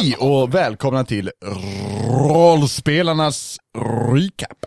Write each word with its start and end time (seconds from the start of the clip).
Hej 0.00 0.16
och 0.16 0.54
välkomna 0.54 1.04
till 1.04 1.30
Rollspelarnas 2.28 3.58
Recap. 4.12 4.58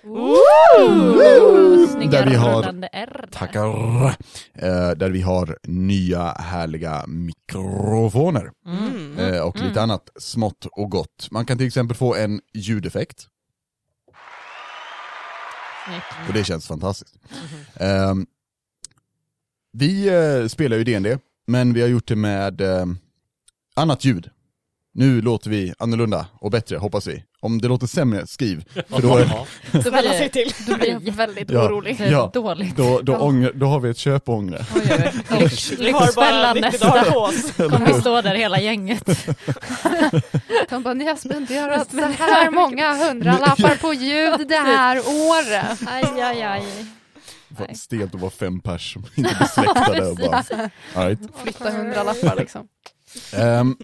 Snygga 1.92 2.12
Där 2.12 2.30
vi 2.30 2.36
har-. 2.36 3.28
Tackar. 3.32 3.68
Eh, 4.54 4.92
där 4.92 5.10
vi 5.10 5.22
har 5.22 5.58
nya 5.64 6.32
härliga 6.32 7.04
mikrofoner. 7.08 8.52
Mm. 8.66 9.20
Eh, 9.20 9.42
och 9.42 9.60
lite 9.60 9.82
annat 9.82 10.10
smått 10.20 10.66
och 10.72 10.92
gott. 10.92 11.28
Man 11.32 11.46
kan 11.46 11.58
till 11.58 11.68
exempel 11.68 11.98
få 11.98 12.16
en 12.16 12.42
ljudeffekt. 12.54 13.28
Snyggt. 15.86 16.28
Och 16.28 16.34
det 16.34 16.44
känns 16.44 16.68
fantastiskt. 16.68 17.16
Vi 19.72 20.08
eh, 20.08 20.48
spelar 20.48 20.78
ju 20.78 20.84
D&D 20.84 21.18
men 21.48 21.74
vi 21.74 21.82
har 21.82 21.88
gjort 21.88 22.08
det 22.08 22.16
med 22.16 22.62
eh, 22.62 22.86
annat 23.76 24.06
ljud. 24.06 24.30
Nu 24.96 25.22
låter 25.22 25.50
vi 25.50 25.74
annorlunda 25.80 26.26
och 26.34 26.52
bättre, 26.52 26.78
hoppas 26.78 27.08
vi. 27.08 27.24
Om 27.40 27.62
det 27.62 27.68
låter 27.68 27.88
sämre, 27.88 28.28
skriv. 28.28 28.64
För 28.90 29.02
då, 29.02 29.20
Ja. 29.20 29.46
Då 29.72 29.92
blir 29.92 30.30
till. 30.30 30.52
Då 30.68 30.78
blir 30.78 30.90
jag 31.06 31.14
väldigt 31.14 31.50
Ja. 31.52 31.66
orolig. 31.66 31.98
Ja. 32.10 32.32
Dåligt. 32.34 32.76
då, 32.78 33.00
då, 33.04 33.14
Ja. 33.14 33.20
ångrar, 33.20 33.52
då 33.54 33.66
har 33.66 33.80
vi 33.80 33.90
ett 33.90 33.98
köp 33.98 34.30
och 34.30 34.36
ångra. 34.36 34.58
Lyxfällan 35.78 36.58
90 36.58 36.80
dagar 36.80 37.32
nästa. 37.32 37.70
Kommer 37.70 37.86
vi 37.94 38.02
stå 38.02 38.22
där 38.22 38.36
hela 38.36 38.60
gänget. 38.60 39.06
De 40.70 40.84
bara, 40.84 40.94
ni 40.94 41.06
har 41.08 41.16
spenderat 41.16 41.92
så 41.92 41.98
här 42.24 42.52
många 42.52 42.94
hundralappar 43.08 43.76
på 43.76 43.94
ljud 43.94 44.48
det 44.48 44.56
här 44.56 44.98
året. 45.00 45.80
Aj, 45.88 46.22
aj, 46.22 46.42
aj. 46.44 46.64
Stelt 47.76 48.16
att 48.16 48.22
vara 48.22 48.32
fem 48.32 48.60
pers 48.60 48.94
som 48.94 49.06
inte 49.16 49.36
blir 49.36 49.48
släktade 49.48 50.08
och 50.10 50.16
bara, 50.18 50.44
all 50.96 51.08
right. 51.08 51.20
Flytta 51.44 51.72
hundralappar 51.72 52.36
liksom. 52.36 52.68
Ehm, 53.34 53.78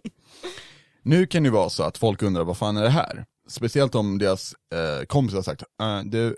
nu 1.02 1.26
kan 1.27 1.44
det 1.44 1.49
vara 1.49 1.70
så 1.70 1.84
att 1.84 1.98
folk 1.98 2.21
undrar 2.23 2.44
vad 2.44 2.58
fan 2.58 2.77
är 2.77 2.84
det 2.84 2.89
här? 2.89 3.26
Speciellt 3.48 3.95
om 3.95 4.17
deras 4.17 4.53
eh, 4.73 5.05
kompisar 5.05 5.38
har 5.38 5.44
sagt, 5.44 5.64
uh, 5.81 6.02
du 6.06 6.36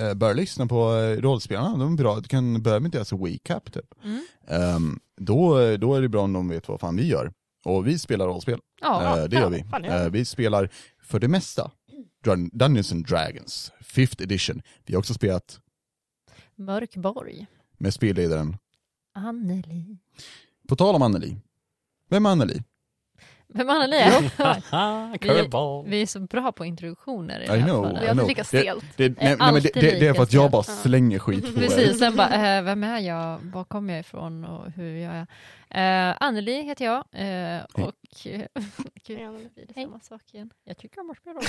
eh, 0.00 0.14
bör 0.14 0.34
lyssna 0.34 0.66
på 0.66 0.96
eh, 0.96 1.20
rollspelarna, 1.20 1.76
de 1.76 1.92
är 1.92 1.96
bra, 1.96 2.20
du 2.20 2.28
kan 2.28 2.62
börja 2.62 2.80
med 2.80 2.90
deras 2.90 3.12
recap 3.12 3.72
typ. 3.72 3.84
Mm. 4.04 4.26
Ehm, 4.46 5.00
då, 5.16 5.76
då 5.76 5.94
är 5.94 6.02
det 6.02 6.08
bra 6.08 6.22
om 6.22 6.32
de 6.32 6.48
vet 6.48 6.68
vad 6.68 6.80
fan 6.80 6.96
vi 6.96 7.06
gör. 7.06 7.32
Och 7.64 7.86
vi 7.86 7.98
spelar 7.98 8.26
rollspel, 8.26 8.60
Ja, 8.80 9.18
Eh, 9.18 9.24
det 9.24 9.36
gör 9.36 9.50
vi. 9.50 9.64
fan, 9.64 9.84
ja. 9.84 10.04
Eh, 10.04 10.10
vi 10.10 10.24
spelar 10.24 10.70
för 11.02 11.18
det 11.18 11.28
mesta 11.28 11.70
Dun- 12.24 12.50
Dungeons 12.52 12.92
and 12.92 13.06
Dragons, 13.06 13.72
5th 13.84 14.22
edition. 14.22 14.62
Vi 14.86 14.94
har 14.94 14.98
också 14.98 15.14
spelat 15.14 15.60
Mörkborg. 16.56 17.46
med 17.78 17.94
spelledaren, 17.94 18.56
Anneli. 19.14 19.98
på 20.68 20.76
tal 20.76 20.94
om 20.94 21.02
Anneli, 21.02 21.36
vem 22.10 22.26
är 22.26 22.30
Anneli? 22.30 22.62
Vem 23.54 23.70
Anneli 23.70 23.96
är? 23.96 24.20
Vi-. 25.84 25.90
Vi 25.90 26.02
är 26.02 26.06
så 26.06 26.20
bra 26.20 26.52
på 26.52 26.64
introduktioner 26.64 27.40
i 27.40 27.46
det 27.46 27.56
I 27.56 27.62
know, 27.62 27.82
fallet. 27.82 28.00
Det 28.00 28.06
I 28.06 28.08
är 28.08 28.28
lika 28.28 28.44
stelt. 28.44 28.84
Det, 28.96 29.08
nej, 29.08 29.36
nej, 29.38 29.52
men 29.52 29.62
det, 29.62 29.70
det, 29.74 29.80
det 29.80 30.06
är 30.06 30.14
för 30.14 30.22
att 30.22 30.32
jag 30.32 30.50
bara 30.50 30.62
slänger 30.62 31.18
skit 31.18 31.54
på. 31.54 31.60
Precis, 31.60 31.98
sen 31.98 32.16
bara, 32.16 32.56
eh, 32.56 32.62
vem 32.62 32.84
är 32.84 32.98
jag, 32.98 33.38
var 33.42 33.64
kommer 33.64 33.92
jag 33.92 34.00
ifrån 34.00 34.44
och 34.44 34.70
hur 34.70 34.96
gör 34.96 35.14
jag? 35.14 35.26
Eh, 35.70 36.16
Anneli 36.20 36.62
heter 36.62 36.84
jag 36.84 37.04
eh, 37.12 37.64
och... 37.72 37.92
Gud, 39.06 39.18
nu 39.18 39.48
blir 39.54 39.66
det 39.66 39.74
samma 39.74 40.00
sak 40.00 40.22
igen. 40.34 40.50
Jag 40.64 40.78
tycker 40.78 41.00
om 41.00 41.10
att 41.10 41.16
spela. 41.16 41.40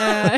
Eh, 0.00 0.34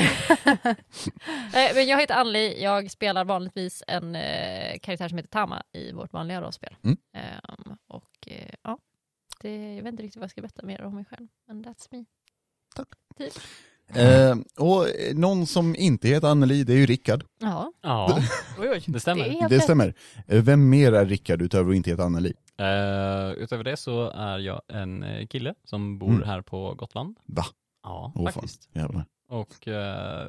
eh, 1.66 1.74
men 1.74 1.86
jag 1.86 2.00
heter 2.00 2.14
Anneli, 2.14 2.62
jag 2.62 2.90
spelar 2.90 3.24
vanligtvis 3.24 3.82
en 3.86 4.16
eh, 4.16 4.78
karaktär 4.82 5.08
som 5.08 5.18
heter 5.18 5.30
Tama 5.30 5.62
i 5.72 5.92
vårt 5.92 6.12
vanliga 6.12 6.40
rollspel. 6.40 6.76
Mm. 6.84 6.96
Ehm, 7.16 7.76
och 7.88 8.10
eh, 8.26 8.54
ja, 8.62 8.78
det, 9.46 9.74
jag 9.74 9.82
vet 9.82 9.92
inte 9.92 10.02
riktigt 10.02 10.16
vad 10.16 10.22
jag 10.24 10.30
ska 10.30 10.40
berätta 10.40 10.66
mer 10.66 10.82
om 10.82 10.94
mig 10.94 11.04
själv, 11.04 11.26
men 11.46 11.64
that's 11.64 11.86
me. 11.90 12.04
Tack. 12.76 12.88
Typ. 13.18 13.32
Eh, 13.88 14.36
och 14.58 14.86
någon 15.14 15.46
som 15.46 15.76
inte 15.76 16.08
heter 16.08 16.28
Anneli, 16.28 16.64
det 16.64 16.72
är 16.72 16.76
ju 16.76 16.86
Rickard. 16.86 17.24
Ja, 17.38 17.72
Ja, 17.80 18.18
Oj, 18.58 18.68
oj. 18.70 18.82
det 18.86 18.92
det 18.92 19.00
stämmer. 19.00 19.48
Det 19.48 19.56
rätt. 19.56 19.62
stämmer. 19.62 19.94
Eh, 20.26 20.42
vem 20.42 20.68
mer 20.68 20.92
är 20.92 21.06
Rickard 21.06 21.42
utöver 21.42 21.70
att 21.70 21.76
inte 21.76 21.90
heta 21.90 22.02
Anneli? 22.04 22.32
Eh, 22.58 23.30
utöver 23.42 23.64
det 23.64 23.76
så 23.76 24.10
är 24.10 24.38
jag 24.38 24.62
en 24.68 25.02
eh, 25.02 25.26
kille 25.26 25.54
som 25.64 25.98
bor 25.98 26.10
Mm. 26.10 26.22
här 26.22 26.42
på 26.42 26.74
Gotland. 26.74 27.16
Va? 27.26 27.44
Ja, 27.82 28.12
fan. 28.16 28.32
faktiskt. 28.32 28.68
Jävlar. 28.72 29.04
Och 29.28 29.68
eh, 29.68 30.28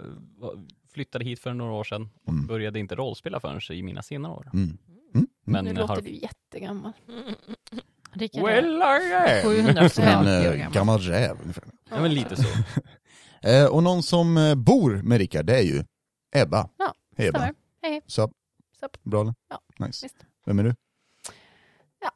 flyttade 0.93 1.25
hit 1.25 1.39
för 1.39 1.53
några 1.53 1.71
år 1.73 1.83
sedan 1.83 2.09
och 2.23 2.33
Mm. 2.33 2.47
började 2.47 2.79
inte 2.79 2.95
rollspela 2.95 3.39
förrän 3.39 3.61
i 3.77 3.83
mina 3.83 4.01
senare 4.03 4.31
år. 4.33 4.49
Mm. 4.53 4.77
Mm. 5.15 5.27
Men 5.45 5.65
nu 5.65 5.73
låter 5.73 5.87
har... 5.95 6.01
du 6.01 6.09
jättegammal. 6.11 6.91
Rickard 8.17 8.43
Well 8.43 8.81
I 8.81 9.13
am! 9.13 9.41
750 9.43 9.89
Som 9.95 10.03
en 10.03 10.27
år 10.27 10.31
eh, 10.31 10.55
gammal. 10.57 10.73
gammal 10.73 10.99
räv 10.99 11.37
ungefär. 11.41 11.63
Ja 11.89 12.01
men 12.01 12.13
lite 12.13 12.35
så. 12.35 12.43
Eh, 13.41 13.65
och 13.65 13.83
någon 13.83 14.03
som 14.03 14.37
eh, 14.37 14.55
bor 14.55 15.01
med 15.03 15.17
Rickard, 15.17 15.45
det 15.45 15.57
är 15.57 15.61
ju 15.61 15.83
Ebba. 16.35 16.69
Ja, 16.77 16.93
Hej 17.17 17.27
Ebba. 17.27 17.39
stämmer. 17.39 17.53
Hej, 17.81 17.91
hej. 17.91 18.01
Sup? 18.07 18.31
Sup. 18.79 19.03
Bra 19.03 19.21
eller? 19.21 19.33
Ja, 19.49 19.85
Nice. 19.85 20.05
visst. 20.05 20.15
Vem 20.45 20.59
är 20.59 20.63
du? 20.63 20.73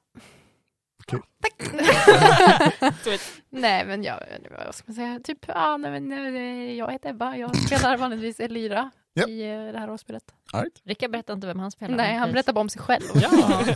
Nej 3.50 3.86
men 3.86 4.04
jag, 4.04 4.24
vad 4.66 4.76
ska 4.76 4.84
man 4.88 4.96
säga, 4.96 5.20
typ, 5.24 5.38
ja, 5.48 5.78
nej, 5.78 5.92
men, 6.02 6.36
eh, 6.38 6.74
jag 6.78 6.92
heter 6.92 7.10
Ebba, 7.10 7.36
jag 7.36 7.56
spelar 7.56 7.98
vanligtvis 7.98 8.40
Elira 8.40 8.92
Ja. 9.14 9.28
i 9.28 9.42
eh, 9.52 9.72
det 9.74 9.80
här 9.80 9.88
rollspelet. 9.88 10.24
Right. 10.54 10.82
Rickard 10.84 11.12
berättar 11.12 11.34
inte 11.34 11.48
vem 11.48 11.60
han 11.60 11.72
spelar. 11.72 11.96
Nej, 11.98 12.18
han 12.18 12.32
berättar 12.32 12.54
bara 12.54 12.62
om 12.62 12.70
sig 12.70 12.82
själv. 12.82 13.04
Ja. 13.16 13.66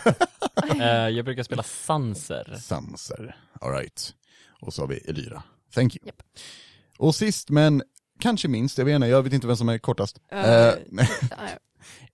Eh, 0.79 1.09
jag 1.09 1.25
brukar 1.25 1.44
spela 1.44 1.63
Sanser. 1.63 2.57
Sanser. 2.62 3.38
All 3.62 3.72
right. 3.72 4.13
Och 4.62 4.74
så 4.74 4.81
har 4.81 4.88
vi 4.88 4.97
Elira. 4.97 5.44
Thank 5.74 5.95
you. 5.95 6.06
Japp. 6.06 6.22
Och 6.97 7.16
sist 7.16 7.50
men 7.50 7.84
kanske 8.19 8.47
minst, 8.47 8.78
jag 8.78 8.85
vet 8.85 8.95
inte, 8.95 9.07
jag 9.07 9.24
vet 9.24 9.34
inte 9.34 9.47
vem 9.47 9.57
som 9.57 9.69
är 9.69 9.78
kortast. 9.78 10.19
Nej, 10.31 10.85
Ja, 11.29 11.38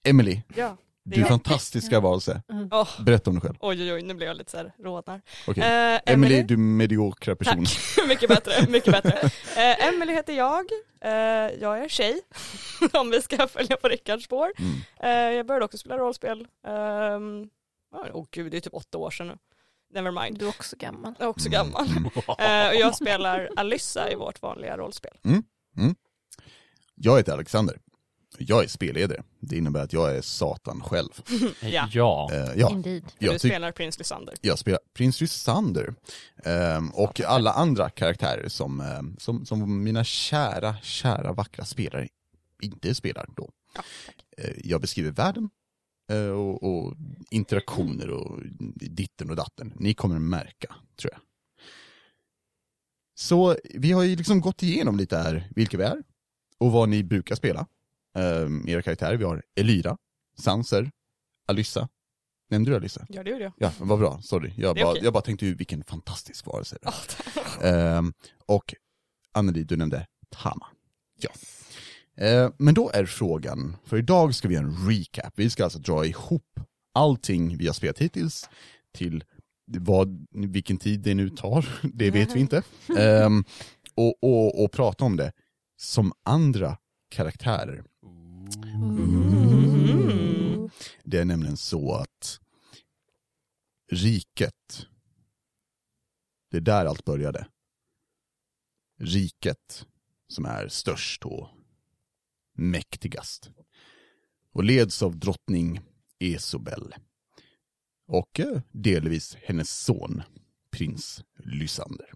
Emily, 0.04 0.42
Ja. 0.56 0.78
Du 1.04 1.26
fantastiska 1.26 2.00
varelse. 2.00 2.42
Åh, 2.72 2.90
Berätta 3.02 3.30
om 3.30 3.36
dig 3.36 3.42
själv. 3.42 3.56
oj, 3.60 3.82
oj, 3.82 3.94
oj, 3.94 4.02
nu 4.02 4.14
blir 4.14 4.28
jag 4.28 4.38
lite 4.38 4.52
så 4.52 4.58
här 4.58 4.74
rodnar. 4.80 5.22
Okej. 5.48 5.64
Eh, 5.64 6.00
Emily, 6.06 6.44
du 6.44 6.58
mediokra 6.58 7.36
person. 7.36 7.66
Tack, 7.66 8.08
mycket 8.08 8.30
bättre, 8.30 8.68
mycket 8.70 8.92
bättre. 8.92 9.12
Eh, 9.58 9.88
Emily 9.88 10.14
heter 10.14 10.34
jag, 10.34 10.66
eh, 11.02 11.12
jag 11.62 11.84
är 11.84 11.88
tjej, 11.90 12.22
om 12.94 13.10
vi 13.12 13.22
ska 13.22 13.48
följa 13.48 13.78
på 13.78 13.88
Rickards 13.88 14.26
spår. 14.26 14.52
Mm. 14.60 14.76
Eh, 15.00 15.36
jag 15.38 15.46
började 15.46 15.66
också 15.66 15.78
spela 15.78 15.98
rollspel, 15.98 16.48
Ehm, 16.68 17.50
åh 17.96 18.02
oh, 18.22 18.26
gud 18.32 18.52
det 18.52 18.58
är 18.58 18.62
typ 18.62 18.74
åtta 18.74 18.98
år 18.98 19.12
sedan 19.12 19.28
nu. 19.28 19.38
Never 19.94 20.24
mind, 20.24 20.40
Du 20.40 20.46
är 20.46 20.50
också 20.50 20.76
gammal. 20.80 21.14
jag 21.20 21.26
är 21.26 21.30
också 21.30 21.48
Mm. 21.50 21.52
gammal. 21.58 21.88
Eh, 22.40 22.68
och 22.70 22.76
jag 22.76 22.96
spelar 22.96 23.50
Alyssa 23.56 24.12
i 24.12 24.16
vårt 24.16 24.42
vanliga 24.42 24.78
rollspel. 24.78 25.18
Jag 26.96 27.18
heter 27.18 27.34
Alexander. 27.34 27.78
Jag 28.38 28.64
är 28.64 28.68
spelledare. 28.68 29.24
Det 29.40 29.58
innebär 29.58 29.84
att 29.84 29.94
jag 29.94 30.16
är 30.16 30.22
Satan 30.22 30.82
själv. 30.82 31.10
Ja. 31.62 31.90
ja. 31.92 32.30
Eh, 32.34 32.52
ja, 32.56 32.72
Indeed. 32.72 33.04
jag, 33.20 33.36
du 33.36 33.40
spelar 33.40 33.72
prins 33.72 34.00
Lysander. 34.00 34.36
jag 34.42 34.60
spelar 34.60 34.80
prins 34.94 35.22
Lysander. 35.22 35.94
Ehm, 36.44 36.90
och 36.90 37.22
alla 37.22 37.52
andra 37.54 37.90
karaktärer 37.90 38.48
som, 38.50 38.80
ehm, 38.80 39.16
som, 39.20 39.46
som 39.46 39.84
mina 39.84 40.04
kära, 40.04 40.76
kära 40.82 41.34
vackra 41.34 41.66
spelare 41.66 42.08
inte 42.62 42.96
spelar 42.96 43.26
då. 43.36 43.50
Ja, 43.76 43.84
Eh, 44.38 44.54
jag 44.64 44.82
beskriver 44.82 45.12
världen 45.12 45.50
eh, 46.12 46.30
och, 46.30 46.64
och 46.64 46.94
interaktioner 47.30 48.10
och 48.10 48.40
ditten 48.76 49.30
och 49.30 49.36
datten. 49.36 49.74
Ni 49.76 49.94
kommer 49.94 50.20
märka, 50.20 50.76
tror 50.96 51.14
jag. 51.14 51.22
Så 53.16 53.56
vi 53.64 53.92
har 53.92 54.04
ju 54.04 54.16
liksom 54.16 54.42
gått 54.42 54.64
igenom 54.64 54.98
lite 54.98 55.18
här 55.18 55.48
vilka 55.56 55.78
vi 55.78 55.84
är 55.84 56.04
och 56.58 56.72
vad 56.72 56.90
ni 56.90 57.04
brukar 57.04 57.36
spela. 57.36 57.68
Um, 58.14 58.68
era 58.68 58.82
karaktärer, 58.82 59.18
vi 59.18 59.24
har 59.24 59.44
Elyra, 59.56 59.98
Sanser, 60.38 60.92
Alyssa. 61.48 61.90
Nämnde 62.50 62.72
du 62.72 62.76
Alyssa? 62.76 63.06
Ja 63.10 63.24
det 63.24 63.30
gjorde 63.30 63.44
jag. 63.44 63.54
Ja, 63.58 63.72
vad 63.80 64.00
bra, 64.00 64.22
sorry. 64.22 64.54
Jag 64.58 64.76
bara, 64.76 64.92
okej. 64.92 65.04
jag 65.04 65.14
bara 65.14 65.22
tänkte, 65.22 65.46
vilken 65.46 65.84
fantastisk 65.84 66.46
varelse. 66.46 66.78
det 66.82 66.88
är. 66.88 66.92
Oh. 66.92 67.98
Ehm, 67.98 68.14
och 68.46 68.76
Anneli, 69.34 69.64
du 69.64 69.78
nämnde 69.78 70.08
Tama. 70.30 70.68
Ja. 71.20 71.30
Eh, 72.26 72.52
men 72.58 72.74
då 72.74 72.92
är 72.94 73.06
frågan, 73.06 73.78
för 73.86 73.98
idag 73.98 74.36
ska 74.36 74.48
vi 74.48 74.56
göra 74.56 74.66
en 74.66 74.90
recap. 74.90 75.34
Vi 75.36 75.50
ska 75.50 75.64
alltså 75.64 75.80
dra 75.80 76.06
ihop 76.06 76.60
allting 76.94 77.58
vi 77.58 77.68
har 77.68 77.74
spelat 77.74 77.98
hittills 77.98 78.50
till 78.94 79.24
vad, 79.66 80.28
vilken 80.32 80.78
tid 80.78 81.00
det 81.00 81.14
nu 81.14 81.30
tar, 81.30 81.66
det 81.94 82.12
vet 82.12 82.36
vi 82.36 82.40
inte. 82.40 82.64
Ehm, 82.98 83.44
och, 83.96 84.24
och, 84.24 84.64
och 84.64 84.72
prata 84.72 85.06
om 85.06 85.18
det 85.18 85.32
som 85.78 86.14
andra 86.26 86.78
karaktärer. 87.10 87.84
Mm. 88.56 89.42
Det 91.04 91.20
är 91.20 91.26
nämligen 91.26 91.58
så 91.58 91.94
att 91.94 92.40
riket, 93.92 94.88
det 96.52 96.58
är 96.58 96.62
där 96.62 96.86
allt 96.86 97.06
började. 97.06 97.48
Riket 99.00 99.86
som 100.28 100.46
är 100.46 100.68
störst 100.68 101.26
och 101.26 101.48
mäktigast. 102.54 103.52
Och 104.54 104.64
leds 104.64 105.04
av 105.04 105.20
drottning 105.20 105.80
Esobel. 106.20 106.94
Och 108.08 108.40
eh, 108.40 108.62
delvis 108.72 109.38
hennes 109.44 109.70
son, 109.84 110.24
prins 110.72 111.24
Lysander. 111.36 112.12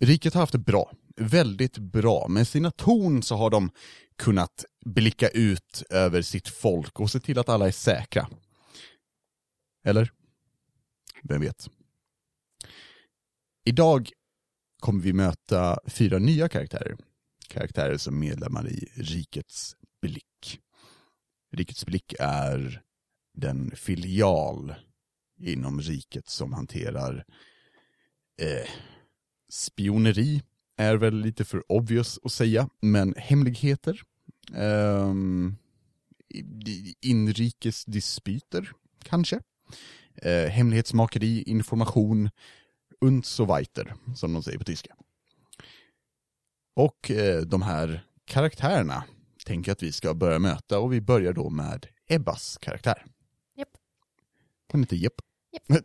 riket 0.00 0.34
har 0.34 0.40
haft 0.40 0.52
det 0.52 0.58
bra, 0.58 0.92
väldigt 1.16 1.78
bra. 1.78 2.28
Med 2.28 2.48
sina 2.48 2.70
torn 2.70 3.22
så 3.22 3.36
har 3.36 3.50
de 3.50 3.70
kunnat 4.16 4.64
blicka 4.88 5.28
ut 5.28 5.82
över 5.90 6.22
sitt 6.22 6.48
folk 6.48 7.00
och 7.00 7.10
se 7.10 7.20
till 7.20 7.38
att 7.38 7.48
alla 7.48 7.66
är 7.66 7.72
säkra. 7.72 8.28
Eller? 9.84 10.12
Vem 11.22 11.40
vet? 11.40 11.70
Idag 13.64 14.10
kommer 14.80 15.02
vi 15.02 15.12
möta 15.12 15.80
fyra 15.86 16.18
nya 16.18 16.48
karaktärer. 16.48 16.96
Karaktärer 17.48 17.96
som 17.96 18.18
medlemmar 18.18 18.68
i 18.68 18.88
Rikets 18.94 19.76
blick. 20.02 20.60
Rikets 21.52 21.86
blick 21.86 22.14
är 22.20 22.82
den 23.34 23.70
filial 23.76 24.74
inom 25.40 25.80
riket 25.80 26.28
som 26.28 26.52
hanterar 26.52 27.24
eh, 28.40 28.68
spioneri 29.52 30.42
är 30.76 30.94
väl 30.96 31.20
lite 31.20 31.44
för 31.44 31.72
obvious 31.72 32.18
att 32.22 32.32
säga, 32.32 32.68
men 32.80 33.14
hemligheter, 33.16 34.02
ehm, 34.54 35.56
i- 36.28 36.94
inrikes 37.00 37.84
dispyter 37.84 38.72
kanske, 39.02 39.40
eh, 40.14 40.48
hemlighetsmakeri, 40.50 41.42
information, 41.42 42.30
und 43.00 43.26
so 43.26 43.54
weiter, 43.56 43.94
som 44.16 44.32
de 44.32 44.42
säger 44.42 44.58
på 44.58 44.64
tyska. 44.64 44.94
Och 46.76 47.10
eh, 47.10 47.40
de 47.40 47.62
här 47.62 48.06
karaktärerna 48.24 49.04
tänker 49.46 49.70
jag 49.70 49.74
att 49.74 49.82
vi 49.82 49.92
ska 49.92 50.14
börja 50.14 50.38
möta 50.38 50.78
och 50.78 50.92
vi 50.92 51.00
börjar 51.00 51.32
då 51.32 51.50
med 51.50 51.86
Ebbas 52.06 52.58
karaktär. 52.60 53.04
Japp. 53.56 53.68
Hon 54.72 54.80
heter 54.80 54.96
Jepp. 54.96 55.14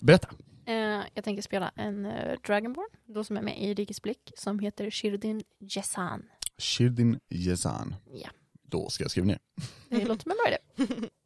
Berätta. 0.00 0.28
Eh, 0.66 1.04
jag 1.14 1.24
tänker 1.24 1.42
spela 1.42 1.72
en 1.76 2.06
uh, 2.06 2.36
Dragonborn, 2.46 2.88
då 3.06 3.24
som 3.24 3.36
är 3.36 3.42
med 3.42 3.62
i 3.62 3.74
Rikets 3.74 4.02
blick, 4.02 4.32
som 4.36 4.58
heter 4.58 4.90
Shirdin 4.90 5.42
Jessan. 5.60 6.22
Shirdin 6.58 7.18
Jezan. 7.28 7.94
Ja. 8.12 8.28
Då 8.62 8.88
ska 8.90 9.04
jag 9.04 9.10
skriva 9.10 9.26
ner. 9.26 9.38
Det 9.88 10.04
låter 10.04 10.22
som 10.22 10.30
en 10.30 10.36
bra 10.36 10.48
idé. 10.48 11.08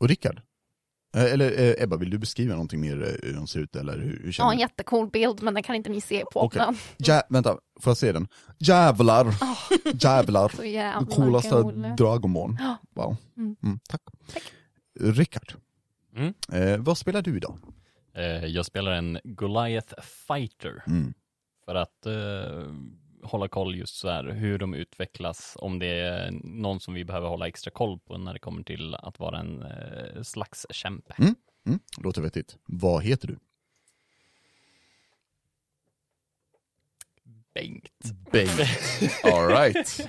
Och 0.00 0.08
Rickard? 0.08 0.40
Eh, 1.16 1.24
Eller 1.24 1.60
eh, 1.60 1.82
Ebba, 1.82 1.96
vill 1.96 2.10
du 2.10 2.18
beskriva 2.18 2.52
någonting 2.54 2.80
mer 2.80 3.02
eh, 3.02 3.28
hur 3.28 3.34
hon 3.36 3.46
ser 3.48 3.60
ut 3.60 3.76
eller 3.76 3.98
hur, 3.98 4.18
hur 4.18 4.26
Ja, 4.26 4.32
känner 4.32 4.50
en 4.50 4.56
du? 4.56 4.60
jättecool 4.62 5.10
bild, 5.10 5.42
men 5.42 5.54
den 5.54 5.62
kan 5.62 5.74
inte 5.76 5.90
ni 5.90 6.00
se 6.00 6.24
på. 6.32 6.40
Okej. 6.40 6.62
Men, 6.66 6.76
Ja, 6.96 7.22
vänta, 7.28 7.58
får 7.80 7.90
jag 7.90 7.96
se 7.96 8.12
den? 8.12 8.28
Jävlar! 8.58 9.26
Åh. 9.42 9.58
Jävlar! 9.94 10.48
så 10.48 10.62
Den 10.62 10.70
jävla 10.70 11.06
coolaste. 11.06 11.48
Ja. 12.58 12.76
Wow. 12.94 13.16
Mm. 13.36 13.56
Mm, 13.62 13.78
tack. 13.88 14.00
Tack. 14.32 14.42
Rickard, 15.00 15.52
Mm. 16.16 16.34
eh, 16.52 16.78
vad 16.78 16.98
spelar 16.98 17.22
du 17.22 17.36
idag? 17.36 17.58
Eh, 18.14 18.44
jag 18.46 18.66
spelar 18.66 18.92
en 18.92 19.18
Goliath 19.24 19.94
Fighter 20.02 20.82
Mm. 20.86 21.14
för 21.64 21.74
att 21.74 22.06
eh, 22.06 22.72
hålla 23.22 23.48
koll 23.48 23.76
just 23.76 23.96
så 23.96 24.08
här 24.08 24.24
hur 24.24 24.58
de 24.58 24.74
utvecklas, 24.74 25.56
om 25.60 25.78
det 25.78 25.86
är 26.00 26.30
någon 26.44 26.80
som 26.80 26.94
vi 26.94 27.04
behöver 27.04 27.28
hålla 27.28 27.48
extra 27.48 27.70
koll 27.70 27.98
på 27.98 28.18
när 28.18 28.32
det 28.32 28.38
kommer 28.38 28.62
till 28.62 28.94
att 28.94 29.18
vara 29.18 29.38
en 29.38 29.62
eh, 29.62 30.22
slags 30.22 30.66
kämpe. 30.70 31.14
Mm. 31.18 31.34
Mm. 31.66 31.80
Låter 31.96 32.22
vettigt. 32.22 32.56
Vad 32.66 33.02
heter 33.04 33.28
du? 33.28 33.38
Bengt. 37.54 38.02
Bengt. 38.32 38.60
Alright. 39.24 40.08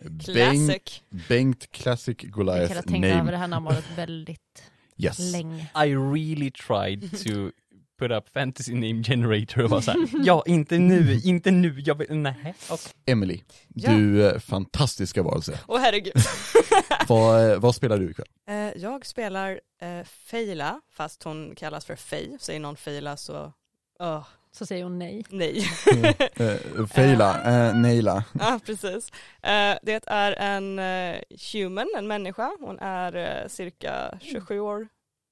Bengt, 0.00 0.24
Classic. 0.24 1.02
Bengt 1.28 1.70
Classic 1.70 2.16
Jag 2.22 2.32
Goliath 2.32 2.74
kan 2.74 2.82
tänka 2.82 3.08
över 3.08 3.16
name. 3.18 3.30
det 3.30 3.36
här 3.36 3.48
namnet 3.48 3.84
väldigt 3.96 4.69
Yes. 5.04 5.32
länge. 5.32 5.70
I 5.84 5.94
really 5.94 6.50
tried 6.50 7.10
to 7.24 7.50
put 7.98 8.10
up 8.10 8.28
fantasy 8.28 8.74
name 8.74 9.02
generator 9.02 9.64
och 9.64 9.70
var 9.70 9.80
så 9.80 9.90
här, 9.90 10.06
ja 10.24 10.42
inte 10.46 10.78
nu, 10.78 11.20
inte 11.24 11.50
nu, 11.50 11.80
jag 11.80 11.94
vill, 11.94 12.16
nej. 12.16 12.54
okej. 12.70 12.92
Emily, 13.06 13.40
Ja. 13.74 13.90
du 13.92 14.26
eh, 14.28 14.38
fantastiska 14.38 15.22
varelse. 15.22 15.60
Åh 15.68 15.80
herregud. 15.80 16.12
vad, 17.08 17.50
eh, 17.50 17.58
vad 17.58 17.74
spelar 17.74 17.98
du 17.98 18.10
ikväll? 18.10 18.26
Eh, 18.48 18.56
jag 18.82 19.06
spelar 19.06 19.60
eh, 19.82 20.04
Feila, 20.04 20.80
fast 20.92 21.22
hon 21.22 21.54
kallas 21.56 21.84
för 21.84 21.96
Fej. 21.96 22.36
Säger 22.40 22.60
någon 22.60 22.76
Feila 22.76 23.16
så, 23.16 23.52
uh, 24.02 24.24
Så 24.52 24.66
säger 24.66 24.84
hon 24.84 24.98
nej. 24.98 25.24
nej. 25.30 25.66
Eh, 26.36 26.86
Feila, 26.86 27.42
eh, 27.42 27.74
Neila. 27.74 28.24
Ja, 28.38 28.60
precis. 28.66 29.10
Eh, 29.42 29.78
det 29.82 30.04
är 30.06 30.32
en 30.32 30.78
eh, 30.78 31.20
human, 31.52 31.88
en 31.96 32.06
människa. 32.06 32.50
Hon 32.60 32.78
är 32.78 33.16
eh, 33.42 33.48
cirka 33.48 34.18
27 34.20 34.60
år, 34.60 34.88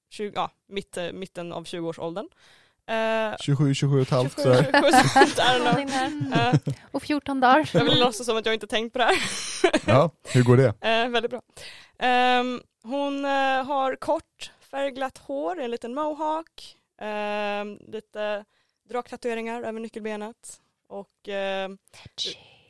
20, 0.09 0.31
ja, 0.35 0.51
mitt, 0.67 0.97
eh, 0.97 1.11
mitten 1.11 1.53
av 1.53 1.63
20-årsåldern. 1.63 2.27
Uh, 2.91 3.35
27, 3.39 3.73
27 3.73 3.95
och 3.95 4.01
ett 4.01 4.09
halvt 4.09 4.35
27, 4.35 4.43
sådär. 4.43 4.63
27, 4.63 5.19
I 5.19 5.41
don't 5.41 5.55
know. 5.55 5.63
Någonting 5.63 6.29
där. 6.29 6.53
Eh, 6.53 6.73
Och 6.91 7.03
14 7.03 7.39
dagar. 7.39 7.69
jag 7.73 7.83
vill 7.83 7.99
låtsas 7.99 8.25
som 8.25 8.37
att 8.37 8.45
jag 8.45 8.55
inte 8.55 8.67
tänkt 8.67 8.93
på 8.93 8.99
det 8.99 9.05
här. 9.05 9.15
Ja, 9.85 10.11
hur 10.23 10.43
går 10.43 10.57
det? 10.57 10.73
Eh, 10.87 11.09
väldigt 11.09 11.31
bra. 11.31 11.41
Ehm, 11.99 12.61
hon 12.83 13.25
eh, 13.25 13.63
har 13.65 13.95
kort 13.95 14.51
färgglatt 14.71 15.17
hår, 15.17 15.59
en 15.61 15.71
liten 15.71 15.93
mohawk, 15.93 16.75
ehm, 17.01 17.77
lite 17.87 18.45
draktatueringar 18.89 19.61
över 19.63 19.79
nyckelbenet 19.79 20.61
och 20.87 21.27
ehm, 21.27 21.77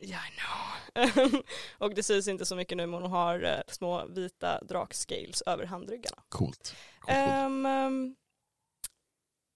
Ja, 0.01 0.17
I 0.17 0.31
know. 0.39 1.41
och 1.77 1.95
det 1.95 2.03
syns 2.03 2.27
inte 2.27 2.45
så 2.45 2.55
mycket 2.55 2.77
nu 2.77 2.85
men 2.87 3.01
hon 3.01 3.11
har 3.11 3.43
eh, 3.43 3.59
små 3.67 4.05
vita 4.05 4.63
drakscales 4.63 5.41
över 5.41 5.65
handryggarna. 5.65 6.23
Coolt. 6.29 6.75
Coolt. 6.99 7.17
Ehm, 7.17 7.65
ehm, 7.65 8.15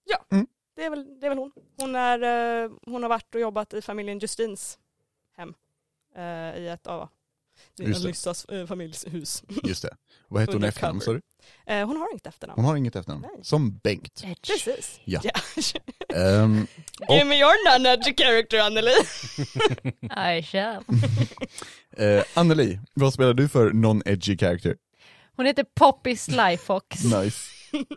ja, 0.04 0.26
Mm. 0.32 0.48
det, 0.76 0.84
är 0.86 0.90
väl, 0.90 1.20
det 1.20 1.28
är 1.28 1.30
väl 1.30 1.38
hon. 1.38 1.52
Hon, 1.78 1.96
är, 1.96 2.22
eh, 2.64 2.72
hon 2.86 3.04
har 3.04 3.10
varit 3.10 3.36
och 3.36 3.42
jobbat 3.42 3.74
i 3.74 3.82
familjen 3.82 4.20
Justins 4.20 4.80
hem 5.36 5.54
eh, 6.16 6.58
i 6.58 6.68
ett 6.68 6.88
av 6.88 7.10
Just 7.80 8.02
det. 8.02 8.08
Alissas 8.08 8.46
eh, 8.46 8.66
familjs 8.66 9.06
hus. 9.08 9.44
Just 9.64 9.82
det. 9.82 9.96
Vad 10.28 10.42
heter 10.42 10.54
hon 10.54 10.64
i 10.64 10.68
efternamn 10.68 11.02
sa 11.02 11.14
du? 11.14 11.22
Eh, 11.66 11.88
hon 11.88 11.98
har 11.98 12.12
inget 12.12 12.28
efternamn. 12.28 12.56
Hon 12.56 12.66
har 12.66 12.76
inget 12.76 12.96
efternamn. 12.96 13.22
Nej. 13.22 13.44
Som 13.44 13.78
Bengt. 13.78 14.24
Precis. 14.48 15.00
Ja. 15.06 15.22
Ja. 15.24 15.32
Ehm, 16.16 16.68
Give 17.10 17.26
me 17.26 17.40
your 17.40 17.70
non-edgy 17.70 18.14
character 18.18 18.60
Anneli. 18.60 18.92
I 20.38 20.44
shall. 20.44 20.84
eh, 21.98 22.24
Anneli, 22.34 22.80
vad 22.94 23.14
spelar 23.14 23.34
du 23.34 23.50
för 23.50 23.72
non-edgy 23.72 24.38
character? 24.38 24.78
Hon 25.36 25.46
heter 25.46 25.66
Poppy 25.76 26.16
Slyfox. 26.16 27.04
Nice. 27.04 27.50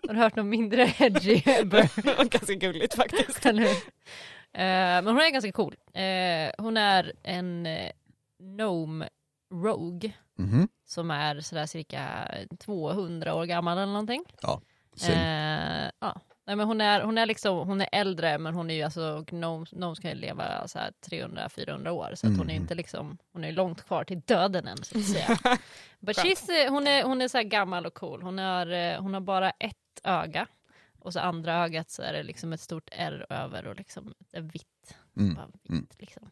Har 0.06 0.14
du 0.14 0.20
hört 0.20 0.36
något 0.36 0.46
mindre 0.46 0.94
edgy? 0.98 1.40
Ganska 2.30 2.54
gulligt 2.54 2.94
faktiskt. 2.94 3.46
Eller 3.46 3.62
hur? 3.62 3.76
Eh, 4.56 5.02
men 5.02 5.06
hon 5.06 5.18
är 5.18 5.30
ganska 5.30 5.52
cool. 5.52 5.74
Eh, 5.94 6.50
hon 6.58 6.76
är 6.76 7.12
en 7.22 7.66
uh, 7.66 7.90
Gnome 8.42 9.08
Rogue 9.52 10.12
Mhm. 10.38 10.68
som 10.86 11.10
är 11.10 11.40
sådär 11.40 11.66
cirka 11.66 12.28
200 12.58 13.34
år 13.34 13.44
gammal 13.44 13.78
eller 13.78 13.92
någonting. 13.92 14.24
Same. 14.96 15.84
Eh, 15.86 15.90
ja. 16.00 16.20
Nej, 16.46 16.56
men 16.56 16.66
hon, 16.66 16.80
är, 16.80 17.00
hon, 17.00 17.18
är 17.18 17.26
liksom, 17.26 17.68
hon 17.68 17.80
är 17.80 17.88
äldre 17.92 18.38
men 18.38 18.54
hon 18.54 18.70
är 18.70 18.74
ju 18.74 18.82
alltså, 18.82 19.24
gnomes, 19.26 19.70
gnomes 19.70 19.98
kan 19.98 20.10
ju 20.10 20.16
leva 20.16 20.68
så 20.68 20.78
här 20.78 20.92
300-400 21.10 21.88
år 21.90 22.12
så 22.14 22.26
att 22.26 22.36
hon 22.38 22.50
är 22.50 22.54
Mhm. 22.54 22.62
inte 22.62 22.74
liksom, 22.74 23.18
hon 23.32 23.44
är 23.44 23.52
långt 23.52 23.82
kvar 23.82 24.04
till 24.04 24.20
döden 24.20 24.66
än 24.66 24.76
så 24.84 24.98
att 24.98 25.04
säga. 25.04 25.26
But 26.00 26.16
she's, 26.16 26.64
eh, 26.66 26.72
hon 26.72 26.86
är, 26.86 27.02
hon 27.04 27.20
är 27.22 27.28
så 27.28 27.42
gammal 27.42 27.86
och 27.86 27.94
cool, 27.94 28.22
hon 28.22 28.38
har, 28.38 28.66
eh, 28.72 29.00
hon 29.00 29.14
har 29.14 29.20
bara 29.20 29.50
ett 29.50 29.76
öga 30.04 30.46
och 30.98 31.12
så 31.12 31.20
andra 31.20 31.64
ögat 31.64 31.90
så 31.90 32.02
är 32.02 32.12
det 32.12 32.22
liksom 32.22 32.52
ett 32.52 32.60
stort 32.60 32.88
R 32.92 33.26
över 33.30 33.66
och 33.66 33.76
liksom 33.76 34.14
ett 34.32 34.42
vitt. 34.44 34.96
Mm. 35.16 35.34
Bara 35.34 35.46
vitt 35.46 35.68
Mm. 35.70 35.86
liksom. 35.98 36.30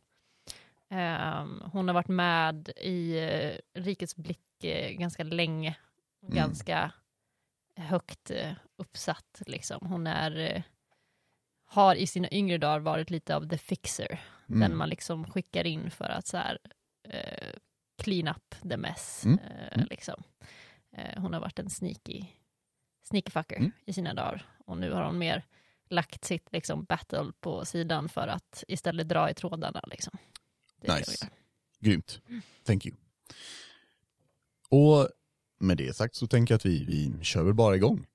Ehm, 0.90 1.62
hon 1.72 1.88
har 1.88 1.94
varit 1.94 2.08
med 2.08 2.68
i 2.76 3.20
uh, 3.20 3.80
Rikets 3.82 4.16
blick 4.16 4.64
eh, 4.64 4.90
ganska 4.92 5.22
länge. 5.24 5.76
Mm. 6.22 6.34
Ganska 6.36 6.92
högt 7.76 8.30
eh, 8.30 8.52
uppsatt. 8.76 9.42
Liksom. 9.46 9.86
Hon 9.86 10.06
är, 10.06 10.36
eh, 10.38 10.62
har 11.66 11.94
i 11.94 12.06
sina 12.06 12.28
yngre 12.30 12.58
dagar 12.58 12.78
varit 12.80 13.10
lite 13.10 13.36
av 13.36 13.48
the 13.48 13.58
fixer. 13.58 14.20
Den 14.46 14.62
Mm. 14.62 14.78
man 14.78 14.88
liksom 14.88 15.24
skickar 15.30 15.66
in 15.66 15.90
för 15.90 16.04
att 16.08 16.26
så 16.26 16.36
här, 16.36 16.58
eh, 17.08 17.50
clean 18.02 18.28
up 18.28 18.54
the 18.70 18.76
mess. 18.76 19.24
Mm. 19.24 19.38
Eh, 19.38 19.72
Mm. 19.76 19.86
liksom. 19.90 20.22
eh, 20.96 21.22
hon 21.22 21.32
har 21.32 21.40
varit 21.40 21.58
en 21.58 21.70
sneaky, 21.70 22.24
sneaky 23.08 23.30
fucker 23.30 23.56
Mm. 23.56 23.72
i 23.86 23.92
sina 23.92 24.14
dagar. 24.14 24.46
Och 24.66 24.76
nu 24.78 24.92
har 24.92 25.02
hon 25.04 25.18
mer 25.18 25.42
lagt 25.90 26.24
sitt 26.24 26.52
liksom, 26.52 26.84
battle 26.84 27.32
på 27.40 27.64
sidan 27.64 28.08
för 28.08 28.28
att 28.28 28.64
istället 28.68 29.08
dra 29.08 29.30
i 29.30 29.34
trådarna. 29.34 29.80
Liksom. 29.86 30.18
Det 30.84 30.98
Nice. 30.98 31.28
Grymt. 31.80 32.20
Thank 32.64 32.86
you. 32.86 32.96
Och 34.68 35.08
med 35.58 35.76
det 35.76 35.96
sagt 35.96 36.14
så 36.14 36.26
tänker 36.26 36.54
jag 36.54 36.56
att 36.56 36.66
vi, 36.66 36.84
vi 36.84 37.24
kör 37.24 37.42
väl 37.42 37.54
bara 37.54 37.76
igång. 37.76 38.06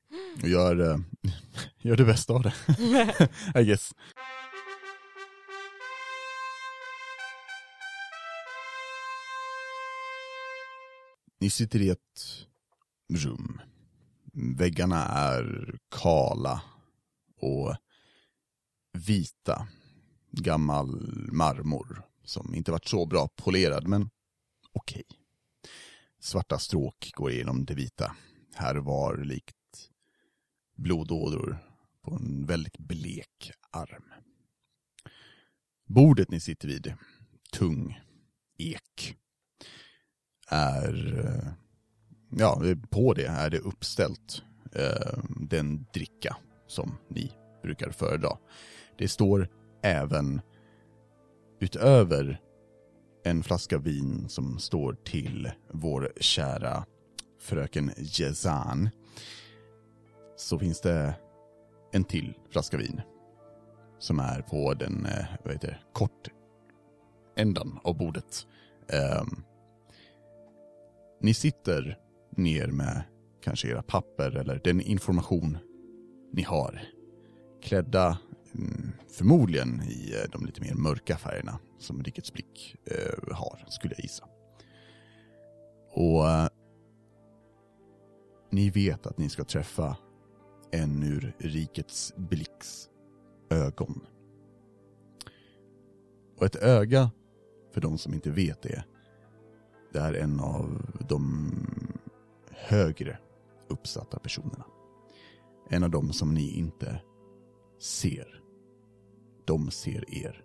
Och 0.41 0.49
gör, 0.49 0.91
eh, 0.91 0.99
gör 1.81 1.95
det 1.95 2.05
bästa 2.05 2.33
av 2.33 2.41
det, 2.41 2.53
I 3.61 3.63
guess. 3.65 3.93
Ni 11.39 11.49
sitter 11.49 11.81
i 11.81 11.89
ett 11.89 12.45
rum 13.13 13.61
Väggarna 14.33 15.05
är 15.05 15.75
kala 15.89 16.61
och 17.41 17.75
vita. 18.93 19.67
Gammal 20.31 20.87
marmor 21.31 22.08
som 22.29 22.55
inte 22.55 22.71
varit 22.71 22.87
så 22.87 23.05
bra 23.05 23.27
polerad, 23.27 23.87
men 23.87 24.09
okej. 24.73 25.03
Svarta 26.19 26.59
stråk 26.59 27.11
går 27.15 27.31
igenom 27.31 27.65
det 27.65 27.73
vita. 27.73 28.15
Här 28.55 28.75
var 28.75 29.17
likt 29.17 29.55
blodådror 30.75 31.57
på 32.01 32.15
en 32.15 32.45
väldigt 32.45 32.77
blek 32.77 33.51
arm. 33.71 34.03
Bordet 35.85 36.31
ni 36.31 36.39
sitter 36.39 36.67
vid, 36.67 36.93
tung 37.51 38.01
ek, 38.57 39.15
är, 40.47 41.25
eh, 41.25 41.53
ja, 42.29 42.61
på 42.89 43.13
det 43.13 43.25
är 43.25 43.49
det 43.49 43.59
uppställt 43.59 44.43
eh, 44.75 45.19
den 45.39 45.85
dricka 45.93 46.37
som 46.67 46.97
ni 47.09 47.31
brukar 47.63 47.91
föredra. 47.91 48.37
Det 48.97 49.07
står 49.07 49.47
även 49.83 50.41
utöver 51.59 52.41
en 53.23 53.43
flaska 53.43 53.77
vin 53.77 54.29
som 54.29 54.59
står 54.59 54.93
till 54.93 55.51
vår 55.71 56.11
kära 56.19 56.85
fröken 57.39 57.91
Jezan 57.97 58.89
så 60.37 60.59
finns 60.59 60.81
det 60.81 61.13
en 61.91 62.03
till 62.03 62.33
flaska 62.49 62.77
vin 62.77 63.01
som 63.99 64.19
är 64.19 64.41
på 64.41 64.73
den 64.73 65.05
eh, 65.05 65.25
vad 65.43 65.53
heter 65.53 65.67
det, 65.67 65.79
kort 65.93 66.29
ändan 67.35 67.79
av 67.83 67.97
bordet. 67.97 68.47
Um, 69.21 69.43
ni 71.21 71.33
sitter 71.33 71.97
ner 72.37 72.67
med 72.67 73.01
kanske 73.43 73.67
era 73.67 73.81
papper 73.81 74.35
eller 74.37 74.61
den 74.63 74.81
information 74.81 75.57
ni 76.33 76.41
har. 76.41 76.81
Klädda 77.63 78.17
Eh, 78.59 78.89
förmodligen 79.07 79.81
i 79.81 80.13
eh, 80.13 80.29
de 80.31 80.45
lite 80.45 80.61
mer 80.61 80.73
mörka 80.73 81.17
färgerna 81.17 81.59
som 81.77 82.03
Rikets 82.03 82.33
blick 82.33 82.75
eh, 82.85 83.35
har, 83.35 83.65
skulle 83.69 83.93
jag 83.93 84.03
gissa. 84.03 84.25
Och 85.91 86.25
ni 88.49 88.69
vet 88.69 89.07
att 89.07 89.17
ni 89.17 89.29
ska 89.29 89.43
träffa 89.43 89.97
en 90.71 91.03
ur 91.03 91.35
Rikets 91.39 92.13
blicks 92.17 92.89
ögon. 93.49 94.05
Och 96.37 96.45
ett 96.45 96.55
öga, 96.55 97.11
för 97.73 97.81
de 97.81 97.97
som 97.97 98.13
inte 98.13 98.31
vet 98.31 98.61
det, 98.61 98.83
det 99.93 99.99
är 99.99 100.13
en 100.13 100.39
av 100.39 100.81
de 101.09 101.51
högre 102.51 103.17
uppsatta 103.69 104.19
personerna. 104.19 104.65
En 105.69 105.83
av 105.83 105.89
dem 105.89 106.13
som 106.13 106.33
ni 106.33 106.57
inte 106.57 107.01
ser. 107.79 108.38
De 109.49 109.71
ser 109.71 110.03
er. 110.25 110.43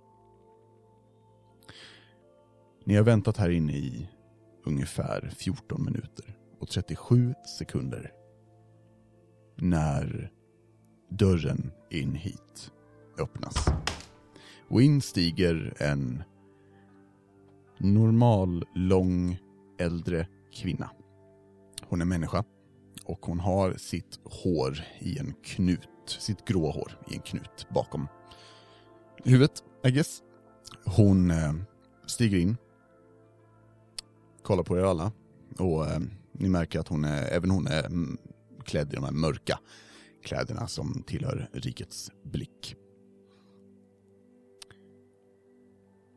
Ni 2.84 2.96
har 2.96 3.04
väntat 3.04 3.37
här 3.37 3.50
inne 3.50 3.73
i 3.73 4.08
ungefär 4.64 5.32
14 5.37 5.84
minuter 5.84 6.37
och 6.61 6.68
37 6.68 7.34
sekunder 7.58 8.12
när 9.56 10.32
dörren 11.11 11.73
in 11.90 12.14
hit 12.14 12.73
öppnas. 13.18 13.66
Och 14.68 14.82
in 14.82 15.00
stiger 15.00 15.75
en 15.78 16.23
normal, 17.78 18.64
lång, 18.75 19.38
äldre 19.78 20.28
kvinna. 20.52 20.90
Hon 21.82 22.00
är 22.00 22.04
människa 22.04 22.44
och 23.04 23.26
hon 23.26 23.40
har 23.40 23.75
sitt 23.75 24.20
hår 24.25 24.84
i 24.99 25.18
en 25.18 25.34
knut, 25.42 25.88
sitt 26.06 26.44
grå 26.44 26.70
hår 26.70 26.99
i 27.11 27.14
en 27.14 27.23
knut 27.23 27.66
bakom 27.75 28.08
huvudet, 29.31 29.64
I 29.85 29.90
guess. 29.90 30.23
Hon 30.85 31.31
eh, 31.31 31.52
stiger 32.07 32.38
in, 32.38 32.57
kollar 34.43 34.62
på 34.62 34.78
er 34.78 34.83
alla 34.83 35.12
och 35.59 35.87
eh, 35.87 36.00
ni 36.33 36.49
märker 36.49 36.81
att 36.81 36.88
hon 36.88 37.04
är, 37.04 37.28
även 37.28 37.50
hon 37.50 37.66
är 37.66 37.87
mm, 37.87 38.19
klädd 38.64 38.93
i 38.93 38.97
de 38.97 39.04
här 39.04 39.12
mörka 39.12 39.59
kläderna 40.23 40.66
som 40.66 41.02
tillhör 41.07 41.50
rikets 41.52 42.11
blick. 42.25 42.76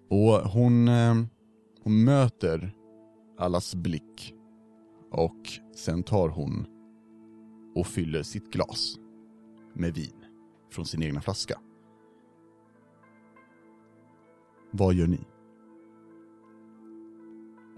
Och 0.09 0.33
hon, 0.33 0.87
eh, 0.87 1.15
hon 1.83 2.03
möter 2.03 2.75
allas 3.37 3.75
blick 3.75 4.33
och 5.11 5.49
sen 5.75 6.03
tar 6.03 6.29
hon 6.29 6.65
och 7.75 7.87
fyller 7.87 8.23
sitt 8.23 8.51
glas 8.51 8.95
med 9.73 9.93
vin 9.93 10.25
från 10.71 10.85
sin 10.85 11.03
egna 11.03 11.21
flaska. 11.21 11.59
Vad 14.71 14.93
gör 14.93 15.07
ni? 15.07 15.19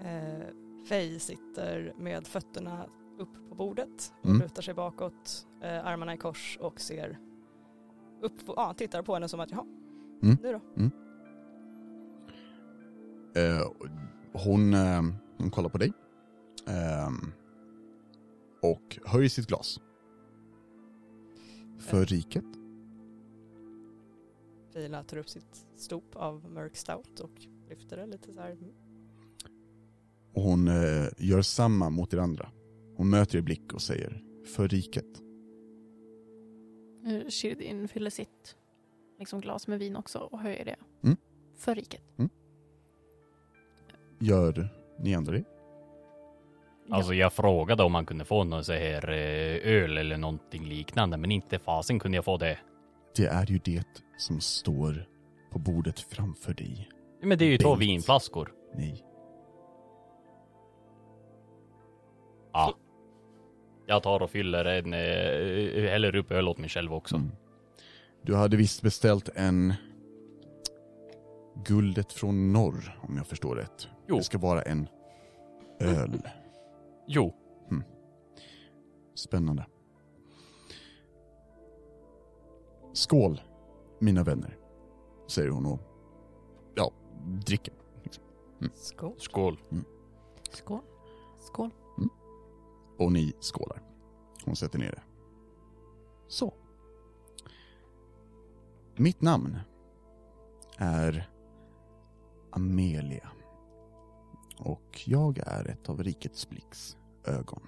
Eh, 0.02 0.48
Faye 0.86 1.20
sitter 1.20 1.94
med 1.98 2.28
fötterna 2.28 2.86
upp 3.20 3.50
på 3.50 3.56
bordet 3.56 4.14
och 4.20 4.26
Mm. 4.30 4.42
lutar 4.42 4.62
sig 4.62 4.74
bakåt, 4.74 5.48
eh, 5.62 5.86
armarna 5.86 6.14
i 6.14 6.18
kors 6.18 6.58
och 6.62 6.80
ser 6.82 7.20
upp, 8.22 8.34
ja, 8.48 8.74
tittar 8.74 9.02
på 9.02 9.14
henne 9.14 9.28
som 9.28 9.40
att 9.40 9.52
jaha, 9.52 9.66
Mm. 10.24 10.38
du 10.42 10.52
då? 10.52 10.62
Eh, 13.40 13.68
hon, 14.34 14.74
eh, 14.74 15.02
hon 15.38 15.52
kollar 15.52 15.70
på 15.70 15.78
dig. 15.78 15.94
ehm, 16.68 17.32
och 18.62 19.00
höjer 19.06 19.30
sitt 19.30 19.48
glas. 19.48 19.80
För 21.80 22.06
riket. 22.06 22.46
Fila 24.80 25.04
tar 25.04 25.18
upp 25.18 25.30
sitt 25.30 25.66
stop 25.76 26.16
av 26.16 26.50
mörk 26.50 26.76
stout 26.76 27.20
och 27.20 27.32
lyfter 27.70 27.98
det 27.98 28.06
lite 28.06 28.34
så 28.34 28.42
här. 28.42 28.52
mm. 28.52 28.72
Och 30.34 30.42
hon 30.42 30.68
eh, 30.68 31.08
gör 31.18 31.42
samma 31.42 31.90
mot 31.90 32.14
er 32.14 32.18
andra. 32.18 32.50
Hon 32.96 33.10
möter 33.10 33.38
er 33.38 33.42
blick 33.42 33.74
och 33.74 33.82
säger 33.82 34.24
för 34.56 34.68
riket. 34.68 35.06
Eh, 37.06 37.30
Shirdin 37.30 37.88
fyller 37.88 38.10
sitt 38.10 38.56
liksom, 39.20 39.42
glas 39.42 39.68
med 39.68 39.80
vin 39.80 39.96
också 39.96 40.20
och 40.20 40.40
höjer 40.40 40.66
det. 40.66 40.76
Mm. 41.04 41.18
För 41.58 41.76
riket. 41.76 42.02
Gör 44.20 44.70
ni 45.00 45.16
andra 45.16 45.34
det? 45.34 45.44
Alltså 46.90 47.14
jag 47.14 47.34
frågade 47.34 47.84
om 47.84 47.92
man 47.92 48.06
kunde 48.06 48.26
få 48.26 48.44
någon 48.44 48.64
så 48.64 48.74
här 48.74 49.10
eh, 49.10 49.74
öl 49.74 49.98
eller 49.98 50.18
någonting 50.18 50.66
liknande, 50.66 51.18
men 51.18 51.32
inte 51.32 51.60
fasen 51.60 52.00
kunde 52.00 52.18
jag 52.18 52.26
få 52.26 52.38
det. 52.38 52.60
Det 53.16 53.26
är 53.26 53.46
ju 53.46 53.58
det 53.58 53.88
som 54.18 54.42
står 54.42 55.08
på 55.52 55.60
bordet 55.60 56.00
framför 56.00 56.54
dig. 56.54 56.90
Men 57.22 57.38
det 57.38 57.46
är 57.46 57.50
ju 57.50 57.58
två 57.58 57.70
Bengt. 57.70 57.82
vinflaskor. 57.82 58.54
Nej. 58.76 59.06
Ja. 62.54 62.74
Jag 63.88 64.04
tar 64.04 64.22
och 64.22 64.30
fyller 64.30 64.66
en, 64.66 64.94
eh, 64.94 65.90
häller 65.92 66.16
upp 66.16 66.32
öl 66.32 66.48
åt 66.48 66.58
mig 66.58 66.70
själv 66.70 66.94
också. 66.94 67.16
Mm. 67.16 67.32
Du 68.22 68.36
hade 68.36 68.58
visst 68.58 68.82
beställt 68.82 69.30
en 69.36 69.74
Guldet 71.66 72.14
från 72.14 72.54
norr, 72.54 73.00
om 73.02 73.18
jag 73.18 73.28
förstår 73.28 73.56
rätt. 73.56 73.88
Jo. 74.08 74.18
Det 74.18 74.24
ska 74.24 74.38
vara 74.38 74.62
en 74.62 74.88
öl. 75.80 76.22
Jo, 77.08 77.34
Spännande. 79.16 79.66
Skål, 82.94 83.42
mina 84.00 84.24
vänner, 84.24 84.58
säger 85.28 85.50
hon 85.50 85.66
och 85.66 85.80
ja, 86.76 86.92
dricker. 87.46 87.74
Skål. 88.74 89.14
skål. 89.18 89.58
Skål. 90.52 90.82
Skål. 91.40 91.72
Och 92.98 93.12
ni 93.12 93.34
skålar. 93.40 93.82
Hon 94.46 94.56
sätter 94.56 94.80
ner 94.80 94.92
det. 94.92 95.02
Så. 96.28 96.54
Mitt 98.96 99.22
namn 99.22 99.60
är 100.78 101.30
Amelia. 102.52 103.30
Och 104.58 105.02
jag 105.06 105.38
är 105.38 105.70
ett 105.70 105.90
av 105.90 106.04
rikets 106.04 106.50
blicks 106.50 106.98
ögon. 107.26 107.68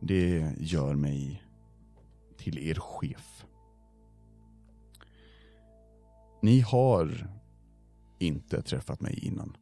Det 0.00 0.54
gör 0.58 0.94
mig 0.94 1.42
till 2.40 2.58
er 2.58 2.74
chef. 2.74 3.46
Ni 6.42 6.60
har 6.60 7.28
inte 8.18 8.62
träffat 8.62 9.00
mig 9.00 9.26
innan. 9.26 9.56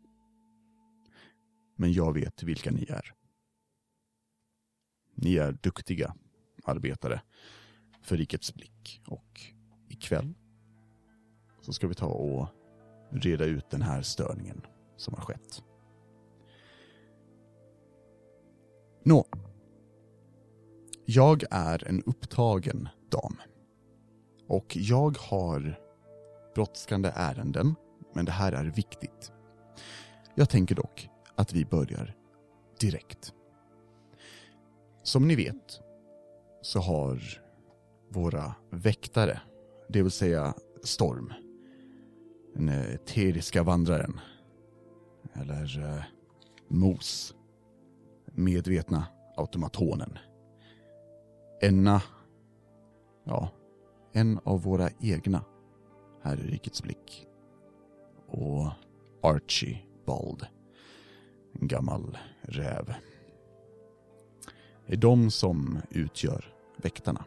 Men 1.77 1.93
jag 1.93 2.13
vet 2.13 2.43
vilka 2.43 2.71
ni 2.71 2.87
är. 2.89 3.15
Ni 5.15 5.37
är 5.37 5.53
duktiga 5.53 6.15
arbetare 6.65 7.23
för 8.03 8.17
rikets 8.17 8.55
blick 8.55 9.03
och 9.07 9.41
ikväll 9.89 10.35
så 11.61 11.73
ska 11.73 11.89
vi 11.89 11.95
ta 11.95 12.07
och 12.07 12.49
reda 13.11 13.45
ut 13.45 13.71
den 13.71 13.83
här 13.83 14.03
störningen 14.03 14.67
som 14.97 15.15
har 15.15 15.21
skett. 15.21 15.63
Nå. 19.03 19.27
Jag 21.11 21.45
är 21.51 21.89
en 21.89 22.03
upptagen 22.03 22.89
dam. 23.11 23.37
Och 24.47 24.77
jag 24.77 25.19
har 25.19 25.81
brådskande 26.55 27.13
ärenden, 27.15 27.75
men 28.15 28.25
det 28.25 28.33
här 28.33 28.53
är 28.53 28.65
viktigt. 28.65 29.33
Jag 30.35 30.49
tänker 30.49 30.75
dock 30.75 31.09
att 31.35 31.53
vi 31.53 31.65
börjar 31.65 32.17
direkt. 32.81 33.33
Som 35.03 35.29
ni 35.29 35.37
vet 35.37 35.81
så 36.63 36.81
har 36.81 37.21
våra 38.09 38.55
väktare, 38.71 39.41
det 39.89 40.03
vill 40.03 40.11
säga 40.11 40.55
Storm, 40.83 41.33
den 42.55 42.69
eh, 42.69 42.95
eteriska 42.95 43.63
vandraren, 43.63 44.21
eller 45.35 45.95
eh, 45.97 46.05
Mos, 46.69 47.35
medvetna 48.27 49.07
automatonen. 49.37 50.19
Enna, 51.61 52.03
ja, 53.25 53.49
en 54.13 54.41
av 54.45 54.63
våra 54.63 54.91
egna 55.01 55.45
här 56.23 56.37
i 56.41 56.51
Rikets 56.51 56.83
blick. 56.83 57.27
Och 58.27 58.71
Archie 59.23 59.83
Bald, 60.07 60.47
en 61.53 61.69
gammal 61.69 62.19
räv. 62.43 62.95
Det 64.87 64.93
är 64.93 64.97
de 64.97 65.31
som 65.31 65.79
utgör 65.91 66.55
väktarna. 66.77 67.25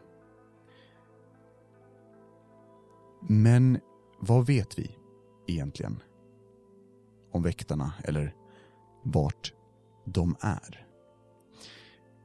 Men 3.28 3.78
vad 4.20 4.46
vet 4.46 4.78
vi 4.78 4.96
egentligen 5.46 6.02
om 7.30 7.42
väktarna 7.42 7.92
eller 8.04 8.34
vart 9.02 9.54
de 10.04 10.36
är? 10.40 10.86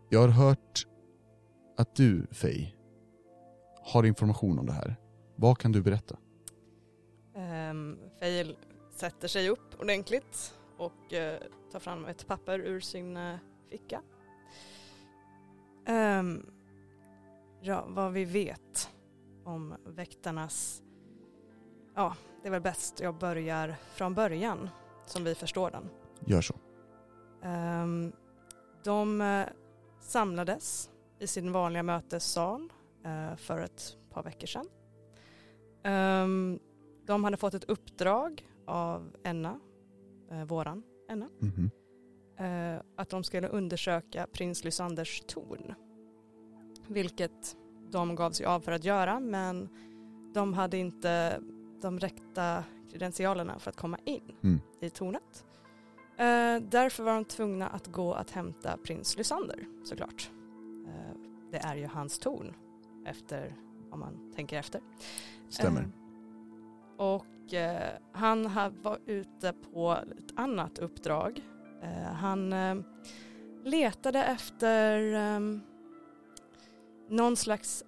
Jag 0.09 0.19
har 0.19 0.27
hört 0.27 0.87
att 1.77 1.95
du, 1.95 2.27
Faye, 2.31 2.73
har 3.83 4.03
information 4.03 4.59
om 4.59 4.65
det 4.65 4.73
här. 4.73 4.95
Vad 5.35 5.57
kan 5.57 5.71
du 5.71 5.81
berätta? 5.81 6.17
Um, 7.35 7.99
Faye 8.19 8.55
sätter 8.95 9.27
sig 9.27 9.49
upp 9.49 9.81
ordentligt 9.81 10.55
och 10.77 11.13
uh, 11.13 11.47
tar 11.71 11.79
fram 11.79 12.05
ett 12.05 12.27
papper 12.27 12.59
ur 12.59 12.79
sin 12.79 13.17
uh, 13.17 13.37
ficka. 13.69 14.01
Um, 15.89 16.45
ja, 17.61 17.85
vad 17.87 18.13
vi 18.13 18.25
vet 18.25 18.89
om 19.43 19.75
väktarnas... 19.85 20.83
Ja, 21.95 22.15
det 22.41 22.47
är 22.47 22.51
väl 22.51 22.61
bäst 22.61 22.99
jag 22.99 23.17
börjar 23.17 23.75
från 23.93 24.13
början 24.13 24.69
som 25.05 25.23
vi 25.23 25.35
förstår 25.35 25.71
den. 25.71 25.89
Gör 26.25 26.41
så. 26.41 26.55
Um, 27.43 28.11
de 28.83 29.21
uh, 29.21 29.45
samlades 29.99 30.89
i 31.19 31.27
sin 31.27 31.51
vanliga 31.51 31.83
mötessal 31.83 32.71
uh, 33.05 33.35
för 33.35 33.59
ett 33.61 33.97
par 34.09 34.23
veckor 34.23 34.47
sedan. 34.47 34.65
Um, 36.23 36.59
de 37.05 37.23
hade 37.23 37.37
fått 37.37 37.53
ett 37.53 37.63
uppdrag 37.63 38.47
av 38.65 39.15
Enna, 39.23 39.59
uh, 40.31 40.43
våran 40.43 40.83
Enna, 41.09 41.29
Mhm. 41.39 41.69
uh, 42.41 42.81
att 42.95 43.09
de 43.09 43.23
skulle 43.23 43.47
undersöka 43.47 44.27
prins 44.31 44.63
Lysanders 44.63 45.21
torn. 45.27 45.73
Vilket 46.87 47.57
de 47.91 48.15
gav 48.15 48.31
sig 48.31 48.45
av 48.45 48.59
för 48.59 48.71
att 48.71 48.83
göra 48.83 49.19
men 49.19 49.69
de 50.33 50.53
hade 50.53 50.77
inte 50.77 51.39
de 51.81 51.99
räckta 51.99 52.63
kredentialerna 52.91 53.59
för 53.59 53.69
att 53.71 53.77
komma 53.77 53.97
in 54.05 54.35
Mm. 54.43 54.59
i 54.81 54.89
tornet. 54.89 55.45
Eh, 56.17 56.61
därför 56.69 57.03
var 57.03 57.13
de 57.13 57.25
tvungna 57.25 57.67
att 57.67 57.87
gå 57.87 58.13
att 58.13 58.31
hämta 58.31 58.77
prins 58.77 59.17
Lysander 59.17 59.65
såklart. 59.83 60.31
Det 61.57 61.67
är 61.67 61.75
ju 61.75 61.85
hans 61.87 62.19
torn 62.19 62.53
efter, 63.05 63.55
om 63.91 63.99
man 63.99 64.31
tänker 64.35 64.57
efter. 64.59 64.81
Stämmer. 65.49 65.81
Eh, 65.81 65.87
och 66.97 67.53
eh, 67.53 67.89
han 68.11 68.45
ha- 68.45 68.71
var 68.81 68.99
ute 69.05 69.53
på 69.53 69.91
ett 70.17 70.33
annat 70.35 70.79
uppdrag. 70.79 71.41
Eh, 71.81 71.89
han 72.13 72.53
eh, 72.53 72.75
letade 73.63 74.23
efter 74.23 75.13
eh, 75.13 75.39
någon 77.09 77.35
slags 77.35 77.83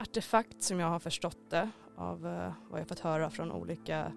artefakt 0.00 0.62
som 0.62 0.80
jag 0.80 0.88
har 0.88 0.98
förstått 0.98 1.50
det 1.50 1.70
av 1.96 2.26
eh, 2.26 2.52
vad 2.70 2.80
jag 2.80 2.88
fått 2.88 3.00
höra 3.00 3.30
från 3.30 3.52
olika 3.52 4.12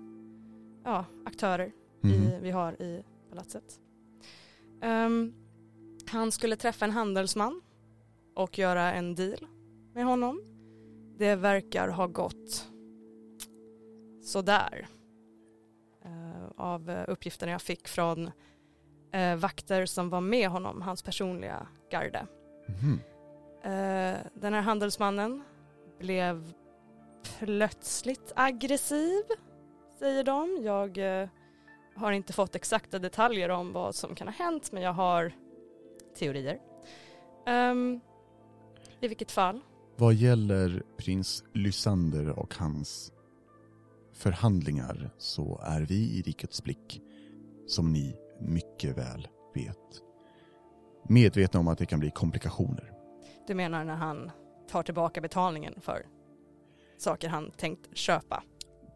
ja, 0.83 1.05
aktörer 1.25 1.71
Mhm. 2.03 2.13
i, 2.13 2.39
vi 2.41 2.51
har 2.51 2.81
i 2.81 3.03
palatset. 3.29 3.79
Ehm, 4.81 5.33
han 6.11 6.31
skulle 6.31 6.55
träffa 6.55 6.85
en 6.85 6.91
handelsman 6.91 7.61
och 8.35 8.59
göra 8.59 8.93
en 8.93 9.15
deal 9.15 9.47
med 9.93 10.05
honom. 10.05 10.41
Det 11.17 11.35
verkar 11.35 11.87
ha 11.87 12.07
gått 12.07 12.69
sådär. 14.23 14.87
Uh, 16.05 16.51
av 16.55 16.89
eh, 16.89 17.03
uppgifterna 17.07 17.51
jag 17.51 17.61
fick 17.61 17.87
från 17.87 18.31
eh, 19.11 19.35
vakter 19.35 19.85
som 19.85 20.09
var 20.09 20.21
med 20.21 20.49
honom, 20.49 20.81
hans 20.81 21.03
personliga 21.03 21.67
garde. 21.89 22.27
Eh, 23.63 24.17
den 24.33 24.53
här 24.53 24.61
handelsmannen 24.61 25.43
blev 25.99 26.53
plötsligt 27.39 28.31
aggressiv, 28.35 29.23
säger 29.99 30.23
de. 30.23 30.59
Jag 30.63 31.21
eh, 31.21 31.29
har 31.95 32.11
inte 32.11 32.33
fått 32.33 32.55
exakta 32.55 32.99
detaljer 32.99 33.49
om 33.49 33.73
vad 33.73 33.95
som 33.95 34.15
kan 34.15 34.27
ha 34.27 34.33
hänt, 34.33 34.71
men 34.71 34.83
jag 34.83 34.93
har 34.93 35.33
teorier. 36.15 36.59
Ehm, 37.45 38.01
I 39.01 39.07
vilket 39.07 39.31
fall, 39.31 39.61
Vad 39.97 40.13
gäller 40.13 40.83
prins 40.97 41.43
Lysander 41.53 42.29
och 42.29 42.55
hans 42.55 43.11
förhandlingar 44.13 45.09
så 45.17 45.59
är 45.63 45.81
vi 45.81 45.95
i 45.95 46.21
Rikets 46.21 46.63
blick, 46.63 47.01
som 47.67 47.91
ni 47.93 48.15
mycket 48.39 48.97
väl 48.97 49.27
vet, 49.53 50.01
medvetna 51.09 51.59
om 51.59 51.67
att 51.67 51.77
det 51.77 51.85
kan 51.85 51.99
bli 51.99 52.11
komplikationer. 52.11 52.91
du 53.47 53.55
menar 53.55 53.83
när 53.85 53.95
han 53.95 54.31
tar 54.69 54.83
tillbaka 54.83 55.21
betalningen 55.21 55.81
för 55.81 56.05
saker 56.97 57.29
han 57.29 57.51
tänkt 57.51 57.97
köpa. 57.97 58.43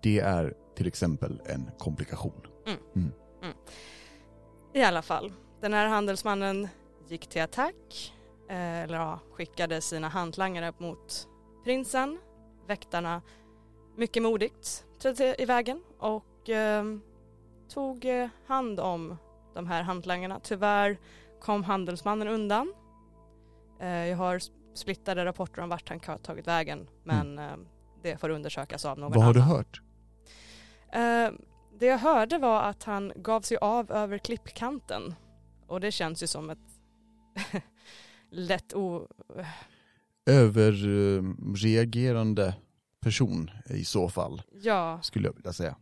Det 0.03 0.19
är 0.19 0.53
till 0.75 0.87
exempel 0.87 1.41
en 1.45 1.71
komplikation. 1.77 2.41
I 4.73 4.83
alla 4.83 5.01
fall, 5.01 5.33
den 5.61 5.73
här 5.73 5.87
handelsmannen 5.87 6.67
gick 7.07 7.27
till 7.27 7.41
attack, 7.41 8.13
eller 8.49 8.97
ja, 8.97 9.19
skickade 9.31 9.81
sina 9.81 10.07
hantlangare 10.07 10.73
mot 10.77 11.27
prinsen. 11.63 12.19
Väktarna, 12.67 13.21
mycket 13.95 14.23
modigt, 14.23 14.85
trädde 14.99 15.41
i 15.41 15.45
vägen 15.45 15.83
och 15.99 16.49
eh, 16.49 16.83
tog 17.69 18.05
eh, 18.05 18.27
hand 18.47 18.79
om 18.79 19.17
de 19.53 19.67
här 19.67 19.81
hantlangarna. 19.83 20.39
Tyvärr 20.43 20.97
kom 21.41 21.63
handelsmannen 21.63 22.27
undan. 22.27 22.73
Eh, 23.79 24.07
jag 24.07 24.17
har 24.17 24.39
splittade 24.73 25.25
rapporter 25.25 25.61
om 25.61 25.69
vart 25.69 25.89
han 25.89 25.99
har 26.05 26.17
tagit 26.17 26.47
vägen, 26.47 26.87
men 27.03 27.39
eh, 27.39 27.55
det 28.03 28.17
får 28.17 28.29
undersökas 28.29 28.85
av 28.85 28.99
någon 28.99 29.11
Vad 29.11 29.23
har 29.23 29.33
du 29.33 29.41
annan. 29.41 29.55
hört? 29.55 29.81
Eh, 30.91 31.39
det 31.79 31.85
jag 31.85 31.97
hörde 31.97 32.37
var 32.37 32.61
att 32.61 32.83
han 32.83 33.11
gav 33.15 33.41
sig 33.41 33.57
av 33.57 33.91
över 33.91 34.17
klippkanten. 34.17 35.15
Och 35.67 35.79
det 35.79 35.91
känns 35.91 36.23
ju 36.23 36.27
som 36.27 36.49
ett 36.49 36.57
lätt 38.31 38.73
o... 38.73 39.07
Överreagerande 40.25 42.55
person 43.01 43.51
i 43.69 43.85
så 43.85 44.09
fall, 44.09 44.41
Ja, 44.61 44.99
skulle 45.01 45.27
jag 45.27 45.33
vilja 45.35 45.53
säga. 45.53 45.75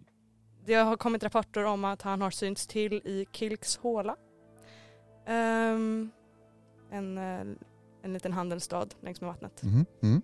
det 0.65 0.73
har 0.73 0.97
kommit 0.97 1.23
rapporter 1.23 1.63
om 1.63 1.85
att 1.85 2.01
han 2.01 2.21
har 2.21 2.31
synts 2.31 2.67
till 2.67 2.93
i 2.93 3.25
Kilks 3.31 3.77
håla. 3.77 4.15
Ehm, 5.27 6.11
en, 6.91 7.17
eh, 7.17 7.41
en 8.03 8.13
liten 8.13 8.33
handelsstad 8.33 8.87
längs 9.01 9.21
med 9.21 9.27
vattnet. 9.27 9.63
Mhm. 9.63 9.85
Mm. 10.03 10.21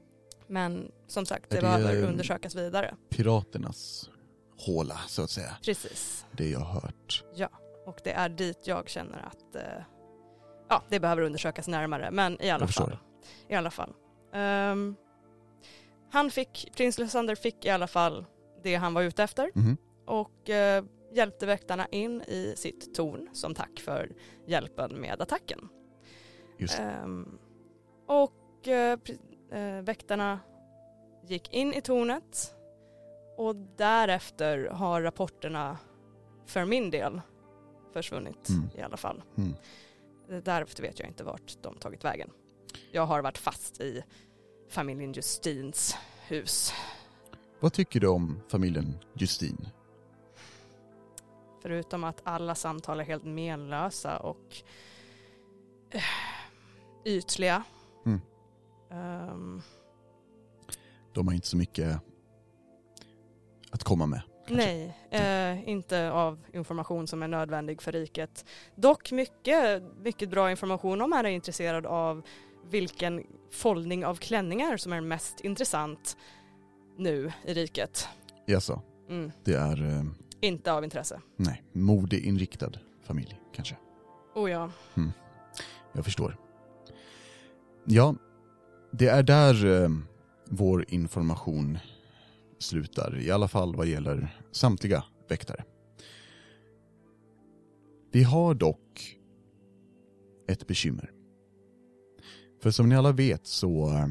Men 0.47 0.91
som 1.07 1.25
sagt, 1.25 1.49
det 1.49 1.55
det- 1.55 1.61
behöver 1.61 2.03
undersökas 2.07 2.55
vidare. 2.55 2.95
Piraternas 3.09 4.09
håla, 4.65 4.97
så 5.07 5.23
att 5.23 5.29
säga. 5.29 5.57
Precis. 5.65 6.25
Det 6.31 6.49
jag 6.49 6.59
har 6.59 6.81
hört. 6.81 7.23
Och 7.85 7.99
det 8.03 8.11
är 8.11 8.29
dit 8.29 8.59
jag 8.67 8.89
känner 8.89 9.17
att 9.19 9.55
eh, 9.55 9.61
ja, 10.69 10.83
det 10.89 10.99
behöver 10.99 11.21
undersökas 11.21 11.67
närmare. 11.67 12.11
Men 12.11 12.41
i 12.41 12.49
alla 12.49 12.67
fall. 12.67 12.97
I 13.47 13.55
alla 13.55 13.71
fall. 13.71 13.93
Ehm, 14.33 14.95
han 16.11 16.31
fick, 16.31 16.71
prins 16.75 16.97
Lysander 16.99 17.35
fick 17.35 17.65
i 17.65 17.69
alla 17.69 17.87
fall 17.87 18.25
det 18.63 18.75
han 18.75 18.93
var 18.93 19.01
ute 19.01 19.23
efter 19.23 19.51
Mhm. 19.55 19.77
och 20.05 20.49
eh, 20.49 20.83
hjälpte 21.13 21.45
väktarna 21.45 21.87
in 21.91 22.21
i 22.21 22.53
sitt 22.57 22.95
torn 22.95 23.29
som 23.33 23.53
tack 23.55 23.79
för 23.79 24.11
hjälpen 24.47 25.01
med 25.01 25.21
attacken. 25.21 25.69
Ehm, 26.79 27.37
och 28.07 28.67
eh, 28.67 28.99
eh, 29.51 29.81
väktarna 29.81 30.39
gick 31.27 31.53
in 31.53 31.73
i 31.73 31.81
tornet 31.81 32.55
och 33.37 33.55
därefter 33.55 34.69
har 34.69 35.01
rapporterna 35.01 35.77
för 36.45 36.65
min 36.65 36.89
del 36.91 37.21
försvunnit 37.93 38.49
Mm. 38.49 38.69
i 38.77 38.81
alla 38.81 38.97
fall. 38.97 39.21
Mm. 39.37 39.53
Därefter 40.29 40.83
vet 40.83 40.99
jag 40.99 41.07
inte 41.07 41.23
vart 41.23 41.57
de 41.61 41.75
tagit 41.75 42.03
vägen. 42.05 42.29
jag 42.91 43.05
har 43.05 43.21
varit 43.21 43.37
fast 43.37 43.81
i 43.81 44.03
familjen 44.69 45.13
Justins 45.13 45.97
hus. 46.27 46.73
Vad 47.59 47.73
tycker 47.73 47.99
du 47.99 48.07
om 48.07 48.39
familjen 48.47 48.97
Justin? 49.13 49.67
Förutom 51.61 52.03
att 52.03 52.21
alla 52.23 52.55
samtal 52.55 52.99
är 52.99 53.03
helt 53.03 53.23
menlösa 53.23 54.19
och 54.19 54.55
eh, 55.91 56.01
ytliga. 57.05 57.63
Mm. 58.05 58.21
Ehm, 58.91 59.61
De 61.13 61.27
har 61.27 61.33
inte 61.35 61.47
så 61.47 61.57
mycket 61.57 61.99
att 63.71 63.83
komma 63.83 64.05
med. 64.05 64.21
Nej, 64.51 64.97
eh, 65.11 65.69
inte 65.69 66.11
av 66.11 66.39
information 66.53 67.07
som 67.07 67.23
är 67.23 67.27
nödvändig 67.27 67.81
för 67.81 67.91
riket. 67.91 68.45
Dock 68.75 69.11
mycket, 69.11 69.83
mycket 70.03 70.29
bra 70.29 70.51
information 70.51 71.01
om 71.01 71.09
man 71.09 71.25
är 71.25 71.29
intresserad 71.29 71.85
av 71.85 72.21
vilken 72.69 73.23
foldning 73.51 74.05
av 74.05 74.15
klänningar 74.15 74.77
som 74.77 74.93
är 74.93 75.01
mest 75.01 75.39
intressant 75.39 76.17
nu 76.97 77.31
i 77.45 77.53
riket. 77.53 78.07
Jaså, 78.45 78.81
Mm. 79.09 79.31
det 79.43 79.53
är, 79.53 79.83
eh, 79.97 80.03
Inte 80.41 80.73
av 80.73 80.83
intresse. 80.83 81.21
nej, 81.35 81.63
modeinriktad 81.71 82.71
familj 83.03 83.39
kanske. 83.53 83.75
Oh 84.35 84.51
ja. 84.51 84.71
Jag 85.93 86.05
förstår. 86.05 86.37
Ja, 87.85 88.15
det 88.91 89.07
är 89.07 89.23
där 89.23 89.83
eh, 89.83 89.89
vår 90.45 90.85
information 90.87 91.77
slutar, 92.59 93.19
i 93.19 93.31
alla 93.31 93.47
fall 93.47 93.75
vad 93.75 93.87
gäller 93.87 94.41
samtliga 94.51 95.03
väktare. 95.29 95.63
Vi 98.11 98.23
har 98.23 98.53
dock 98.53 99.17
ett 100.47 100.67
bekymmer. 100.67 101.11
För 102.61 102.71
som 102.71 102.89
ni 102.89 102.95
alla 102.95 103.11
vet 103.11 103.47
så 103.47 103.89
eh, 103.89 104.07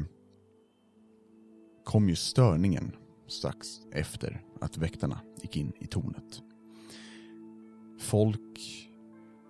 kom 1.83 2.09
ju 2.09 2.15
störningen 2.15 2.95
strax 3.27 3.67
efter 3.91 4.41
att 4.61 4.77
väktarna 4.77 5.19
gick 5.41 5.57
in 5.57 5.73
i 5.79 5.87
tornet. 5.87 6.41
Folk 7.99 8.85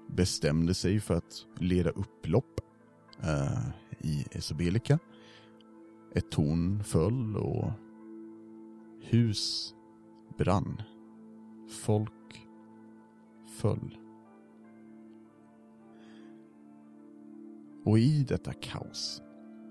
bestämde 0.10 0.74
sig 0.74 1.00
för 1.00 1.14
att 1.14 1.46
leda 1.60 1.90
upplopp 1.90 2.60
eh, 3.24 3.70
i 4.00 4.26
Esobelika. 4.32 5.00
Ett 6.16 6.32
torn 6.32 6.84
föll 6.84 7.38
och 7.38 7.72
hus 9.02 9.74
brann. 10.38 10.82
Folk 11.70 12.48
föll. 13.48 13.98
Och 17.86 18.00
i 18.00 18.24
detta 18.24 18.54
kaos, 18.54 19.22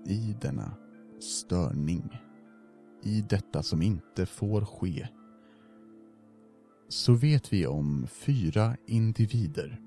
i 0.05 0.35
denna 0.41 0.71
störning, 1.19 2.17
i 3.03 3.21
detta 3.21 3.63
som 3.63 3.81
inte 3.81 4.25
får 4.25 4.65
ske, 4.65 5.07
så 6.87 7.13
vet 7.13 7.53
vi 7.53 7.67
om 7.67 8.07
fyra 8.07 8.77
individer 8.85 9.81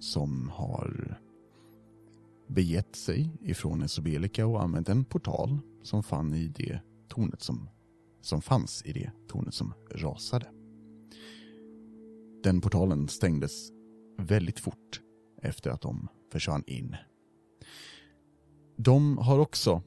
som 0.00 0.48
har 0.48 1.20
begett 2.46 2.96
sig 2.96 3.30
ifrån 3.40 3.82
Esobelika 3.82 4.46
och 4.46 4.62
använt 4.62 4.88
en 4.88 5.04
portal 5.04 5.58
som 5.82 6.02
fann 6.02 6.34
i 6.34 6.48
det 6.48 6.80
tornet 7.08 7.42
som, 7.42 7.68
som 8.22 8.42
fanns 8.42 8.82
i 8.84 8.92
det 8.92 9.10
tornet 9.28 9.54
som 9.54 9.74
rasade. 9.90 10.46
Den 12.42 12.60
portalen 12.60 13.08
stängdes 13.08 13.70
väldigt 14.18 14.60
fort 14.60 15.00
efter 15.42 15.70
att 15.70 15.80
de 15.80 16.08
försvann 16.32 16.64
in. 16.66 16.96
De 18.76 19.18
har 19.18 19.38
också 19.38 19.82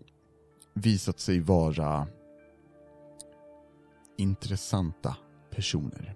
visat 0.74 1.20
sig 1.20 1.40
vara 1.40 2.08
intressanta 4.18 5.18
personer. 5.52 6.16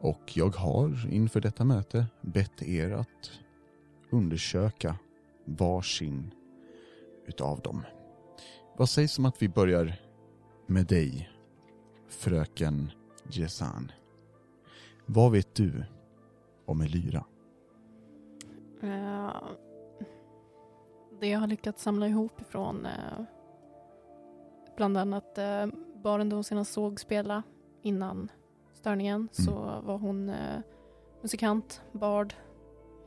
Och 0.00 0.36
jag 0.36 0.56
har 0.56 1.12
inför 1.12 1.40
detta 1.40 1.64
möte 1.64 2.06
bett 2.20 2.62
er 2.62 2.90
att 2.90 3.30
undersöka 4.10 4.98
varsin 5.44 6.34
utav 7.26 7.60
dem. 7.60 7.82
Vad 8.78 8.88
sägs 8.88 9.18
om 9.18 9.24
att 9.24 9.42
vi 9.42 9.48
börjar 9.48 9.94
med 10.66 10.86
dig, 10.86 11.30
fröken 12.08 12.90
Jesan? 13.30 13.92
Vad 15.06 15.32
vet 15.32 15.54
du 15.54 15.84
om 16.66 16.80
Elyra? 16.80 17.24
Eh, 18.82 19.36
det 21.20 21.26
jag 21.28 21.38
har 21.38 21.46
lyckats 21.46 21.82
samla 21.82 22.08
ihop 22.08 22.40
ifrån 22.40 22.86
eh, 22.86 23.22
bland 24.76 24.96
annat 24.96 25.38
uh, 25.38 25.74
baren 26.02 26.28
då 26.28 26.36
hon 26.36 26.44
senast 26.44 26.72
såg 26.72 27.00
spela 27.00 27.42
innan 27.82 28.30
störningen 28.74 29.28
så 29.32 29.80
var 29.84 29.98
hon 29.98 30.28
eh, 30.28 30.60
musikant, 31.22 31.82
bard, 31.92 32.34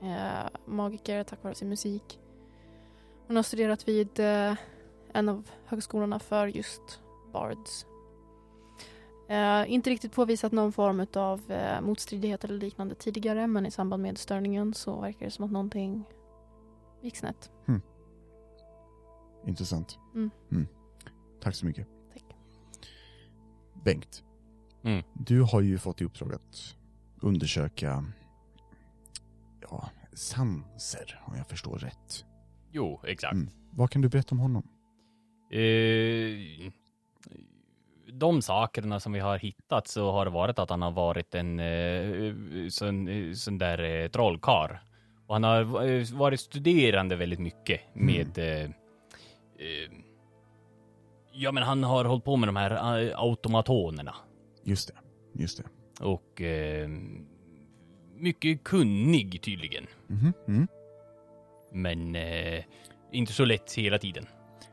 eh, 0.01 0.49
magiker 0.65 1.23
tack 1.23 1.43
vare 1.43 1.55
sin 1.55 1.69
musik. 1.69 2.19
Hon 3.27 3.35
har 3.35 3.43
studerat 3.43 3.87
vid 3.87 4.19
eh, 4.19 4.53
en 5.13 5.29
av 5.29 5.49
högskolorna 5.65 6.19
för 6.19 6.47
just 6.47 7.01
bards. 7.33 7.85
Eh, 9.29 9.71
inte 9.73 9.89
riktigt 9.89 10.11
påvisat 10.11 10.51
någon 10.51 10.71
form 10.73 11.05
av 11.15 11.51
eh, 11.51 11.81
motstridighet 11.81 12.43
eller 12.43 12.57
liknande 12.57 12.95
tidigare 12.95 13.47
men 13.47 13.65
i 13.65 13.71
samband 13.71 14.03
med 14.03 14.17
störningen 14.17 14.73
så 14.73 15.01
verkar 15.01 15.25
det 15.25 15.31
som 15.31 15.45
att 15.45 15.51
någonting 15.51 16.03
gick 17.01 17.17
snett. 17.17 17.51
Intressant. 19.45 19.99
Mm. 20.15 20.67
Tack 21.41 21.55
så 21.55 21.65
mycket. 21.65 21.87
Tack. 22.13 22.23
Bengt, 23.83 24.23
Mm. 24.83 25.03
du 25.13 25.41
har 25.41 25.61
ju 25.61 25.77
fått 25.77 26.01
i 26.01 26.05
uppdrag 26.05 26.33
att 26.33 26.75
undersöka 27.21 28.05
ja, 29.61 29.89
Sanser, 30.13 31.21
om 31.25 31.35
jag 31.37 31.47
förstår 31.47 31.77
rätt. 31.77 32.25
Jo, 32.71 33.01
exakt. 33.03 33.33
Mm. 33.33 33.49
Vad 33.71 33.89
kan 33.91 34.01
du 34.01 34.09
berätta 34.09 34.35
om 34.35 34.39
honom? 34.39 34.67
Eh, 35.49 36.71
de 38.13 38.41
sakerna 38.41 38.99
som 38.99 39.13
vi 39.13 39.19
har 39.19 39.37
hittat 39.37 39.87
så 39.87 40.11
har 40.11 40.25
det 40.25 40.31
varit 40.31 40.59
att 40.59 40.69
han 40.69 40.81
har 40.81 40.91
varit 40.91 41.35
en 41.35 41.59
eh, 41.59 42.67
sån, 42.69 43.07
eh, 43.07 43.33
sån 43.33 43.57
där 43.57 43.83
eh, 43.83 44.07
trollkar. 44.07 44.81
Och 45.27 45.35
han 45.35 45.43
har 45.43 45.87
eh, 45.87 46.05
varit 46.13 46.39
studerande 46.39 47.15
väldigt 47.15 47.39
mycket 47.39 47.81
med 47.93 48.37
eh, 48.37 48.63
eh, 48.63 49.91
Ja 51.33 51.51
men 51.51 51.63
han 51.63 51.83
har 51.83 52.05
hållit 52.05 52.23
på 52.23 52.35
med 52.35 52.47
de 52.47 52.55
här 52.55 53.13
automatonerna. 53.15 54.15
Just 54.63 54.87
det, 54.87 54.93
just 55.41 55.57
det. 55.57 55.63
Och 56.05 56.41
mycket 58.15 58.63
kunnig 58.63 59.41
tydligen. 59.41 59.87
Mhm, 60.07 60.33
mm. 60.47 60.67
Men 61.71 62.15
inte 63.11 63.33
så 63.33 63.45
lätt 63.45 63.73
hela 63.73 63.97
tiden. 63.99 64.27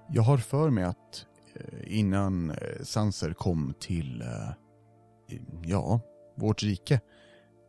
Jag 0.09 0.23
har 0.23 0.39
för 0.39 0.71
mig 0.71 0.85
att 0.85 1.27
eh, 1.55 1.99
innan 1.99 2.51
eh, 2.51 2.83
Sanser 2.83 3.33
kom 3.33 3.75
till, 3.79 4.23
eh, 4.23 5.39
ja, 5.65 6.01
vårt 6.37 6.63
rike 6.63 7.01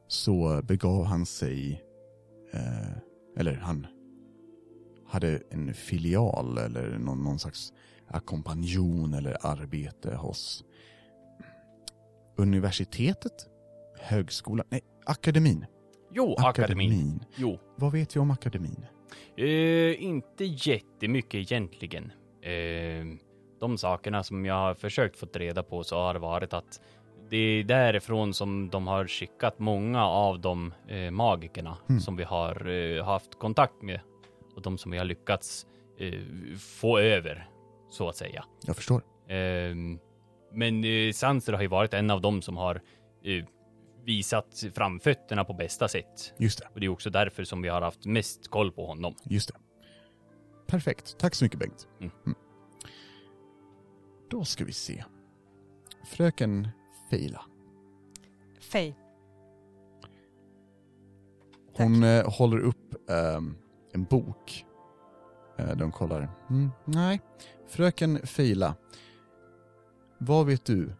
så 0.08 0.62
begav 0.64 1.06
han 1.06 1.26
sig, 1.26 1.84
eller 3.38 3.54
han 3.54 3.88
hade 5.08 5.42
en 5.50 5.74
filial 5.74 6.58
eller 6.58 6.98
någon, 6.98 7.24
någon 7.24 7.40
slags 7.40 7.74
ackompanjon 8.08 9.14
eller 9.14 9.38
arbete 9.48 10.16
hos 10.16 10.64
universitetet, 12.38 13.48
högskolan, 14.00 14.66
nej, 14.70 14.82
akademin. 15.06 15.66
Jo, 16.12 16.36
akademin. 16.38 17.26
Jo. 17.36 17.60
Vad 17.76 17.92
vet 17.92 18.16
vi 18.16 18.20
om 18.20 18.32
akademin? 18.32 18.86
Eh, 19.38 20.04
inte 20.04 20.46
jättemycket 20.46 21.36
egentligen. 21.36 22.12
Eh, 22.42 23.06
de 23.60 23.78
sakerna 23.78 24.24
som 24.24 24.46
jag 24.46 24.56
har 24.56 24.74
försökt 24.74 25.18
få 25.20 25.26
reda 25.34 25.64
på 25.64 25.84
så 25.84 25.96
har 25.98 26.14
det 26.14 26.20
varit 26.20 26.54
att 26.54 26.82
det 27.30 27.38
är 27.38 27.64
därifrån 27.64 28.34
som 28.34 28.70
de 28.70 28.88
har 28.88 29.08
skickat 29.08 29.60
många 29.60 30.06
av 30.06 30.40
de 30.40 30.74
eh, 30.88 31.12
magikerna 31.12 31.78
Mm. 31.90 32.00
som 32.00 32.16
vi 32.16 32.24
har 32.24 32.68
eh, 32.70 33.06
haft 33.06 33.40
kontakt 33.40 33.82
med 33.82 34.00
och 34.56 34.62
de 34.62 34.78
som 34.78 34.92
vi 34.92 34.98
har 34.98 35.06
lyckats 35.06 35.68
eh, 36.00 36.14
få 36.60 37.00
över, 37.00 37.50
så 37.90 38.10
att 38.10 38.16
säga. 38.16 38.46
Jag 38.66 38.76
förstår. 38.76 39.02
Ehm, 39.30 40.00
men 40.54 40.84
eh, 40.84 41.12
Sanser 41.14 41.54
har 41.54 41.62
ju 41.62 41.68
varit 41.68 41.94
en 41.94 42.12
av 42.12 42.22
dem 42.22 42.42
som 42.42 42.58
har 42.58 42.76
eh, 43.24 43.46
visat 44.06 44.64
framfötterna 44.76 45.44
på 45.44 45.54
bästa 45.54 45.88
sätt. 45.88 46.34
Just 46.38 46.60
det. 46.60 46.68
Och 46.74 46.80
det 46.80 46.86
är 46.86 46.90
också 46.90 47.10
därför 47.10 47.44
som 47.44 47.62
vi 47.62 47.70
har 47.70 47.82
haft 47.82 48.06
mest 48.06 48.48
koll 48.48 48.72
på 48.72 48.86
honom. 48.86 49.16
Just 49.30 49.48
det. 49.54 49.60
Perfekt. 50.68 51.18
Tack 51.20 51.36
så 51.36 51.46
mycket 51.46 51.60
Bengt. 51.60 51.88
Mm. 52.00 52.36
Då 54.30 54.46
ska 54.46 54.66
vi 54.66 54.74
se. 54.74 55.04
Fröken 56.06 56.70
Feila. 57.10 57.42
Fej. 58.60 58.98
Hon 61.74 62.04
eh, 62.04 62.30
håller 62.38 62.60
upp 62.60 63.10
ehm, 63.10 63.56
en 63.94 64.04
bok. 64.04 64.66
Eh, 65.58 65.76
de 65.76 65.92
kollar. 65.92 66.30
Mm, 66.50 66.72
nej, 66.86 67.22
fröken 67.68 68.28
Feila. 68.28 68.76
Vad 70.18 70.46
vet 70.46 70.66
du 70.66 70.96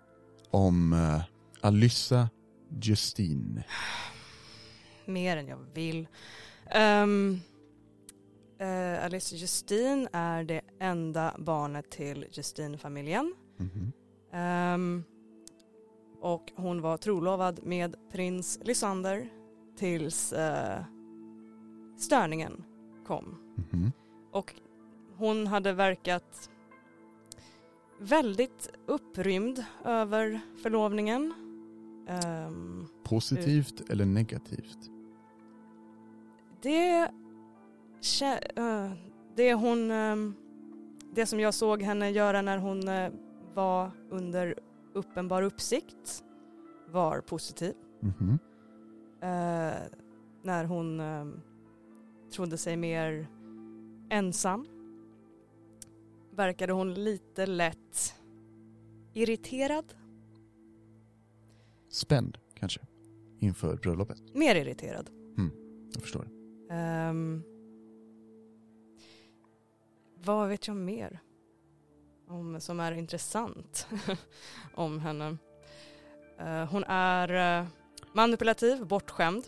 om 0.52 0.94
uh, 0.94 1.22
Alyssa 1.62 2.30
Justine? 2.82 3.64
Mer 5.06 5.38
än 5.38 5.48
jag 5.48 5.60
vill. 5.74 6.08
Um, 6.76 7.42
uh, 8.62 9.06
Alice 9.06 9.36
Justine 9.36 10.08
är 10.12 10.44
det 10.44 10.62
enda 10.80 11.36
barnet 11.40 11.90
till 11.90 12.26
Justine-familjen. 12.32 13.34
Mhm. 13.58 13.92
Ehm, 14.32 15.04
och 16.22 16.52
hon 16.56 16.82
var 16.82 16.98
trolovad 16.98 17.60
med 17.64 17.96
prins 18.12 18.60
Lysander 18.64 19.30
tills 19.78 20.34
eh, 20.34 20.84
störningen 21.98 22.64
kom. 23.06 23.36
Mhm. 23.72 23.92
Och 24.32 24.54
hon 25.18 25.48
hade 25.48 25.74
verkat 25.74 26.50
väldigt 28.00 28.70
upprymd 28.86 29.66
över 29.86 30.40
förlovningen. 30.64 31.34
Ehm, 32.08 32.88
Positivt 33.04 33.90
eller 33.90 34.06
negativt? 34.06 34.78
det, 36.62 37.00
eh, 37.00 37.10
det 39.36 39.54
hon, 39.54 39.92
ehm, 39.92 40.34
det 41.14 41.26
som 41.26 41.40
jag 41.40 41.54
såg 41.54 41.82
henne 41.82 42.10
göra 42.10 42.42
när 42.42 42.58
hon 42.58 42.88
eh, 42.88 43.12
var 43.54 43.92
under 44.10 44.56
uppenbar 44.94 45.42
uppsikt 45.42 46.24
var 46.92 47.22
positiv. 47.22 47.74
Mhm. 48.02 48.40
Eh, 49.22 49.78
när 50.44 50.66
hon 50.66 51.00
eh, 51.00 51.26
trodde 52.32 52.58
sig 52.58 52.78
mer 52.78 53.28
ensam 54.10 54.68
verkade 56.32 56.74
hon 56.74 56.94
lite 56.94 57.46
lätt 57.46 58.16
irriterad. 59.14 59.94
Spänd, 61.90 62.38
kanske? 62.54 62.82
Inför 63.40 63.78
bröllopet? 63.78 64.36
Mer 64.36 64.56
irriterad. 64.56 65.10
Jag 65.94 66.02
förstår. 66.02 66.28
Ehm, 66.70 67.44
vad 70.28 70.50
vet 70.50 70.68
jag 70.68 70.78
mer 70.78 71.20
om, 72.28 72.62
som 72.62 72.80
är 72.80 72.92
intressant 72.92 73.88
om 74.74 75.00
henne? 75.00 75.38
Eh, 76.40 76.66
hon 76.66 76.84
är 76.88 77.60
eh, 77.60 77.68
manipulativ, 78.14 78.86
bortskämd, 78.86 79.44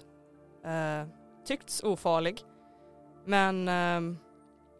uh, 0.65 1.07
tyckts 1.45 1.83
ofarlig. 1.83 2.43
Men 3.25 3.67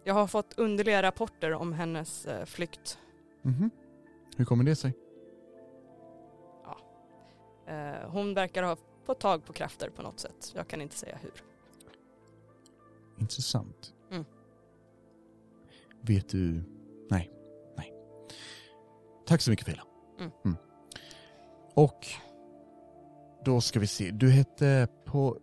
jag 0.04 0.14
har 0.14 0.28
fått 0.28 0.60
underliga 0.60 1.02
rapporter 1.02 1.54
om 1.54 1.74
hennes 1.74 2.26
eh, 2.26 2.46
flykt. 2.46 3.00
Mhm. 3.42 3.70
Hur 4.38 4.46
kommer 4.46 4.64
det 4.64 4.76
sig? 4.76 4.94
Eh, 7.68 8.10
hon 8.10 8.34
verkar 8.34 8.64
ha 8.64 8.78
fått 9.06 9.20
tag 9.20 9.46
på 9.46 9.54
krafter 9.54 9.90
på 9.90 10.02
något 10.02 10.20
sätt. 10.20 10.52
Jag 10.56 10.68
kan 10.68 10.82
inte 10.82 10.96
säga 10.96 11.18
hur. 11.22 11.44
Intressant. 13.18 13.94
Mm. 16.00 16.16
Vet 16.16 16.30
du... 16.30 16.64
Nej. 17.10 17.32
Nej. 17.78 17.94
Tack 19.26 19.42
så 19.42 19.52
mycket 19.52 19.66
Fela. 19.66 19.84
Mm. 20.20 20.58
Och 21.74 22.08
då 23.46 23.62
ska 23.62 23.80
vi 23.80 23.88
se. 23.88 24.12
Du 24.12 24.30
hette 24.30 24.88
på... 25.06 25.38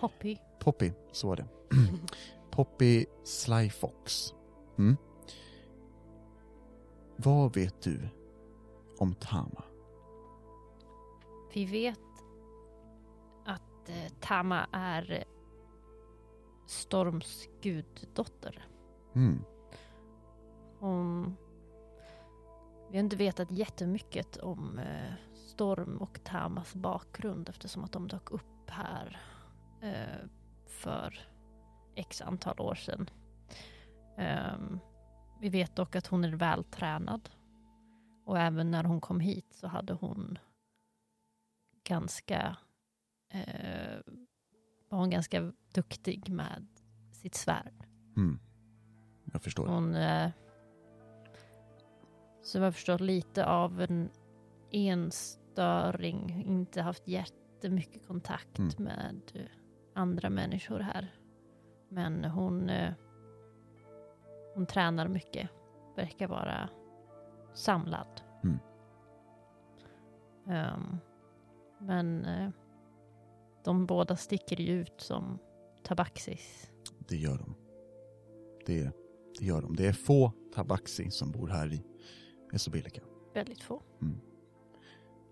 Poppy. 0.00 0.36
Poppy, 0.60 0.92
så 1.12 1.28
var 1.28 1.36
det. 1.36 1.46
Poppy 2.50 3.06
Sly 3.24 3.70
Fox. 3.70 4.34
Mm. 4.78 4.96
Vad 7.16 7.54
vet 7.54 7.82
du 7.82 8.08
om 8.98 9.14
Tama? 9.14 9.64
Vi 11.54 11.64
vet 11.64 11.98
att 13.46 13.88
eh, 13.88 14.12
Tama 14.20 14.66
är 14.72 15.24
Storms 16.68 17.48
guddotter. 17.62 18.68
Mm. 19.14 19.44
Hon... 20.78 21.36
Vi 22.90 22.96
har 22.96 23.04
inte 23.04 23.16
vetat 23.16 23.50
jättemycket 23.50 24.36
om 24.36 24.78
eh, 24.78 25.12
Storm 25.34 25.96
och 25.96 26.24
Tamas 26.24 26.74
bakgrund 26.74 27.48
eftersom 27.48 27.84
att 27.84 27.92
de 27.92 28.08
dök 28.08 28.30
upp 28.30 28.70
här 28.70 29.20
eh, 29.82 30.28
för 30.66 31.28
x 31.94 32.22
antal 32.22 32.60
år 32.60 32.74
sedan. 32.74 33.10
Ehm, 34.16 34.78
vi 35.40 35.48
vet 35.48 35.76
dock 35.76 35.96
att 35.96 36.06
hon 36.06 36.24
är 36.24 36.32
vältränad 36.32 37.30
och 38.24 38.38
även 38.38 38.70
när 38.70 38.84
hon 38.84 39.00
kom 39.00 39.20
hit 39.20 39.54
så 39.54 39.66
hade 39.66 39.92
hon 39.92 40.38
ganska 41.84 42.56
eh, 43.30 44.00
var 44.88 44.98
hon 44.98 45.10
ganska 45.10 45.52
duktig 45.74 46.30
med 46.30 46.66
sitt 47.12 47.34
svärd. 47.34 47.86
Mm. 48.16 48.38
Jag 49.32 49.42
förstår. 49.42 49.66
Hon... 49.66 49.94
Eh, 49.94 50.30
som 52.42 52.62
jag 52.62 52.74
förstått 52.74 53.00
lite 53.00 53.46
av 53.46 53.80
en 53.80 54.10
enstöring, 54.70 56.44
inte 56.46 56.82
haft 56.82 57.08
jättemycket 57.08 58.06
kontakt 58.06 58.58
Mm. 58.58 58.70
med 58.84 59.48
andra 59.94 60.30
människor 60.30 60.78
här. 60.80 61.14
Men 61.88 62.24
hon... 62.24 62.70
Eh, 62.70 62.92
hon 64.54 64.66
tränar 64.66 65.08
mycket, 65.08 65.50
verkar 65.96 66.28
vara 66.28 66.68
samlad. 67.54 68.22
Mm. 68.44 68.58
Ehm, 70.46 70.96
men 71.78 72.24
eh, 72.24 72.50
de 73.68 73.86
båda 73.86 74.16
sticker 74.16 74.60
ju 74.60 74.80
ut 74.80 74.94
som 75.00 75.38
tabaxis. 75.82 76.70
Det 77.08 77.16
gör 77.16 77.38
de. 77.38 77.54
Det, 78.66 78.90
det 79.38 79.44
gör 79.44 79.62
de. 79.62 79.76
Det 79.76 79.86
är 79.86 79.92
få 79.92 80.32
tabaxi 80.54 81.10
som 81.10 81.32
bor 81.32 81.48
här 81.48 81.72
i 81.72 81.84
Esobilika. 82.52 83.00
Väldigt 83.34 83.62
få. 83.62 83.82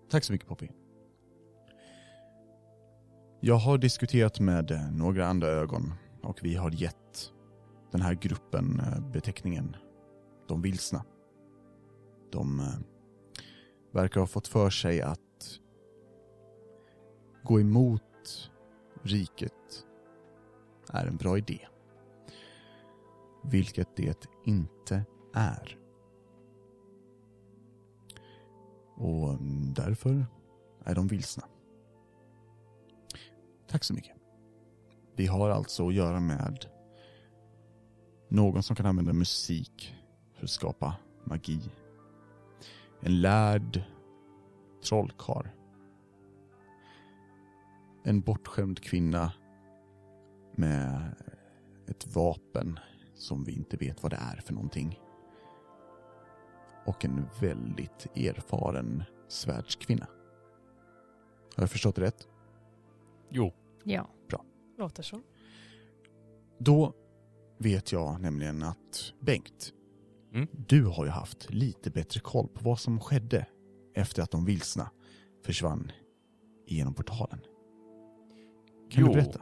Tack 0.09 0.23
så 0.23 0.33
mycket 0.33 0.47
Poppy. 0.47 0.67
Jag 3.39 3.55
har 3.55 3.77
diskuterat 3.77 4.39
med 4.39 4.71
eh, 4.71 4.91
några 4.91 5.27
andra 5.27 5.47
ögon 5.47 5.93
och 6.23 6.39
vi 6.43 6.55
har 6.55 6.71
gett 6.71 7.33
den 7.91 8.01
här 8.01 8.13
gruppen 8.13 8.79
eh, 8.79 9.11
beteckningen 9.11 9.75
De 10.47 10.61
vilsna. 10.61 11.05
De 12.31 12.59
eh, 12.59 12.65
verkar 13.93 14.19
ha 14.19 14.27
fått 14.27 14.47
för 14.47 14.69
sig 14.69 15.01
att 15.01 15.19
gå 17.43 17.59
emot 17.59 18.06
riket 19.01 19.85
är 20.89 21.05
en 21.05 21.17
bra 21.17 21.37
idé. 21.37 21.67
Vilket 23.43 23.95
det 23.95 24.27
inte 24.45 25.05
är. 25.33 25.77
Och 28.95 29.29
mm, 29.29 29.73
därför 29.73 30.25
är 30.83 30.95
de 30.95 31.07
vilsna. 31.07 31.43
Tack 33.67 33.83
så 33.83 33.93
mycket. 33.93 34.15
Vi 35.15 35.25
har 35.25 35.49
alltså 35.49 35.87
att 35.87 35.93
göra 35.93 36.19
med 36.19 36.65
någon 38.27 38.63
som 38.63 38.75
kan 38.75 38.85
använda 38.85 39.13
musik 39.13 39.95
för 40.33 40.43
att 40.43 40.49
skapa 40.49 40.95
magi. 41.23 41.61
En 43.01 43.21
lärd 43.21 43.83
trollkarl. 44.83 45.56
En 48.07 48.21
bortskämd 48.21 48.79
kvinna 48.79 49.33
med 50.55 51.15
ett 51.87 52.15
vapen 52.15 52.79
som 53.15 53.43
vi 53.43 53.51
inte 53.51 53.77
vet 53.77 54.03
vad 54.03 54.11
det 54.11 54.17
är 54.21 54.41
för 54.41 54.53
någonting. 54.53 54.99
Och 56.85 57.05
en 57.05 57.25
väldigt 57.41 58.07
erfaren 58.15 59.03
svärdskvinna. 59.27 60.07
Har 61.55 61.63
jag 61.63 61.71
förstått 61.71 61.95
det 61.95 62.01
rätt? 62.01 62.27
Jo. 63.29 63.53
Ja. 63.83 64.09
Låter 64.77 65.03
så. 65.03 65.21
Då 66.59 66.93
vet 67.57 67.91
jag 67.91 68.21
nämligen 68.21 68.63
att 68.63 69.13
Bengt, 69.19 69.73
Mm. 70.33 70.47
du 70.67 70.85
har 70.85 71.05
ju 71.05 71.11
haft 71.11 71.53
lite 71.53 71.89
bättre 71.91 72.19
koll 72.19 72.47
på 72.47 72.63
vad 72.63 72.79
som 72.79 72.99
skedde 72.99 73.47
efter 73.93 74.21
att 74.23 74.31
de 74.31 74.45
vilsna 74.45 74.91
försvann 75.45 75.91
genom 76.67 76.93
portalen. 76.93 77.39
Kan 78.89 79.01
Jo. 79.01 79.07
du 79.07 79.13
berätta? 79.13 79.39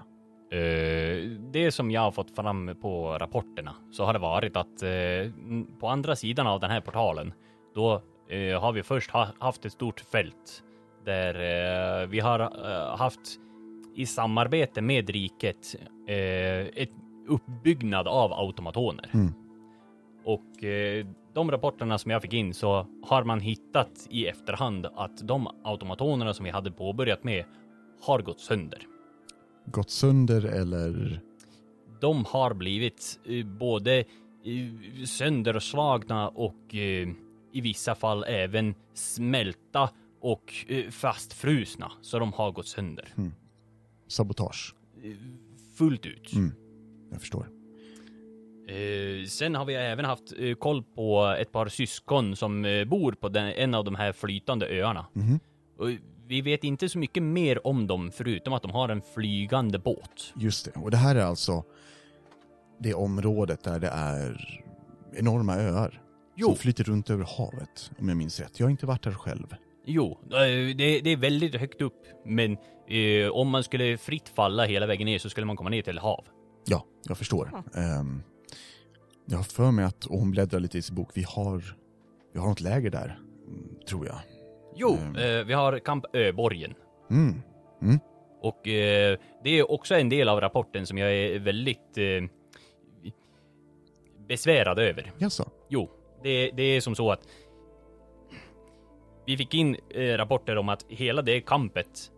Eh, 0.51 1.29
det 1.51 1.71
som 1.71 1.91
jag 1.91 2.01
har 2.01 2.11
fått 2.11 2.35
fram 2.35 2.75
på 2.81 3.17
rapporterna 3.17 3.75
så 3.91 4.05
har 4.05 4.13
det 4.13 4.19
varit 4.19 4.57
att 4.57 4.83
eh, 4.83 5.31
på 5.79 5.87
andra 5.87 6.15
sidan 6.15 6.47
av 6.47 6.59
den 6.59 6.71
här 6.71 6.81
portalen, 6.81 7.33
då 7.75 8.01
eh, 8.29 8.61
har 8.61 8.71
vi 8.71 8.83
först 8.83 9.11
ha, 9.11 9.27
haft 9.39 9.65
ett 9.65 9.71
stort 9.71 9.99
fält 9.99 10.63
där 11.05 12.07
vi 12.07 12.19
har 12.19 12.39
haft 12.97 13.19
i 13.95 14.05
samarbete 14.05 14.81
med 14.81 15.09
riket 15.09 15.75
ett 16.75 16.89
uppbyggnad 17.27 18.07
av 18.07 18.33
automatoner. 18.33 19.09
Mm. 19.13 19.33
Och 20.25 20.63
eh, 20.63 21.05
de 21.33 21.51
rapporterna 21.51 21.97
som 21.97 22.11
jag 22.11 22.21
fick 22.21 22.33
in 22.33 22.53
så 22.53 22.87
har 23.03 23.23
man 23.23 23.39
hittat 23.39 24.07
i 24.09 24.27
efterhand 24.27 24.85
att 24.95 25.27
de 25.27 25.47
automatonerna 25.63 26.33
som 26.33 26.43
vi 26.45 26.51
hade 26.51 26.71
påbörjat 26.71 27.23
med 27.23 27.45
har 28.01 28.19
gått 28.19 28.39
sönder. 28.39 28.81
Gått 29.65 29.89
sönder 29.89 30.45
eller? 30.45 31.21
De 32.01 32.25
har 32.25 32.53
blivit 32.53 33.19
eh, 33.25 33.45
både 33.45 33.99
eh, 33.99 35.05
sönderslagna 35.05 36.27
och 36.29 36.75
eh, 36.75 37.07
i 37.53 37.61
vissa 37.61 37.95
fall 37.95 38.23
även 38.27 38.75
smälta 38.93 39.89
och 40.21 40.53
fastfrusna, 40.91 41.91
så 42.01 42.19
de 42.19 42.33
har 42.33 42.51
gått 42.51 42.67
sönder. 42.67 43.13
Sabotage? 44.07 44.75
Eh, 45.03 45.11
Fullt 45.77 46.05
ut. 46.05 46.33
Mm. 46.33 46.51
Jag 47.11 47.19
förstår. 47.21 47.47
Sen 49.27 49.55
har 49.55 49.65
vi 49.65 49.73
även 49.75 50.05
haft 50.05 50.33
koll 50.59 50.83
på 50.83 51.35
ett 51.39 51.51
par 51.51 51.67
syskon 51.67 52.35
som 52.35 52.83
bor 52.87 53.11
på 53.11 53.29
den, 53.29 53.47
en 53.47 53.73
av 53.73 53.83
de 53.85 53.95
här 53.95 54.11
flytande 54.13 54.67
öarna. 54.81 55.05
Mhm. 55.13 55.39
Vi 56.27 56.41
vet 56.41 56.63
inte 56.63 56.89
så 56.89 56.99
mycket 56.99 57.23
mer 57.23 57.67
om 57.67 57.87
dem 57.87 58.11
förutom 58.11 58.53
att 58.53 58.61
de 58.61 58.71
har 58.71 58.89
en 58.89 59.01
flygande 59.01 59.79
båt. 59.79 60.33
Just 60.35 60.65
det. 60.65 60.79
Och 60.79 60.91
det 60.91 60.97
här 60.97 61.15
är 61.15 61.23
alltså 61.23 61.63
det 62.79 62.93
området 62.93 63.63
där 63.63 63.79
det 63.79 63.87
är 63.87 64.61
enorma 65.13 65.55
öar. 65.55 66.01
Jo. 66.35 66.47
Som 66.47 66.55
flyter 66.55 66.83
runt 66.83 67.09
över 67.09 67.25
havet, 67.37 67.91
om 67.99 68.09
jag 68.09 68.17
minns 68.17 68.39
rätt. 68.39 68.59
Jag 68.59 68.65
har 68.65 68.71
inte 68.71 68.85
varit 68.85 69.03
där 69.03 69.11
själv. 69.11 69.55
Jo, 69.85 70.19
eh, 70.23 70.75
det, 70.75 71.01
det 71.01 71.09
är 71.09 71.17
väldigt 71.17 71.55
högt 71.55 71.81
upp, 71.81 72.03
men 72.25 72.57
eh, 72.87 73.29
om 73.31 73.49
man 73.49 73.63
skulle 73.63 73.97
fritt 73.97 74.29
falla 74.29 74.65
hela 74.65 74.85
vägen 74.85 75.05
ner 75.05 75.19
så 75.19 75.29
skulle 75.29 75.45
man 75.45 75.57
komma 75.57 75.69
ner 75.69 75.81
till 75.81 75.97
hav. 75.99 76.25
Ja, 76.65 76.85
jag 77.07 77.17
förstår. 77.17 77.63
Ehm, 77.75 78.23
jag 79.25 79.37
har 79.37 79.43
för 79.43 79.71
mig 79.71 79.85
att, 79.85 80.05
och 80.05 80.19
hon 80.19 80.31
bläddrar 80.31 80.59
lite 80.59 80.77
i 80.77 80.81
sin 80.81 80.95
bok, 80.95 81.09
vi 81.13 81.23
har, 81.27 81.75
vi 82.33 82.39
har 82.39 82.47
något 82.47 82.61
läger 82.61 82.89
där, 82.89 83.19
mm, 83.47 83.75
tror 83.87 84.05
jag. 84.05 84.19
Jo, 84.75 84.97
Mm. 84.97 85.15
eh, 85.39 85.45
vi 85.45 85.53
har 85.53 85.79
Kamp 85.79 86.05
Öborgen. 86.13 86.73
Mm. 87.11 87.41
Och 88.41 88.67
eh, 88.67 89.17
det 89.43 89.49
är 89.59 89.71
också 89.71 89.95
en 89.95 90.09
del 90.09 90.29
av 90.29 90.41
rapporten 90.41 90.85
som 90.85 90.97
jag 90.97 91.13
är 91.13 91.39
väldigt 91.39 91.97
eh, 91.97 92.23
besvärad 94.27 94.79
över. 94.79 95.11
Jaså? 95.17 95.49
Jo, 95.69 95.89
det, 96.23 96.51
det 96.51 96.63
är 96.63 96.81
som 96.81 96.95
så 96.95 97.11
att 97.11 97.27
vi 99.25 99.37
fick 99.37 99.53
in 99.53 99.77
eh, 99.89 100.17
rapporter 100.17 100.57
om 100.57 100.69
att 100.69 100.85
hela 100.89 101.21
det 101.21 101.41
kampet, 101.41 102.11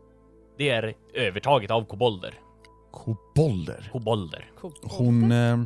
det 0.58 0.70
är 0.70 0.93
övertaget 1.13 1.72
av 1.72 1.86
kobolder. 1.86 2.34
Kobolder? 2.91 3.89
Kobolder. 3.93 4.46
Hon... 4.84 5.32
Eh, 5.32 5.60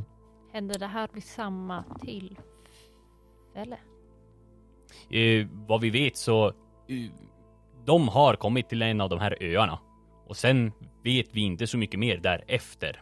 Hände 0.54 0.77
det 0.77 0.86
här 0.88 1.10
vid 1.13 1.23
samma 1.23 1.84
tillfälle? 2.01 3.77
Eh, 5.10 5.47
vad 5.67 5.82
vi 5.82 5.89
vet 5.89 6.17
så, 6.17 6.54
de 7.86 8.08
har 8.08 8.36
kommit 8.36 8.69
till 8.69 8.82
en 8.82 9.01
av 9.01 9.10
de 9.10 9.19
här 9.19 9.38
öarna. 9.41 9.80
Och 10.27 10.38
sen 10.38 10.71
vet 11.04 11.36
vi 11.36 11.41
inte 11.41 11.67
så 11.67 11.77
mycket 11.77 11.99
mer 11.99 12.17
därefter. 12.17 13.01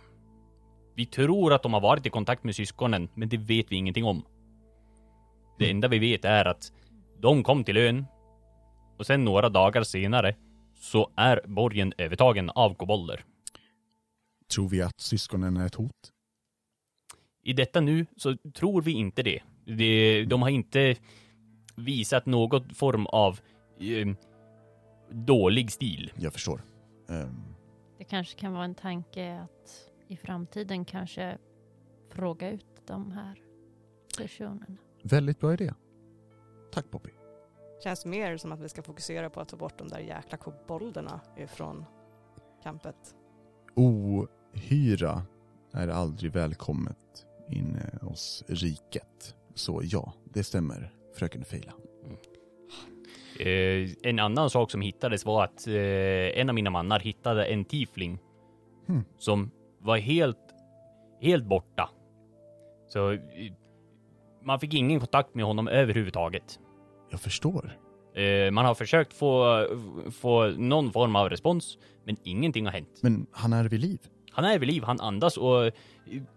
Vi 0.96 1.06
tror 1.06 1.54
att 1.54 1.64
de 1.64 1.74
har 1.74 1.82
varit 1.82 2.06
i 2.06 2.10
kontakt 2.10 2.44
med 2.44 2.56
syskonen, 2.56 3.10
men 3.14 3.30
det 3.30 3.38
vet 3.38 3.72
vi 3.72 3.76
ingenting 3.76 4.06
om. 4.06 4.26
Det 5.60 5.70
enda 5.70 5.88
vi 5.88 6.00
vet 6.00 6.26
är 6.26 6.46
att 6.46 6.72
de 7.20 7.44
kom 7.44 7.64
till 7.64 7.78
ön 7.78 8.06
och 8.98 9.06
sen 9.06 9.26
några 9.26 9.50
dagar 9.50 9.84
senare 9.84 10.36
så 10.76 11.12
är 11.16 11.42
borgen 11.46 11.94
övertagen 11.98 12.50
av 12.50 12.74
kobolder. 12.74 13.24
tror 14.54 14.70
vi 14.70 14.82
att 14.82 15.00
syskonen 15.00 15.58
är 15.58 15.66
ett 15.66 15.76
hot? 15.76 16.12
I 17.44 17.54
detta 17.54 17.82
nu 17.82 18.06
så 18.18 18.38
tror 18.54 18.82
vi 18.82 18.92
inte 18.92 19.24
det. 19.24 19.40
det 19.66 20.26
de 20.26 20.42
har 20.42 20.50
inte 20.50 20.96
visat 21.76 22.26
någon 22.26 22.70
form 22.70 23.06
av 23.06 23.40
eh, 23.80 24.08
dålig 25.10 25.72
stil. 25.72 26.12
Jag 26.16 26.34
förstår. 26.34 26.62
Ehm, 27.10 27.44
Det 27.98 28.04
kanske 28.04 28.40
kan 28.40 28.54
vara 28.54 28.66
en 28.66 28.76
tanke 28.76 29.40
att 29.40 29.92
i 30.08 30.18
framtiden 30.18 30.86
kanske 30.86 31.38
fråga 32.10 32.50
ut 32.52 32.66
de 32.86 33.12
här 33.12 33.42
personerna. 34.18 34.78
väldigt 35.04 35.40
bra 35.40 35.54
idé. 35.54 35.74
Tack 36.72 36.92
Poppy. 36.92 37.10
Känns 37.84 38.06
mer 38.06 38.38
som 38.38 38.52
att 38.52 38.60
vi 38.60 38.70
ska 38.70 38.82
fokusera 38.84 39.30
på 39.30 39.40
att 39.42 39.50
ta 39.50 39.58
bort 39.58 39.78
de 39.78 39.88
där 39.88 40.00
jäkla 40.00 40.38
kobolderna 40.38 41.22
ifrån 41.38 41.86
campet. 42.64 43.16
Ohyra 43.76 45.24
är 45.74 45.88
aldrig 45.88 46.32
välkommet 46.32 47.26
inne 47.50 48.00
hos 48.02 48.44
riket. 48.48 49.36
Så 49.56 49.82
ja, 49.84 50.14
det 50.34 50.44
stämmer, 50.44 50.94
fröken 51.16 51.46
Feila. 51.46 51.74
Eh, 53.40 53.90
en 54.04 54.20
annan 54.20 54.50
sak 54.50 54.72
som 54.72 54.82
hittades 54.82 55.26
var 55.26 55.44
att 55.44 55.68
eh, 55.68 56.40
en 56.40 56.50
av 56.50 56.56
mina 56.56 56.70
mannar 56.70 57.00
hittade 57.00 57.46
en 57.46 57.66
tiefling 57.66 58.20
Hmm. 58.88 59.04
som 59.18 59.52
var 59.82 59.98
helt, 59.98 60.38
helt 61.22 61.46
borta. 61.46 61.90
Så 62.88 63.12
eh, 63.12 63.20
man 64.44 64.60
fick 64.60 64.74
ingen 64.74 65.00
kontakt 65.00 65.36
med 65.36 65.46
honom 65.46 65.68
överhuvudtaget. 65.68 66.60
Jag 67.12 67.20
förstår. 67.22 67.78
Eh, 68.16 68.52
man 68.52 68.66
har 68.66 68.76
försökt 68.76 69.14
få, 69.14 69.66
få 70.12 70.48
någon 70.48 70.92
form 70.92 71.16
av 71.16 71.30
respons, 71.30 71.78
men 72.06 72.18
ingenting 72.24 72.66
har 72.66 72.74
hänt. 72.74 73.00
Men 73.04 73.26
han 73.32 73.54
är 73.54 73.64
vid 73.70 73.80
liv? 73.80 74.00
Han 74.32 74.46
är 74.46 74.60
vid 74.60 74.68
liv, 74.68 74.84
han 74.84 75.00
andas 75.00 75.38
och 75.38 75.72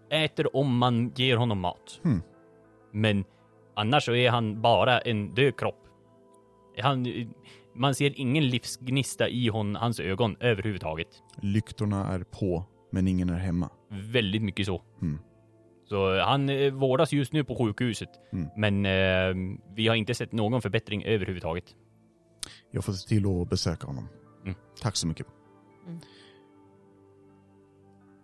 äter 0.09 0.55
om 0.55 0.77
man 0.77 1.11
ger 1.15 1.37
honom 1.37 1.59
mat. 1.59 1.99
Hmm. 2.03 2.21
Men 2.91 3.25
annars 3.75 4.05
så 4.05 4.13
är 4.15 4.29
han 4.29 4.61
bara 4.61 4.99
en 4.99 5.33
död 5.33 5.57
kropp. 5.57 5.82
Han, 6.77 7.05
eh, 7.05 7.27
man 7.75 7.95
ser 7.95 8.19
ingen 8.19 8.47
livsgnista 8.47 9.29
i 9.29 9.47
hon, 9.47 9.75
hans 9.75 9.99
ögon 9.99 10.35
överhuvudtaget. 10.39 11.07
Lyktorna 11.41 12.07
är 12.13 12.23
på, 12.23 12.65
men 12.91 13.07
ingen 13.07 13.29
är 13.29 13.37
hemma. 13.37 13.69
Väldigt 13.89 14.41
mycket 14.41 14.65
så. 14.65 14.81
Mm. 15.01 15.19
Så 15.85 16.19
han 16.19 16.49
eh, 16.49 16.73
vårdas 16.73 17.13
just 17.13 17.33
nu 17.33 17.43
på 17.43 17.55
sjukhuset. 17.55 18.09
Mm. 18.33 18.47
Men 18.57 18.85
eh, 18.85 19.57
vi 19.75 19.87
har 19.87 19.95
inte 19.95 20.13
sett 20.13 20.31
någon 20.31 20.61
förbättring 20.61 21.03
överhuvudtaget. 21.03 21.75
Jag 22.71 22.85
får 22.85 22.93
se 22.93 23.07
till 23.07 23.25
att 23.25 23.49
besöka 23.49 23.87
honom. 23.87 24.07
Mm. 24.43 24.55
Tack 24.81 24.95
så 24.95 25.07
mycket. 25.07 25.27
Mm. 25.87 25.99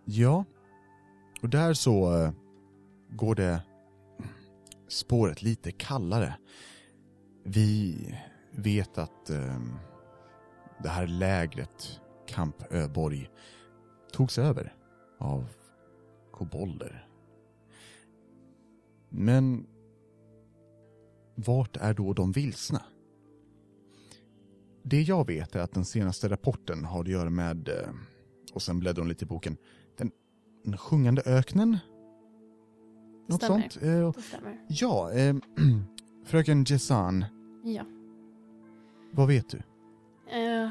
Ja, 0.05 0.45
och 1.41 1.49
där 1.49 1.73
så 1.73 2.23
eh, 2.23 2.31
går 3.09 3.35
det 3.35 3.61
spåret 4.87 5.41
lite 5.41 5.71
kallare. 5.71 6.33
Vi 7.43 7.95
vet 8.51 8.97
att 8.97 9.29
eh, 9.29 9.59
det 10.83 10.89
här 10.89 11.07
lägret, 11.07 12.01
Kamp 12.27 12.55
Öborg, 12.71 13.29
togs 14.13 14.37
över 14.37 14.75
av 15.17 15.45
kobolder. 16.31 17.07
Men 19.09 19.67
vart 21.35 21.77
är 21.77 21.93
då 21.93 22.13
de 22.13 22.31
vilsna? 22.31 22.81
Det 24.83 25.01
jag 25.01 25.27
vet 25.27 25.55
är 25.55 25.59
att 25.59 25.71
den 25.73 25.85
senaste 25.85 26.29
rapporten 26.29 26.85
har 26.85 27.01
att 27.01 27.07
göra 27.07 27.29
med, 27.29 27.69
eh, 27.69 27.89
och 28.53 28.61
sen 28.61 28.79
bläddrar 28.79 29.01
hon 29.01 29.09
lite 29.09 29.25
i 29.25 29.27
boken, 29.27 29.57
den, 29.97 30.11
den 30.63 30.77
sjungande 30.77 31.21
öknen? 31.25 31.77
Något 33.27 33.43
Stämmer. 33.43 33.61
sånt? 33.69 33.83
Eh, 33.83 34.11
Det 34.15 34.21
stämmer. 34.21 34.57
ja, 34.67 35.11
eh, 35.11 35.35
fröken 36.25 36.63
Jessan, 36.63 37.25
Ja. 37.63 37.83
Vad 39.11 39.27
vet 39.27 39.49
du? 39.49 39.57
Eh, 40.37 40.69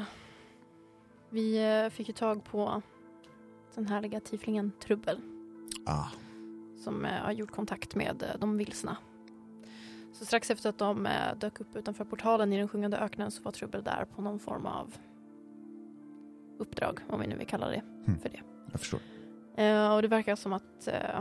vi 1.29 1.57
eh, 1.83 1.89
fick 1.89 2.07
ju 2.07 2.13
tag 2.13 2.43
på 2.43 2.81
den 3.75 3.87
härliga 3.87 4.19
tieflingen 4.19 4.71
Trubbel 4.79 5.21
Ah, 5.85 6.07
som 6.83 7.05
eh, 7.05 7.11
har 7.11 7.31
gjort 7.31 7.51
kontakt 7.51 7.95
med 7.95 8.23
eh, 8.23 8.39
de 8.39 8.57
vilsna. 8.57 8.97
Så 10.13 10.25
strax 10.25 10.51
efter 10.51 10.69
att 10.69 10.77
de 10.77 11.05
eh, 11.05 11.35
dök 11.37 11.59
upp 11.61 11.75
utanför 11.75 12.05
portalen 12.05 12.53
i 12.53 12.57
den 12.57 12.67
sjungande 12.67 12.97
öknen 12.97 13.31
så 13.31 13.43
var 13.43 13.51
Trubbel 13.51 13.83
där 13.83 14.05
på 14.15 14.21
någon 14.21 14.39
form 14.39 14.65
av 14.65 14.95
uppdrag, 16.57 16.99
om 17.09 17.19
vi 17.19 17.27
nu 17.27 17.35
vill 17.37 17.47
kalla 17.47 17.67
det 17.69 17.81
Mm. 18.07 18.19
för 18.19 18.29
det. 18.29 18.41
jag 18.71 18.79
förstår. 18.79 18.99
Eh, 19.55 19.95
och 19.95 20.01
det 20.01 20.07
verkar 20.07 20.35
som 20.35 20.53
att 20.53 20.87
eh, 20.87 21.19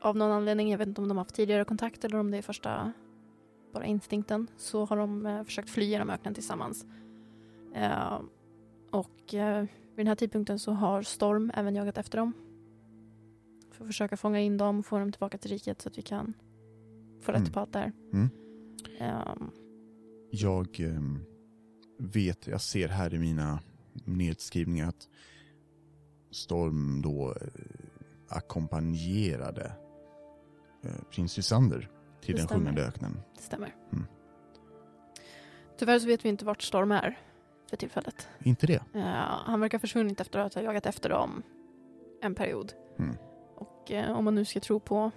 av 0.00 0.16
någon 0.16 0.30
anledning, 0.32 0.70
jag 0.70 0.78
vet 0.78 0.88
inte 0.88 1.00
om 1.00 1.08
de 1.08 1.16
har 1.16 1.24
haft 1.24 1.34
tidigare 1.34 1.64
kontakt 1.64 2.04
eller 2.04 2.18
om 2.18 2.30
det 2.30 2.38
är 2.38 2.42
första 2.42 2.92
bara 3.72 3.84
instinkten, 3.86 4.50
så 4.56 4.84
har 4.84 4.96
de 4.96 5.26
eh, 5.26 5.44
försökt 5.44 5.70
fly 5.70 5.84
genom 5.84 6.10
öknen 6.10 6.34
tillsammans. 6.34 6.86
Eh, 7.74 8.20
och 8.90 9.34
eh, 9.34 9.60
vid 9.60 9.96
den 9.96 10.06
här 10.06 10.14
tidpunkten 10.14 10.58
så 10.58 10.72
har 10.72 11.02
Storm 11.02 11.50
även 11.54 11.74
jagat 11.74 11.98
efter 11.98 12.18
dem. 12.18 12.32
För 13.72 13.84
att 13.84 13.88
försöka 13.88 14.16
fånga 14.16 14.40
in 14.40 14.56
dem 14.56 14.78
och 14.78 14.86
få 14.86 14.98
dem 14.98 15.12
tillbaka 15.12 15.38
till 15.38 15.50
riket 15.50 15.82
så 15.82 15.88
att 15.88 15.98
vi 15.98 16.02
kan 16.02 16.34
få 17.20 17.32
rätt 17.32 17.40
Mm. 17.40 17.52
på 17.52 17.60
allt 17.60 17.72
där. 17.72 17.92
Mm. 18.12 18.28
Ehm, 18.98 19.50
Jag 20.30 20.80
ehm, 20.80 21.18
vet, 21.98 22.46
jag 22.46 22.60
ser 22.60 22.88
här 22.88 23.14
i 23.14 23.18
mina 23.18 23.60
nedskrivningar 24.04 24.88
att 24.88 25.08
Storm 26.30 27.02
då 27.02 27.34
eh, 27.40 27.48
ackompanjerade 28.28 29.72
eh, 30.84 30.90
prins 31.10 31.36
Lysander 31.36 31.90
till 32.20 32.34
Det 32.34 32.40
den 32.40 32.46
stämmer. 32.46 32.60
sjungande 32.60 32.82
öknen. 32.88 33.20
Det 33.36 33.42
stämmer. 33.42 33.74
Mm. 33.92 34.04
Tyvärr 35.78 35.98
så 35.98 36.06
vet 36.06 36.24
vi 36.24 36.28
inte 36.28 36.44
vart 36.44 36.62
Storm 36.62 36.92
är 36.92 37.18
för 37.70 37.76
tillfället. 37.76 38.28
Inte 38.44 38.66
det? 38.66 38.82
Eh, 38.94 39.02
han 39.44 39.60
verkar 39.60 39.78
ha 39.78 39.80
försvunnit 39.80 40.20
efter 40.20 40.38
att 40.38 40.54
ha 40.54 40.62
jagat 40.62 40.86
efter 40.86 41.08
dem 41.08 41.42
en 42.22 42.34
period. 42.34 42.72
Mm. 42.98 43.16
Och 43.56 43.90
eh, 43.90 44.16
om 44.18 44.24
man 44.24 44.34
nu 44.34 44.44
ska 44.44 44.60
tro 44.60 44.80
på 44.80 45.10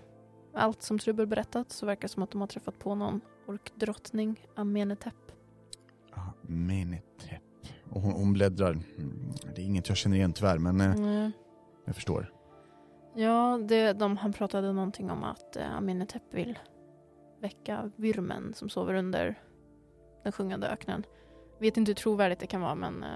allt 0.54 0.82
som 0.84 1.00
Trubbel 1.00 1.28
berättat 1.28 1.72
så 1.72 1.86
verkar 1.86 2.02
det 2.02 2.08
som 2.08 2.24
att 2.24 2.32
de 2.32 2.42
har 2.42 2.48
träffat 2.48 2.80
på 2.80 2.96
någon 2.96 3.22
orkdrottning, 3.48 4.48
Amenetep. 4.56 5.14
Ah, 6.14 6.20
Menetep. 6.42 7.42
Och 7.90 8.02
hon, 8.02 8.12
hon 8.14 8.34
bläddrar. 8.34 8.72
Mm, 8.72 9.32
Det 9.56 9.62
är 9.62 9.66
inget 9.66 9.88
jag 9.90 9.98
känner 9.98 10.18
igen 10.18 10.34
tyvärr, 10.34 10.58
men 10.58 10.82
eh, 10.82 10.92
Mm. 10.96 11.32
jag 11.86 11.96
förstår. 11.96 12.34
Ja, 13.16 13.60
det, 13.68 13.94
de, 13.94 14.18
han 14.18 14.34
pratade 14.34 14.74
någonting 14.74 15.12
om 15.12 15.24
att 15.24 15.56
eh, 15.56 15.76
Amenetep 15.78 16.24
vill 16.32 16.60
väcka 17.42 17.92
vyrmen 17.96 18.54
som 18.54 18.70
sover 18.70 18.94
under 18.94 19.42
den 20.24 20.32
sjungande 20.32 20.68
öknen. 20.68 21.04
Vet 21.60 21.78
inte 21.78 21.90
hur 21.90 21.96
trovärdigt 21.96 22.40
det 22.40 22.48
kan 22.48 22.62
vara 22.62 22.76
men 22.76 23.04
eh, 23.04 23.10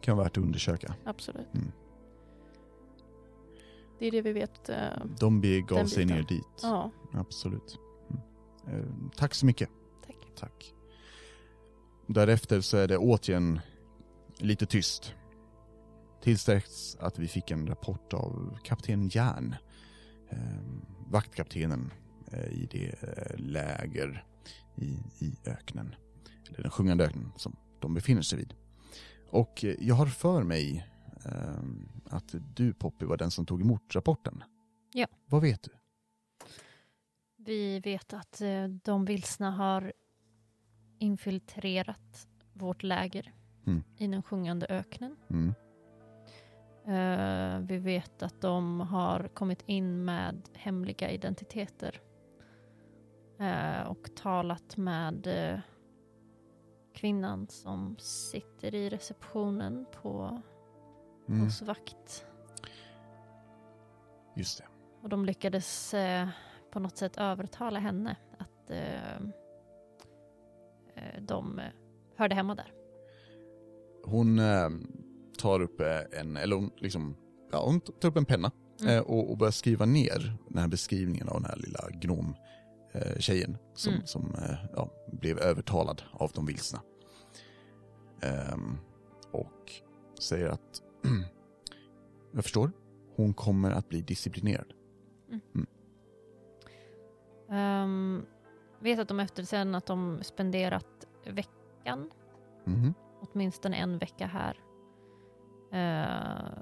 Kan 0.00 0.16
vara 0.16 0.24
värt 0.24 0.36
att 0.36 0.42
undersöka. 0.44 0.94
absolut. 1.04 1.54
Mm. 1.54 1.72
Det 3.98 4.06
är 4.06 4.10
det 4.10 4.22
vi 4.22 4.32
vet. 4.32 4.68
Eh, 4.68 4.76
De 5.20 5.40
begav 5.40 5.86
sig 5.86 6.04
ner 6.04 6.22
dit. 6.22 6.60
ja, 6.62 6.90
Absolut. 7.12 7.78
Mm. 8.10 8.78
Eh, 8.80 9.10
tack 9.16 9.34
så 9.34 9.46
mycket. 9.46 9.68
tack. 10.06 10.16
Tack. 10.36 10.74
Därefter 12.06 12.60
så 12.60 12.76
är 12.76 12.88
det 12.88 12.98
återigen 12.98 13.60
lite 14.38 14.66
tyst. 14.66 15.14
Tills 16.22 16.44
dess 16.44 16.96
att 17.00 17.18
vi 17.18 17.28
fick 17.28 17.50
en 17.50 17.66
rapport 17.66 18.12
av 18.14 18.58
kapten 18.64 19.08
Järn. 19.08 19.54
Eh, 20.28 20.38
vaktkaptenen 21.08 21.92
i 22.38 22.68
det 22.70 23.02
eh, 23.02 23.38
läger 23.38 24.24
i, 24.76 24.98
i 25.18 25.36
öknen. 25.46 25.94
Eller 26.48 26.62
den 26.62 26.70
sjungande 26.70 27.04
öknen 27.04 27.32
som 27.36 27.56
de 27.80 27.94
befinner 27.94 28.22
sig 28.22 28.38
vid. 28.38 28.54
Och 29.30 29.64
eh, 29.64 29.74
jag 29.78 29.94
har 29.94 30.06
för 30.06 30.42
mig 30.42 30.86
eh, 31.24 31.62
att 32.04 32.34
du 32.56 32.72
Poppy 32.74 33.06
var 33.06 33.16
den 33.16 33.30
som 33.30 33.46
tog 33.46 33.60
emot 33.62 33.94
rapporten. 33.94 34.42
Ja. 34.92 35.06
Vad 35.26 35.42
vet 35.42 35.62
du? 35.62 35.70
Vi 37.36 37.80
vet 37.80 38.12
att 38.12 38.40
eh, 38.40 38.64
de 38.64 39.04
vilsna 39.04 39.50
har 39.50 39.92
infiltrerat 40.98 42.28
vårt 42.52 42.82
läger 42.82 43.34
Mm. 43.66 43.82
i 43.96 44.06
den 44.06 44.22
sjungande 44.22 44.66
öknen. 44.68 45.16
Mm. 45.30 45.54
Eh, 46.86 47.66
vi 47.66 47.78
vet 47.78 48.22
att 48.22 48.40
de 48.40 48.80
har 48.80 49.28
kommit 49.28 49.62
in 49.66 50.04
med 50.04 50.42
hemliga 50.54 51.10
identiteter 51.10 52.00
eh, 52.00 52.09
och 53.88 54.14
talat 54.16 54.76
med 54.76 55.26
eh, 55.26 55.58
kvinnan 56.94 57.46
som 57.48 57.96
sitter 57.98 58.74
i 58.74 58.88
receptionen 58.90 59.86
på 60.02 60.42
Mm. 61.28 61.40
hos 61.44 61.62
vakt. 61.62 62.26
Just 64.36 64.58
det. 64.58 64.64
Och 65.02 65.08
de 65.08 65.24
lyckades 65.24 65.94
eh, 65.94 66.28
på 66.70 66.80
något 66.80 66.96
sätt 66.96 67.16
övertala 67.16 67.78
henne 67.78 68.16
att 68.38 68.70
eh, 68.70 69.16
eh, 70.94 71.22
de 71.22 71.58
eh, 71.58 71.64
hörde 72.16 72.34
hemma 72.34 72.54
där. 72.54 72.72
Hon 74.04 74.38
eh, 74.38 74.68
tar 75.38 75.60
upp 75.62 75.80
eh, 75.80 76.20
en, 76.20 76.36
eller 76.36 76.56
hon 76.56 76.70
liksom, 76.76 77.16
ja 77.52 77.64
hon 77.66 77.80
tar 77.80 78.08
upp 78.08 78.16
en 78.16 78.24
penna 78.24 78.50
Mm. 78.82 78.94
eh, 78.94 79.00
och, 79.02 79.30
och 79.30 79.38
börjar 79.38 79.50
skriva 79.52 79.84
ner 79.86 80.36
den 80.48 80.58
här 80.58 80.68
beskrivningen 80.68 81.28
av 81.28 81.34
den 81.34 81.44
här 81.50 81.56
lilla 81.56 81.90
gnom 81.90 82.28
eh, 82.28 82.34
tjejen 83.18 83.58
som, 83.74 83.92
Mm. 83.92 84.06
som 84.06 84.34
eh, 84.34 84.56
ja, 84.76 84.90
blev 85.12 85.38
övertalad 85.38 86.02
av 86.12 86.30
de 86.34 86.46
vilsna. 86.46 86.80
Ehm, 88.22 88.78
och 89.32 89.72
säger 90.20 90.48
att, 90.48 90.82
jag 92.32 92.42
förstår, 92.42 92.70
hon 93.16 93.34
kommer 93.34 93.70
att 93.70 93.88
bli 93.88 94.00
disciplinerad. 94.00 94.72
Um, 97.48 98.26
vet 98.80 98.98
att 98.98 99.08
de 99.08 99.20
efter 99.20 99.42
sen 99.42 99.74
att 99.74 99.86
de 99.86 100.18
spenderat 100.22 101.06
veckan, 101.26 102.10
Mhm. 102.64 102.94
åtminstone 103.20 103.76
en 103.76 103.98
vecka 103.98 104.26
här. 104.26 104.56
Eh, 105.72 106.58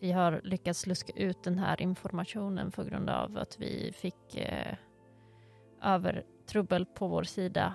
vi 0.00 0.12
har 0.12 0.40
lyckats 0.44 0.86
luska 0.86 1.12
ut 1.16 1.42
den 1.42 1.58
här 1.58 1.82
informationen 1.82 2.70
på 2.70 2.84
grund 2.84 3.10
av 3.10 3.36
att 3.38 3.60
vi 3.60 3.92
fick 3.92 4.36
uh, 5.84 5.90
övertrubbel 5.90 6.86
på 6.86 7.08
vår 7.08 7.22
sida 7.22 7.74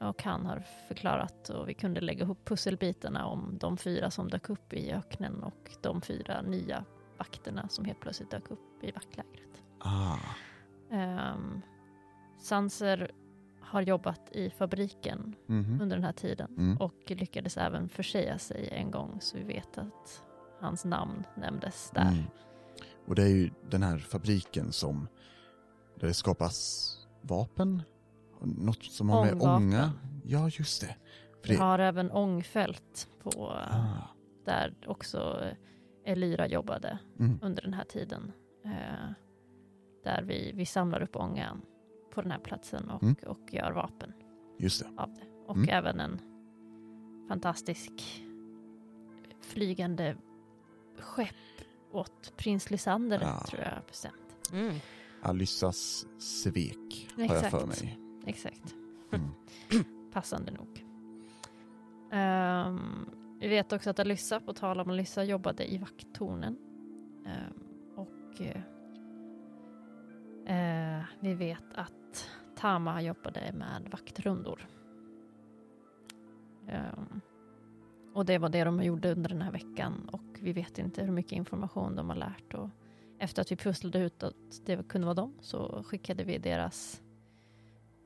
och 0.00 0.22
han 0.22 0.46
har 0.46 0.62
förklarat 0.88 1.48
och 1.48 1.68
vi 1.68 1.74
kunde 1.74 2.00
lägga 2.00 2.24
ihop 2.24 2.44
pusselbitarna 2.44 3.26
om 3.26 3.58
de 3.60 3.76
fyra 3.76 4.10
som 4.10 4.30
dök 4.30 4.50
upp 4.50 4.72
i 4.72 4.92
öknen 4.92 5.42
och 5.42 5.70
de 5.82 6.00
fyra 6.00 6.42
nya 6.42 6.84
vakterna 7.18 7.68
som 7.68 7.84
helt 7.84 8.00
plötsligt 8.00 8.30
dök 8.30 8.50
upp 8.50 8.84
i 8.84 8.90
vaktlägret. 8.90 9.62
Ah, 9.78 10.18
Um, 10.90 11.62
Sanser 12.38 13.10
har 13.60 13.82
jobbat 13.82 14.32
i 14.32 14.50
fabriken 14.50 15.34
mhm. 15.46 15.80
under 15.82 15.96
den 15.96 16.04
här 16.04 16.12
tiden 16.12 16.54
Mm. 16.58 16.76
och 16.76 16.94
lyckades 17.06 17.56
även 17.56 17.88
försäga 17.88 18.38
sig 18.38 18.68
en 18.72 18.90
gång 18.90 19.18
så 19.20 19.36
vi 19.36 19.44
vet 19.44 19.78
att 19.78 20.22
hans 20.60 20.84
namn 20.84 21.24
nämndes 21.34 21.90
där. 21.94 22.02
Mm. 22.02 22.24
Och 23.06 23.14
det 23.14 23.22
är 23.22 23.28
ju 23.28 23.50
den 23.70 23.82
här 23.82 23.98
fabriken 23.98 24.72
som, 24.72 25.08
där 25.94 26.06
det 26.06 26.14
skapas 26.14 26.94
vapen? 27.20 27.82
Något 28.40 28.82
som 28.84 29.08
har 29.10 29.24
med 29.24 29.42
ånga? 29.42 29.92
Ja, 30.24 30.48
just 30.52 30.80
det. 30.80 30.96
För 31.42 31.48
Vi 31.48 31.54
det 31.56 31.62
har 31.62 31.78
även 31.78 32.10
ångfält 32.10 33.08
på, 33.22 33.46
ah, 33.50 34.08
där 34.44 34.74
också 34.86 35.44
Elyra 36.04 36.46
jobbade 36.48 36.98
mm, 37.18 37.38
under 37.42 37.62
den 37.62 37.74
här 37.74 37.84
tiden. 37.84 38.32
Eh, 38.64 39.10
där 40.04 40.22
vi, 40.22 40.52
vi 40.54 40.66
samlar 40.66 41.02
upp 41.02 41.16
ångan 41.16 41.62
på 42.14 42.22
den 42.22 42.30
här 42.30 42.38
platsen 42.38 42.90
och, 42.90 43.02
Mm. 43.02 43.16
och 43.26 43.40
gör 43.54 43.72
vapen 43.72 44.12
just 44.58 44.80
det. 44.82 45.02
av 45.02 45.14
det. 45.14 45.26
Och 45.46 45.56
Mm. 45.56 45.68
även 45.68 46.00
en 46.00 46.18
fantastisk 47.28 47.92
flygande 49.40 50.16
skepp 50.98 51.34
åt 51.92 52.32
prins 52.36 52.70
Lysander 52.70 53.20
Ja. 53.22 53.44
tror 53.48 53.62
jag 53.62 53.82
bestämt. 53.86 54.52
Alyssas 55.22 56.06
svek 56.18 57.08
har 57.16 57.22
jag 57.22 57.36
Exakt. 57.36 57.50
för 57.50 57.66
mig. 57.66 57.98
Exakt. 58.26 58.74
Mm. 59.12 59.28
Passande 60.12 60.52
nog. 60.52 60.84
Ehm, 62.12 63.06
vi 63.40 63.48
vet 63.48 63.72
också 63.72 63.90
att 63.90 63.98
Alyssa, 63.98 64.40
på 64.40 64.52
tal 64.52 64.80
om 64.80 64.90
Alyssa, 64.90 65.24
jobbade 65.24 65.72
i 65.72 65.78
vakttornen. 65.78 66.58
Ehm, 67.26 67.62
och 67.96 68.40
eh, 68.40 68.62
vi 71.20 71.34
vet 71.34 71.74
att 71.74 72.30
Tama 72.56 73.02
jobbade 73.02 73.52
med 73.54 73.88
vaktrundor. 73.90 74.66
Ehm, 76.68 77.20
och 78.14 78.24
det 78.24 78.38
var 78.38 78.48
det 78.48 78.64
de 78.64 78.82
gjorde 78.82 79.12
under 79.12 79.28
den 79.28 79.42
här 79.42 79.52
veckan 79.52 80.08
och 80.12 80.38
vi 80.40 80.52
vet 80.52 80.78
inte 80.78 81.02
hur 81.02 81.12
mycket 81.12 81.32
information 81.32 81.96
de 81.96 82.08
har 82.08 82.16
lärt. 82.16 82.54
Och 82.54 82.68
efter 83.18 83.42
att 83.42 83.52
vi 83.52 83.56
pusslade 83.56 83.98
ut 83.98 84.22
att 84.22 84.34
det 84.66 84.88
kunde 84.88 85.04
vara 85.04 85.14
dem 85.14 85.34
så 85.40 85.82
skickade 85.86 86.24
vi 86.24 86.38
deras 86.38 87.02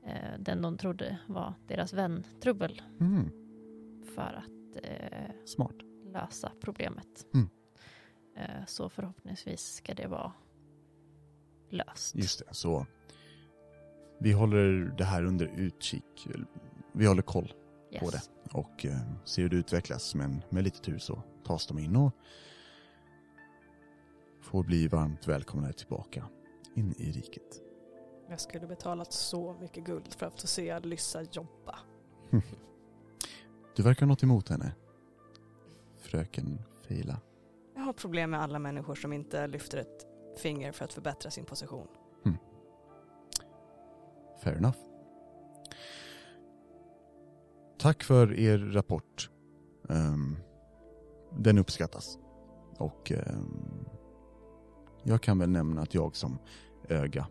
eh, 0.05 0.39
den 0.39 0.61
de 0.61 0.77
trodde 0.77 1.17
var 1.27 1.53
deras 1.67 1.93
vän 1.93 2.23
Trubbel 2.41 2.81
Mm, 2.99 3.29
för 4.15 4.43
att 4.43 4.83
eh, 4.83 5.31
smart. 5.45 5.75
lösa 6.05 6.51
problemet. 6.61 7.25
Mm. 7.33 7.49
Eh, 8.35 8.65
så 8.67 8.89
förhoppningsvis 8.89 9.73
ska 9.75 9.93
det 9.93 10.07
vara 10.07 10.33
löst. 11.69 12.15
Just 12.15 12.39
det, 12.39 12.53
så 12.53 12.85
vi 14.19 14.31
håller 14.31 14.95
det 14.97 15.03
här 15.03 15.25
under 15.25 15.45
utkik. 15.57 16.27
Vi 16.91 17.05
håller 17.05 17.21
koll 17.21 17.53
på 17.99 18.09
det. 18.09 18.21
och 18.51 18.85
eh, 18.85 18.97
ser 19.25 19.41
hur 19.41 19.49
det 19.49 19.55
utvecklas. 19.55 20.15
Men 20.15 20.41
med 20.49 20.63
lite 20.63 20.79
tur 20.81 20.97
så 20.97 21.23
tas 21.43 21.67
de 21.67 21.79
in 21.79 21.95
och 21.95 22.11
får 24.43 24.63
bli 24.63 24.87
varmt 24.87 25.27
välkomna 25.27 25.73
tillbaka 25.73 26.25
in 26.75 26.93
i 26.97 27.11
riket. 27.11 27.61
Jag 28.29 28.39
skulle 28.39 28.67
betalat 28.67 29.13
så 29.13 29.53
mycket 29.53 29.83
guld 29.83 30.13
för 30.13 30.25
att 30.25 30.41
få 30.41 30.47
se 30.47 30.71
Alyssa 30.71 31.21
jobba. 31.31 31.79
Du 33.75 33.83
verkar 33.83 34.05
ha 34.05 34.07
något 34.07 34.23
emot 34.23 34.49
henne. 34.49 34.75
Fröken 35.97 36.61
Feila. 36.87 37.21
Jag 37.75 37.81
har 37.81 37.93
problem 37.93 38.31
med 38.31 38.41
alla 38.41 38.59
människor 38.59 38.95
som 38.95 39.13
inte 39.13 39.47
lyfter 39.47 39.77
ett 39.77 40.07
finger 40.37 40.71
för 40.71 40.85
att 40.85 40.93
förbättra 40.93 41.31
sin 41.31 41.45
position. 41.45 41.87
Fair 44.43 44.57
enough. 44.57 44.77
Tack 47.77 48.03
för 48.03 48.39
er 48.39 48.57
rapport. 48.57 49.29
Ehm, 49.89 50.37
den 51.31 51.57
uppskattas. 51.57 52.17
Och 52.77 53.11
eh, 53.11 53.37
jag 55.03 55.21
kan 55.21 55.39
väl 55.39 55.49
nämna 55.49 55.81
att 55.81 55.93
jag 55.93 56.15
som 56.15 56.39
öga 56.89 57.27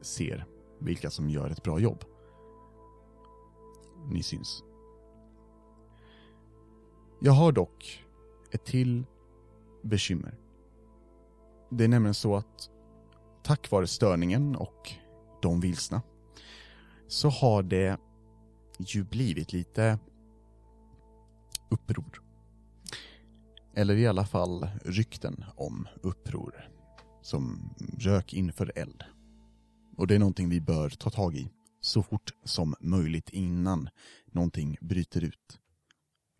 ser 0.00 0.46
vilka 0.78 1.10
som 1.10 1.30
gör 1.30 1.50
ett 1.50 1.62
bra 1.62 1.78
jobb. 1.78 2.04
Ni 4.10 4.22
syns. 4.22 4.62
Jag 7.20 7.32
har 7.32 7.52
dock 7.52 8.04
ett 8.50 8.64
till 8.64 9.04
bekymmer. 9.82 10.38
Det 11.70 11.84
är 11.84 11.88
nämligen 11.88 12.14
så 12.14 12.36
att 12.36 12.70
tack 13.42 13.70
vare 13.70 13.86
störningen 13.86 14.56
och 14.56 14.92
de 15.42 15.60
vilsna 15.60 16.02
så 17.06 17.28
har 17.28 17.62
det 17.62 17.98
ju 18.78 19.04
blivit 19.04 19.52
lite 19.52 19.98
uppror. 21.70 22.22
Eller 23.74 23.96
i 23.96 24.06
alla 24.06 24.26
fall 24.26 24.68
rykten 24.84 25.44
om 25.56 25.88
uppror. 26.02 26.73
Som 27.24 27.74
rök 27.98 28.34
inför 28.34 28.72
eld. 28.74 29.04
Och 29.96 30.06
det 30.06 30.14
är 30.14 30.18
någonting 30.18 30.48
vi 30.48 30.60
bör 30.60 30.90
ta 30.90 31.10
tag 31.10 31.36
i 31.36 31.50
så 31.80 32.02
fort 32.02 32.32
som 32.44 32.74
möjligt 32.80 33.30
innan 33.30 33.88
någonting 34.26 34.76
bryter 34.80 35.24
ut. 35.24 35.60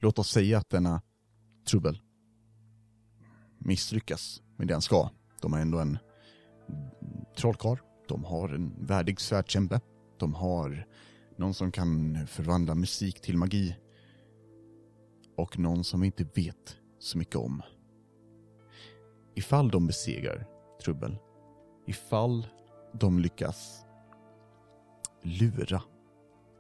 Låt 0.01 0.19
oss 0.19 0.31
säga 0.31 0.59
att 0.59 0.71
denna 0.71 1.03
trubbel 1.67 2.01
misslyckas 3.59 4.43
med 4.57 4.69
det 4.69 4.75
han 4.75 4.83
ska. 4.83 5.11
De 5.43 5.53
har 5.53 5.61
ändå 5.61 5.79
en 5.79 5.99
trollkarl, 7.37 7.79
de 8.09 8.25
har 8.25 8.49
en 8.49 8.87
värdig 8.87 9.21
svärdkämpe, 9.21 9.81
de 10.19 10.35
har 10.35 10.87
någon 11.37 11.55
som 11.55 11.73
kan 11.73 12.27
förvandla 12.27 12.75
musik 12.75 13.21
till 13.21 13.37
magi 13.37 13.77
och 15.37 15.59
någon 15.59 15.85
som 15.85 16.01
vi 16.01 16.07
inte 16.07 16.25
vet 16.35 16.77
så 16.99 17.19
mycket 17.19 17.37
om. 17.37 17.63
Ifall 19.35 19.71
de 19.71 19.87
besegrar 19.87 20.54
Trubbel, 20.85 21.17
ifall 21.87 22.47
de 22.93 23.19
lyckas 23.19 23.87
lura 25.23 25.83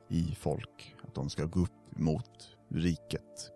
i 0.08 0.34
folk 0.34 0.96
att 1.02 1.14
de 1.14 1.30
ska 1.30 1.44
gå 1.44 1.60
upp 1.60 1.98
mot 1.98 2.56
riket. 2.68 3.52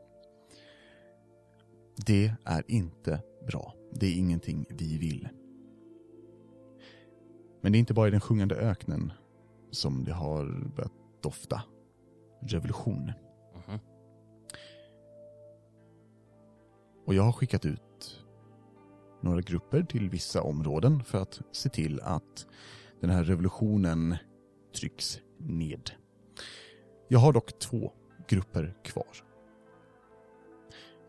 Det 2.07 2.35
är 2.45 2.65
inte 2.67 3.23
bra. 3.47 3.75
Det 3.93 4.07
är 4.07 4.19
ingenting 4.19 4.67
vi 4.69 4.99
vill. 4.99 5.29
Men 7.61 7.73
det 7.73 7.79
är 7.79 7.81
inte 7.81 7.95
bara 7.95 8.09
i 8.09 8.11
den 8.11 8.21
sjungande 8.21 8.55
öknen 8.55 9.13
som 9.71 10.05
det 10.05 10.13
har 10.13 10.71
börjat 10.77 10.93
dofta 11.23 11.63
revolution. 12.41 13.13
Mhm. 13.55 13.79
Och 17.07 17.15
jag 17.15 17.23
har 17.23 17.33
skickat 17.33 17.65
ut 17.65 17.88
några 19.21 19.41
grupper 19.41 19.83
till 19.83 20.11
vissa 20.11 20.43
områden 20.43 21.05
för 21.05 21.19
att 21.23 21.41
se 21.53 21.69
till 21.69 22.01
att 22.01 22.47
den 23.01 23.11
här 23.11 23.25
revolutionen 23.25 24.17
trycks 24.77 25.21
ned. 25.39 25.91
Jag 27.09 27.19
har 27.19 27.33
dock 27.33 27.59
två 27.59 27.93
grupper 28.29 28.77
kvar. 28.85 29.25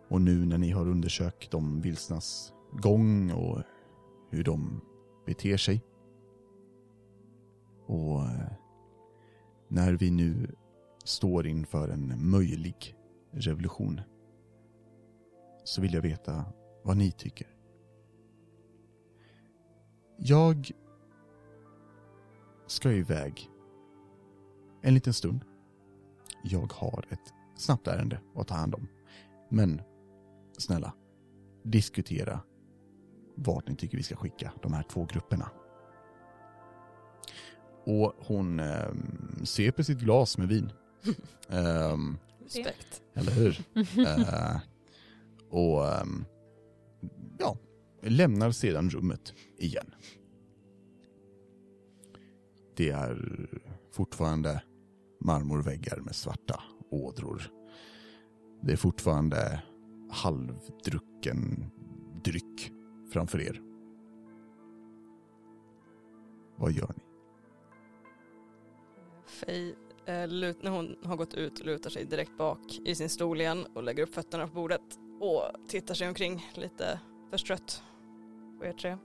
Och 0.10 0.22
nu 0.22 0.46
när 0.46 0.58
ni 0.58 0.72
har 0.72 0.88
undersökt 0.88 1.52
de 1.52 1.82
vilsnas 1.82 2.54
gång 2.72 3.32
och 3.32 3.62
hur 4.30 4.44
de 4.44 4.82
beter 5.26 5.58
sig. 5.58 5.82
Och 7.86 8.22
när 9.68 9.94
vi 9.94 10.12
nu 10.12 10.56
står 11.04 11.48
inför 11.48 11.90
en 11.90 12.30
möjlig 12.30 12.96
revolution 13.32 14.02
så 15.64 15.82
vill 15.82 15.94
jag 15.94 16.02
veta 16.02 16.46
vad 16.84 16.98
ni 16.98 17.12
tycker. 17.12 17.59
Jag 20.22 20.72
ska 22.68 22.92
iväg 22.92 23.50
en 24.82 24.94
liten 24.94 25.14
stund. 25.14 25.46
Jag 26.44 26.74
har 26.74 27.06
ett 27.10 27.34
snabbt 27.58 27.88
ärende 27.88 28.20
att 28.36 28.48
ta 28.48 28.56
hand 28.56 28.76
om. 28.76 28.88
Men 29.50 29.82
snälla, 30.58 30.94
diskutera 31.64 32.40
vart 33.36 33.68
ni 33.68 33.76
tycker 33.76 33.98
vi 33.98 34.04
ska 34.04 34.16
skicka 34.16 34.52
de 34.62 34.74
här 34.74 34.84
två 34.84 35.06
grupperna. 35.06 35.50
Och 37.86 38.14
hon 38.18 38.60
eh, 38.60 38.94
sveper 39.44 39.84
sitt 39.84 40.00
glas 40.00 40.38
med 40.38 40.48
vin. 40.48 40.72
Ehm, 41.50 42.18
Respekt. 42.44 43.02
eller 43.14 43.32
hur? 43.32 43.60
Eh, 44.08 44.58
och 45.50 45.88
ehm, 45.88 46.26
ja, 47.40 47.58
lämnar 48.02 48.52
sedan 48.52 48.90
rummet 48.90 49.34
igen. 49.58 49.96
Det 52.76 52.90
är 52.90 53.48
fortfarande 53.92 54.62
marmorväggar 55.20 55.98
med 55.98 56.16
svarta 56.16 56.64
ådror. 56.90 57.52
Det 58.62 58.72
är 58.72 58.78
fortfarande 58.78 59.62
halvdrucken 60.10 61.72
dryck 62.24 62.72
framför 63.14 63.42
er. 63.42 63.62
Vad 66.56 66.72
gör 66.72 66.94
ni? 66.98 67.04
Faye, 69.26 69.70
eh, 70.06 70.54
när 70.62 70.70
hon 70.70 70.96
har 71.04 71.18
gått 71.18 71.34
ut, 71.34 71.66
lutar 71.66 71.90
sig 71.90 72.06
direkt 72.06 72.38
bak 72.38 72.80
i 72.86 72.96
sin 72.96 73.10
stol 73.10 73.42
igen 73.42 73.66
och 73.74 73.84
lägger 73.84 74.04
upp 74.04 74.14
fötterna 74.14 74.48
på 74.48 74.54
bordet 74.54 75.00
och 75.20 75.68
tittar 75.68 75.94
sig 75.94 76.08
omkring 76.08 76.50
lite 76.54 77.00
förstrött 77.32 77.84
på 78.60 78.66
er 78.66 78.74
tre. 78.74 78.98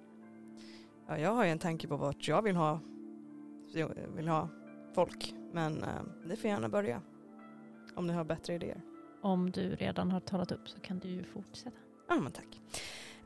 Ja, 1.08 1.18
jag 1.18 1.34
har 1.34 1.44
ju 1.44 1.50
en 1.50 1.58
tanke 1.58 1.88
på 1.88 1.96
vart 1.96 2.28
jag 2.28 2.42
vill 2.42 2.56
ha, 2.56 2.80
vill 4.16 4.28
ha 4.28 4.48
folk, 4.94 5.34
men 5.52 5.82
eh, 5.82 6.02
det 6.26 6.36
får 6.36 6.50
gärna 6.50 6.68
börja. 6.68 7.02
Om 7.94 8.06
ni 8.06 8.12
har 8.12 8.24
bättre 8.24 8.54
idéer. 8.54 8.80
Om 9.22 9.50
du 9.50 9.74
redan 9.74 10.10
har 10.10 10.20
talat 10.20 10.52
upp 10.52 10.68
så 10.68 10.80
kan 10.80 10.98
du 10.98 11.08
ju 11.08 11.24
fortsätta. 11.24 11.76
Ja, 12.08 12.14
men 12.20 12.32
tack. 12.32 12.60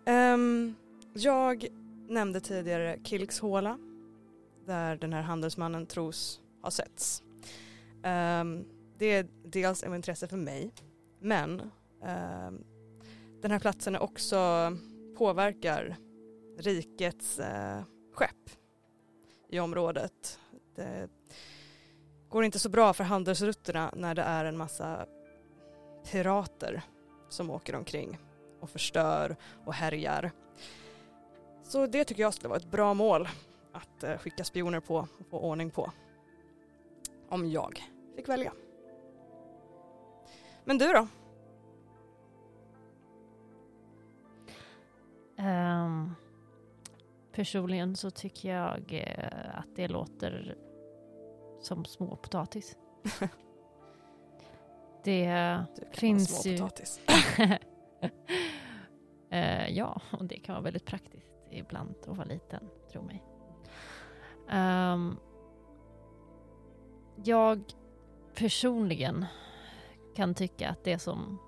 Ehm, 0.05 0.75
jag 1.13 1.67
nämnde 2.09 2.41
tidigare 2.41 2.99
Kilks 3.05 3.41
håla, 3.41 3.79
där 4.67 4.97
den 4.97 5.13
här 5.13 5.23
handelsmannen 5.23 5.87
tros 5.87 6.41
ha 6.63 6.71
setts. 6.71 7.23
Ehm, 8.03 8.65
det 8.99 9.07
är 9.07 9.27
dels 9.45 9.83
av 9.83 9.95
intresse 9.95 10.29
för 10.29 10.37
mig, 10.37 10.73
men 11.21 11.61
ehm, 12.03 12.65
den 13.43 13.51
här 13.51 13.59
platsen 13.59 13.95
är 13.95 14.03
också 14.03 14.37
påverkar 15.19 15.97
rikets 16.59 17.39
eh, 17.39 17.83
skepp 18.13 18.51
i 19.49 19.61
området. 19.61 20.41
Det 20.75 21.09
går 22.29 22.45
inte 22.45 22.59
så 22.59 22.69
bra 22.69 22.93
för 22.93 23.05
handelsrutterna 23.05 23.93
när 23.97 24.15
det 24.15 24.23
är 24.23 24.45
en 24.45 24.57
massa 24.57 25.07
pirater 26.11 26.83
som 27.29 27.51
åker 27.51 27.75
omkring 27.75 28.19
och 28.61 28.71
förstör 28.71 29.37
och 29.65 29.75
härjar. 29.75 30.31
Så 31.63 31.87
det 31.87 32.05
tycker 32.05 32.23
jag 32.23 32.35
skulle 32.35 32.49
vara 32.49 32.59
ett 32.59 32.71
bra 32.71 32.95
mål 32.95 33.29
att 33.73 34.05
eh, 34.05 34.19
skicka 34.19 34.45
spioner 34.45 34.81
på 34.81 34.97
och 34.97 35.27
få 35.31 35.39
ordning 35.39 35.71
på. 35.71 35.93
Om 37.29 37.51
jag 37.51 37.83
fick 38.17 38.29
välja. 38.29 38.53
Men 40.65 40.79
du 40.79 40.93
då? 40.93 41.09
Um, 45.43 46.15
personligen 47.39 47.97
så 47.97 48.11
tycker 48.11 48.55
jag 48.55 48.95
eh, 48.95 49.59
att 49.59 49.77
det 49.77 49.89
låter 49.89 50.57
som 51.61 51.85
småpotatis. 51.85 52.77
det 55.05 55.65
Finns 55.93 56.47
ju-. 56.47 56.69
Eh, 59.31 59.69
ja, 59.69 60.01
och 60.11 60.25
det 60.25 60.37
kan 60.37 60.55
vara 60.55 60.63
väldigt 60.63 60.85
praktiskt 60.85 61.33
ibland 61.51 61.95
att 62.03 62.17
vara 62.17 62.25
liten, 62.25 62.69
tro 62.93 63.03
mig. 63.03 63.23
Ehm, 64.49 65.17
jag 67.25 67.63
personligen 68.35 69.27
kan 70.17 70.35
tycka 70.35 70.71
att 70.71 70.85
det 70.85 70.99
som 70.99 71.39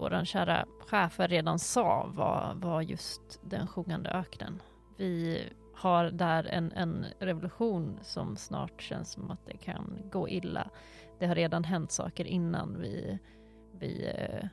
vår 0.00 0.24
kära 0.24 0.66
chefer 0.80 1.28
redan 1.28 1.58
sa 1.58 2.10
var, 2.14 2.54
var 2.54 2.82
just 2.82 3.40
den 3.42 3.66
sjungande 3.66 4.10
öknen. 4.10 4.62
Vi 4.96 5.44
har 5.74 6.04
där 6.04 6.44
en, 6.44 6.72
en 6.72 7.06
revolution 7.18 7.98
som 8.02 8.36
snart 8.36 8.82
känns 8.82 9.12
som 9.12 9.30
att 9.30 9.46
det 9.46 9.56
kan 9.56 9.98
gå 10.12 10.28
illa. 10.28 10.70
Det 11.18 11.26
har 11.26 11.34
redan 11.34 11.64
hänt 11.64 11.92
saker 11.92 12.24
innan 12.24 12.80
vi, 12.80 13.18
vi 13.72 14.12
eh, 14.14 14.48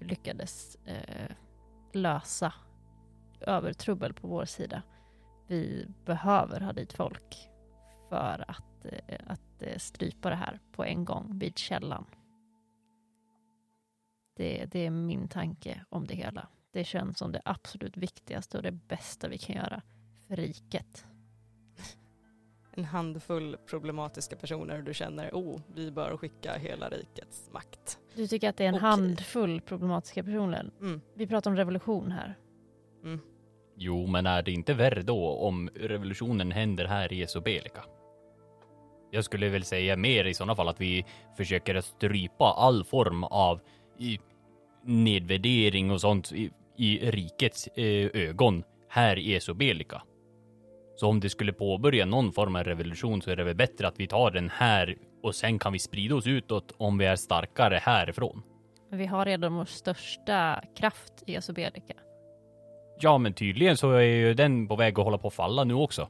lyckades 0.00 0.76
eh, 0.84 1.36
lösa 1.92 2.52
övertrubbel 3.40 4.12
på 4.12 4.28
vår 4.28 4.44
sida. 4.44 4.82
Vi 5.46 5.86
behöver 6.04 6.60
ha 6.60 6.72
dit 6.72 6.92
folk 6.92 7.48
för 8.08 8.44
att, 8.48 8.84
eh, 8.84 9.18
att 9.26 9.62
eh, 9.62 9.78
strypa 9.78 10.30
det 10.30 10.36
här 10.36 10.60
på 10.72 10.84
en 10.84 11.04
gång 11.04 11.38
vid 11.38 11.58
källan. 11.58 12.06
Det, 14.34 14.64
det 14.72 14.86
är 14.86 14.90
min 14.90 15.28
tanke 15.28 15.84
om 15.88 16.06
det 16.06 16.14
hela. 16.14 16.48
det 16.72 16.84
känns 16.84 17.18
som 17.18 17.32
det 17.32 17.42
absolut 17.44 17.96
viktigaste 17.96 18.56
och 18.56 18.62
det 18.62 18.72
bästa 18.72 19.28
vi 19.28 19.38
kan 19.38 19.56
göra 19.56 19.82
för 20.28 20.36
riket. 20.36 21.04
En 22.74 22.84
handfull 22.84 23.56
problematiska 23.66 24.36
personer 24.36 24.82
du 24.82 24.94
känner, 24.94 25.30
oh, 25.32 25.60
vi 25.74 25.90
bör 25.90 26.16
skicka 26.16 26.52
hela 26.58 26.88
rikets 26.88 27.50
makt. 27.52 27.98
Du 28.14 28.26
tycker 28.26 28.48
att 28.48 28.56
det 28.56 28.64
är 28.64 28.68
en 28.68 28.74
Okej. 28.74 28.88
handfull 28.88 29.60
problematiska 29.60 30.24
personer? 30.24 30.70
Mm. 30.80 31.00
Vi 31.14 31.26
pratar 31.26 31.50
om 31.50 31.56
revolution 31.56 32.12
här. 32.12 32.38
Mm. 33.04 33.20
Jo, 33.76 34.06
men 34.06 34.26
är 34.26 34.42
det 34.42 34.52
inte 34.52 34.74
värre 34.74 35.02
då 35.02 35.28
om 35.28 35.70
revolutionen 35.74 36.50
händer 36.52 36.84
här 36.84 37.12
i 37.12 37.22
Esobelika? 37.22 37.84
Jag 39.10 39.24
skulle 39.24 39.48
väl 39.48 39.64
säga 39.64 39.96
mer 39.96 40.24
i 40.24 40.34
sådana 40.34 40.56
fall 40.56 40.68
att 40.68 40.80
vi 40.80 41.04
försöker 41.36 41.80
strypa 41.80 42.44
all 42.44 42.84
form 42.84 43.24
av 43.24 43.60
i, 44.02 44.20
nedvärdering 44.84 45.90
och 45.90 46.00
sånt 46.00 46.32
i, 46.32 46.50
i 46.76 47.10
rikets 47.10 47.66
eh, 47.66 48.10
ögon 48.14 48.64
här 48.88 49.18
i 49.18 49.34
Esobelika. 49.34 50.02
Så 50.96 51.08
om 51.08 51.20
det 51.20 51.30
skulle 51.30 51.52
påbörja 51.52 52.06
någon 52.06 52.32
form 52.32 52.56
av 52.56 52.64
revolution 52.64 53.22
så 53.22 53.30
är 53.30 53.36
det 53.36 53.44
väl 53.44 53.54
bättre 53.54 53.88
att 53.88 54.00
vi 54.00 54.06
tar 54.06 54.30
den 54.30 54.50
här 54.50 54.96
och 55.22 55.34
sen 55.34 55.58
kan 55.58 55.72
vi 55.72 55.78
sprida 55.78 56.14
oss 56.14 56.26
utåt 56.26 56.74
om 56.76 56.98
vi 56.98 57.06
är 57.06 57.16
starkare 57.16 57.80
härifrån. 57.82 58.42
Vi 58.90 59.06
har 59.06 59.24
redan 59.24 59.54
vår 59.54 59.64
största 59.64 60.62
kraft 60.76 61.12
i 61.26 61.36
Asobelika. 61.36 61.94
Ja, 63.00 63.18
men 63.18 63.32
tydligen 63.34 63.76
så 63.76 63.92
är 63.92 64.00
ju 64.00 64.34
den 64.34 64.68
på 64.68 64.76
väg 64.76 64.98
att 64.98 65.04
hålla 65.04 65.18
på 65.18 65.28
att 65.28 65.34
falla 65.34 65.64
nu 65.64 65.74
också. 65.74 66.08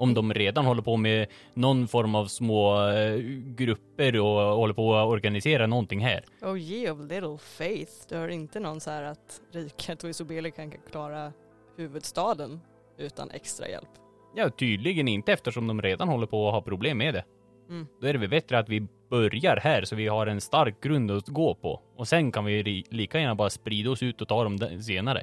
Om 0.00 0.14
de 0.14 0.34
redan 0.34 0.64
håller 0.64 0.82
på 0.82 0.96
med 0.96 1.26
någon 1.54 1.88
form 1.88 2.14
av 2.14 2.26
små 2.26 2.88
eh, 2.88 3.16
grupper 3.56 4.20
och 4.20 4.56
håller 4.56 4.74
på 4.74 4.94
att 4.94 5.08
organisera 5.08 5.66
någonting 5.66 6.00
här. 6.00 6.24
Oh 6.42 6.60
ye 6.60 6.90
of 6.90 6.98
little 7.00 7.38
faith. 7.38 7.92
Du 8.08 8.16
har 8.16 8.28
inte 8.28 8.60
någon 8.60 8.80
så 8.80 8.90
här 8.90 9.02
att 9.02 9.40
riket 9.52 10.04
och 10.04 10.10
Isobeli 10.10 10.50
kan 10.50 10.72
klara 10.90 11.32
huvudstaden 11.76 12.60
utan 12.98 13.30
extra 13.30 13.68
hjälp. 13.68 13.88
Ja, 14.36 14.50
tydligen 14.50 15.08
inte 15.08 15.32
eftersom 15.32 15.66
de 15.66 15.82
redan 15.82 16.08
håller 16.08 16.26
på 16.26 16.48
att 16.48 16.54
ha 16.54 16.62
problem 16.62 16.98
med 16.98 17.14
det. 17.14 17.24
Mm. 17.68 17.86
Då 18.00 18.06
är 18.06 18.12
det 18.12 18.18
väl 18.18 18.30
bättre 18.30 18.58
att 18.58 18.68
vi 18.68 18.86
börjar 19.10 19.56
här 19.56 19.84
så 19.84 19.96
vi 19.96 20.08
har 20.08 20.26
en 20.26 20.40
stark 20.40 20.82
grund 20.82 21.10
att 21.10 21.28
gå 21.28 21.54
på. 21.54 21.82
Och 21.96 22.08
sen 22.08 22.32
kan 22.32 22.44
vi 22.44 22.84
lika 22.90 23.20
gärna 23.20 23.34
bara 23.34 23.50
sprida 23.50 23.90
oss 23.90 24.02
ut 24.02 24.20
och 24.20 24.28
ta 24.28 24.44
dem 24.44 24.58
senare. 24.82 25.22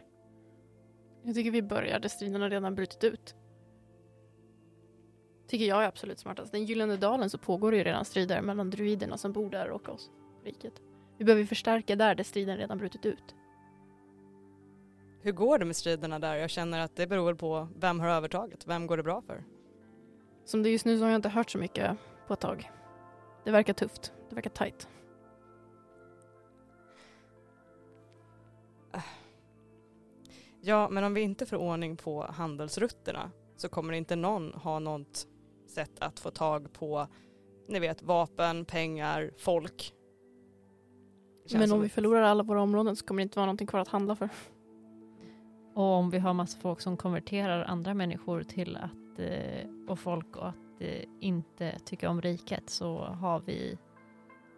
Jag 1.23 1.35
tycker 1.35 1.51
vi 1.51 1.61
börjar 1.61 1.99
där 1.99 2.09
striden 2.09 2.41
har 2.41 2.49
redan 2.49 2.75
brutit 2.75 3.03
ut. 3.03 3.35
Tycker 5.47 5.65
jag 5.65 5.83
är 5.83 5.87
absolut 5.87 6.19
smartast. 6.19 6.51
Den 6.51 6.65
Gyllene 6.65 6.97
Dalen 6.97 7.29
så 7.29 7.37
pågår 7.37 7.71
det 7.71 7.77
ju 7.77 7.83
redan 7.83 8.05
strider 8.05 8.41
mellan 8.41 8.69
druiderna 8.69 9.17
som 9.17 9.31
bor 9.31 9.49
där 9.49 9.69
och 9.69 9.89
oss, 9.89 10.09
riket. 10.43 10.73
Vi 11.17 11.25
behöver 11.25 11.45
förstärka 11.45 11.95
där, 11.95 12.15
där 12.15 12.23
striden 12.23 12.57
redan 12.57 12.77
brutit 12.77 13.05
ut. 13.05 13.35
Hur 15.21 15.31
går 15.31 15.59
det 15.59 15.65
med 15.65 15.75
striderna 15.75 16.19
där? 16.19 16.35
Jag 16.35 16.49
känner 16.49 16.79
att 16.79 16.95
det 16.95 17.07
beror 17.07 17.33
på 17.33 17.67
vem 17.75 17.99
har 17.99 18.09
övertaget. 18.09 18.67
Vem 18.67 18.87
går 18.87 18.97
det 18.97 19.03
bra 19.03 19.21
för? 19.21 19.43
Som 20.45 20.63
det 20.63 20.69
är 20.69 20.71
just 20.71 20.85
nu 20.85 20.97
så 20.97 21.03
har 21.03 21.09
jag 21.09 21.17
inte 21.17 21.29
hört 21.29 21.49
så 21.49 21.57
mycket 21.57 21.97
på 22.27 22.33
ett 22.33 22.39
tag. 22.39 22.71
Det 23.43 23.51
verkar 23.51 23.73
tufft. 23.73 24.13
Det 24.29 24.35
verkar 24.35 24.49
tajt. 24.49 24.87
Ja, 30.61 30.89
men 30.89 31.03
om 31.03 31.13
vi 31.13 31.21
inte 31.21 31.45
får 31.45 31.57
ordning 31.57 31.97
på 31.97 32.25
handelsrutterna 32.31 33.31
så 33.57 33.69
kommer 33.69 33.93
inte 33.93 34.15
någon 34.15 34.53
ha 34.53 34.79
något 34.79 35.27
sätt 35.77 35.99
att 35.99 36.19
få 36.19 36.31
tag 36.31 36.73
på, 36.73 37.07
ni 37.67 37.79
vet, 37.79 38.03
vapen, 38.03 38.65
pengar, 38.65 39.31
folk. 39.37 39.93
Men 41.53 41.71
om 41.71 41.81
vi 41.81 41.89
förlorar 41.89 42.21
alla 42.21 42.43
våra 42.43 42.61
områden 42.61 42.95
så 42.95 43.05
kommer 43.05 43.21
det 43.21 43.23
inte 43.23 43.39
vara 43.39 43.45
någonting 43.45 43.67
kvar 43.67 43.79
att 43.79 43.87
handla 43.87 44.15
för. 44.15 44.29
Och 45.73 45.83
om 45.83 46.09
vi 46.09 46.19
har 46.19 46.33
massa 46.33 46.59
folk 46.59 46.81
som 46.81 46.97
konverterar 46.97 47.63
andra 47.63 47.93
människor 47.93 48.43
till 48.43 48.77
att, 48.77 49.19
eh, 49.19 49.69
och 49.87 49.99
folk 49.99 50.35
och 50.37 50.47
att 50.47 50.81
eh, 50.81 51.03
inte 51.19 51.79
tycka 51.79 52.09
om 52.09 52.21
riket 52.21 52.69
så 52.69 52.97
har 52.97 53.39
vi 53.39 53.77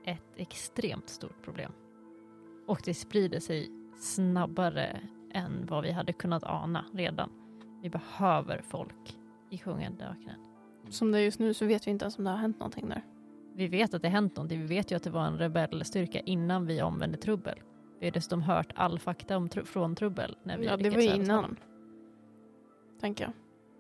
ett 0.05 0.33
extremt 0.35 1.09
stort 1.09 1.43
problem. 1.43 1.71
Och 2.67 2.81
det 2.85 2.93
sprider 2.93 3.39
sig 3.39 3.69
snabbare 3.99 5.01
än 5.33 5.65
vad 5.65 5.83
vi 5.83 5.91
hade 5.91 6.13
kunnat 6.13 6.43
ana 6.43 6.85
redan. 6.93 7.29
Vi 7.83 7.89
behöver 7.89 8.61
folk 8.61 9.17
i 9.49 9.57
sjungande 9.57 10.05
öknen. 10.05 10.48
Som 10.89 11.11
det 11.11 11.19
är 11.19 11.21
just 11.23 11.39
nu 11.39 11.53
så 11.53 11.65
vet 11.65 11.87
vi 11.87 11.91
inte 11.91 12.05
ens 12.05 12.17
om 12.17 12.23
det 12.23 12.29
har 12.29 12.37
hänt 12.37 12.59
någonting 12.59 12.89
där. 12.89 13.05
Vi 13.55 13.67
vet 13.67 13.93
att 13.93 14.01
det 14.01 14.07
hänt 14.09 14.35
någonting. 14.35 14.59
Vi 14.61 14.65
vet 14.67 14.91
ju 14.91 14.95
att 14.95 15.03
det 15.03 15.09
var 15.09 15.25
en 15.25 15.37
rebellstyrka 15.37 16.19
innan 16.19 16.65
vi 16.65 16.81
omvände 16.81 17.17
trubbel. 17.17 17.59
Vi 17.99 18.05
har 18.05 18.11
dessutom 18.13 18.41
hört 18.41 18.71
all 18.75 18.99
fakta 18.99 19.37
om 19.37 19.47
tru- 19.49 19.65
från 19.65 19.95
trubbel. 19.95 20.37
När 20.43 20.57
vi 20.57 20.65
Ja, 20.65 20.77
det 20.77 20.89
var 20.89 21.15
innan. 21.15 21.55
Tänker 23.01 23.23
jag. 23.23 23.31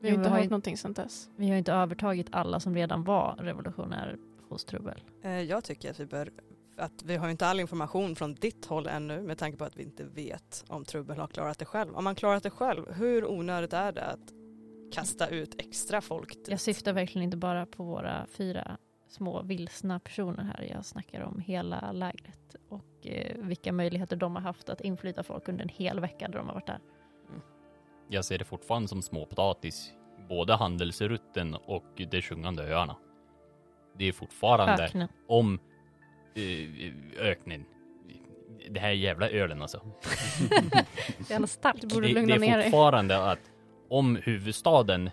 Vi 0.01 0.09
Jo, 0.09 0.15
har 0.15 0.17
inte 0.17 0.29
vi 0.29 0.33
har 0.33 0.41
hört 0.41 0.49
någonting 0.49 0.77
sedan 0.77 0.93
dess. 0.93 1.29
Vi 1.35 1.49
har 1.49 1.57
inte 1.57 1.73
övertagit 1.73 2.27
alla 2.31 2.59
som 2.59 2.75
redan 2.75 3.03
var 3.03 3.35
revolutionärer 3.39 4.17
hos 4.49 4.65
trubbel. 4.65 5.03
Eh, 5.23 5.41
Jag 5.41 5.63
tycker 5.63 5.89
att 5.91 5.99
vi 5.99 6.05
bör, 6.05 6.29
att 6.77 7.03
vi 7.05 7.15
har 7.15 7.25
ju 7.27 7.31
inte 7.31 7.47
all 7.47 7.59
information 7.59 8.15
från 8.15 8.33
ditt 8.33 8.65
håll 8.65 8.87
ännu 8.87 9.21
med 9.21 9.37
tanke 9.37 9.57
på 9.57 9.63
att 9.65 9.77
vi 9.77 9.83
inte 9.83 10.03
vet 10.03 10.65
om 10.67 10.85
Trubbel 10.85 11.17
har 11.17 11.27
klarat 11.27 11.59
det 11.59 11.65
själv. 11.65 11.95
Om 11.95 12.03
man 12.03 12.15
klarat 12.15 12.43
det 12.43 12.49
själv, 12.49 12.93
hur 12.93 13.31
onödigt 13.31 13.73
är 13.73 13.91
det 13.91 14.03
att 14.05 14.33
kasta 14.91 15.27
ut 15.27 15.61
extra 15.61 16.01
folk? 16.01 16.29
dit? 16.29 16.47
Jag 16.47 16.59
syftar 16.59 16.93
verkligen 16.93 17.23
inte 17.23 17.37
bara 17.37 17.65
på 17.65 17.83
våra 17.83 18.25
fyra 18.31 18.77
små 19.07 19.41
vilsna 19.41 19.99
personer 19.99 20.43
här. 20.43 20.67
Jag 20.71 20.85
snackar 20.85 21.21
om 21.21 21.39
hela 21.39 21.91
lägret 21.91 22.55
och 22.69 23.07
eh, 23.07 23.35
vilka 23.37 23.71
möjligheter 23.71 24.15
de 24.15 24.35
har 24.35 24.41
haft 24.41 24.69
att 24.69 24.81
inflyta 24.81 25.23
folk 25.23 25.49
under 25.49 25.63
en 25.63 25.69
hel 25.69 25.99
vecka 25.99 26.27
där 26.27 26.37
de 26.37 26.47
har 26.47 26.53
varit 26.53 26.67
där. 26.67 26.79
Jag 28.11 28.25
ser 28.25 28.37
det 28.37 28.45
fortfarande 28.45 28.87
som 28.87 29.01
småpotatis. 29.01 29.93
Både 30.29 30.55
handelsrutten 30.55 31.55
och 31.55 32.01
de 32.11 32.21
sjungande 32.21 32.63
öarna. 32.63 32.95
Det 33.97 34.05
är 34.05 34.11
fortfarande 34.11 34.83
Öknen. 34.83 35.07
om 35.27 35.59
eh, 36.35 37.25
öknen. 37.25 37.65
Det 38.69 38.79
här 38.79 38.91
jävla 38.91 39.29
ölen 39.29 39.61
alltså. 39.61 39.81
Det 41.27 41.33
är 41.33 41.35
alla 41.35 41.47
starkt. 41.47 41.81
Du 41.81 41.87
borde 41.87 42.07
Det, 42.07 42.19
är 42.19 42.63
fortfarande 42.63 43.31
att 43.31 43.39
om 43.89 44.15
huvudstaden 44.15 45.09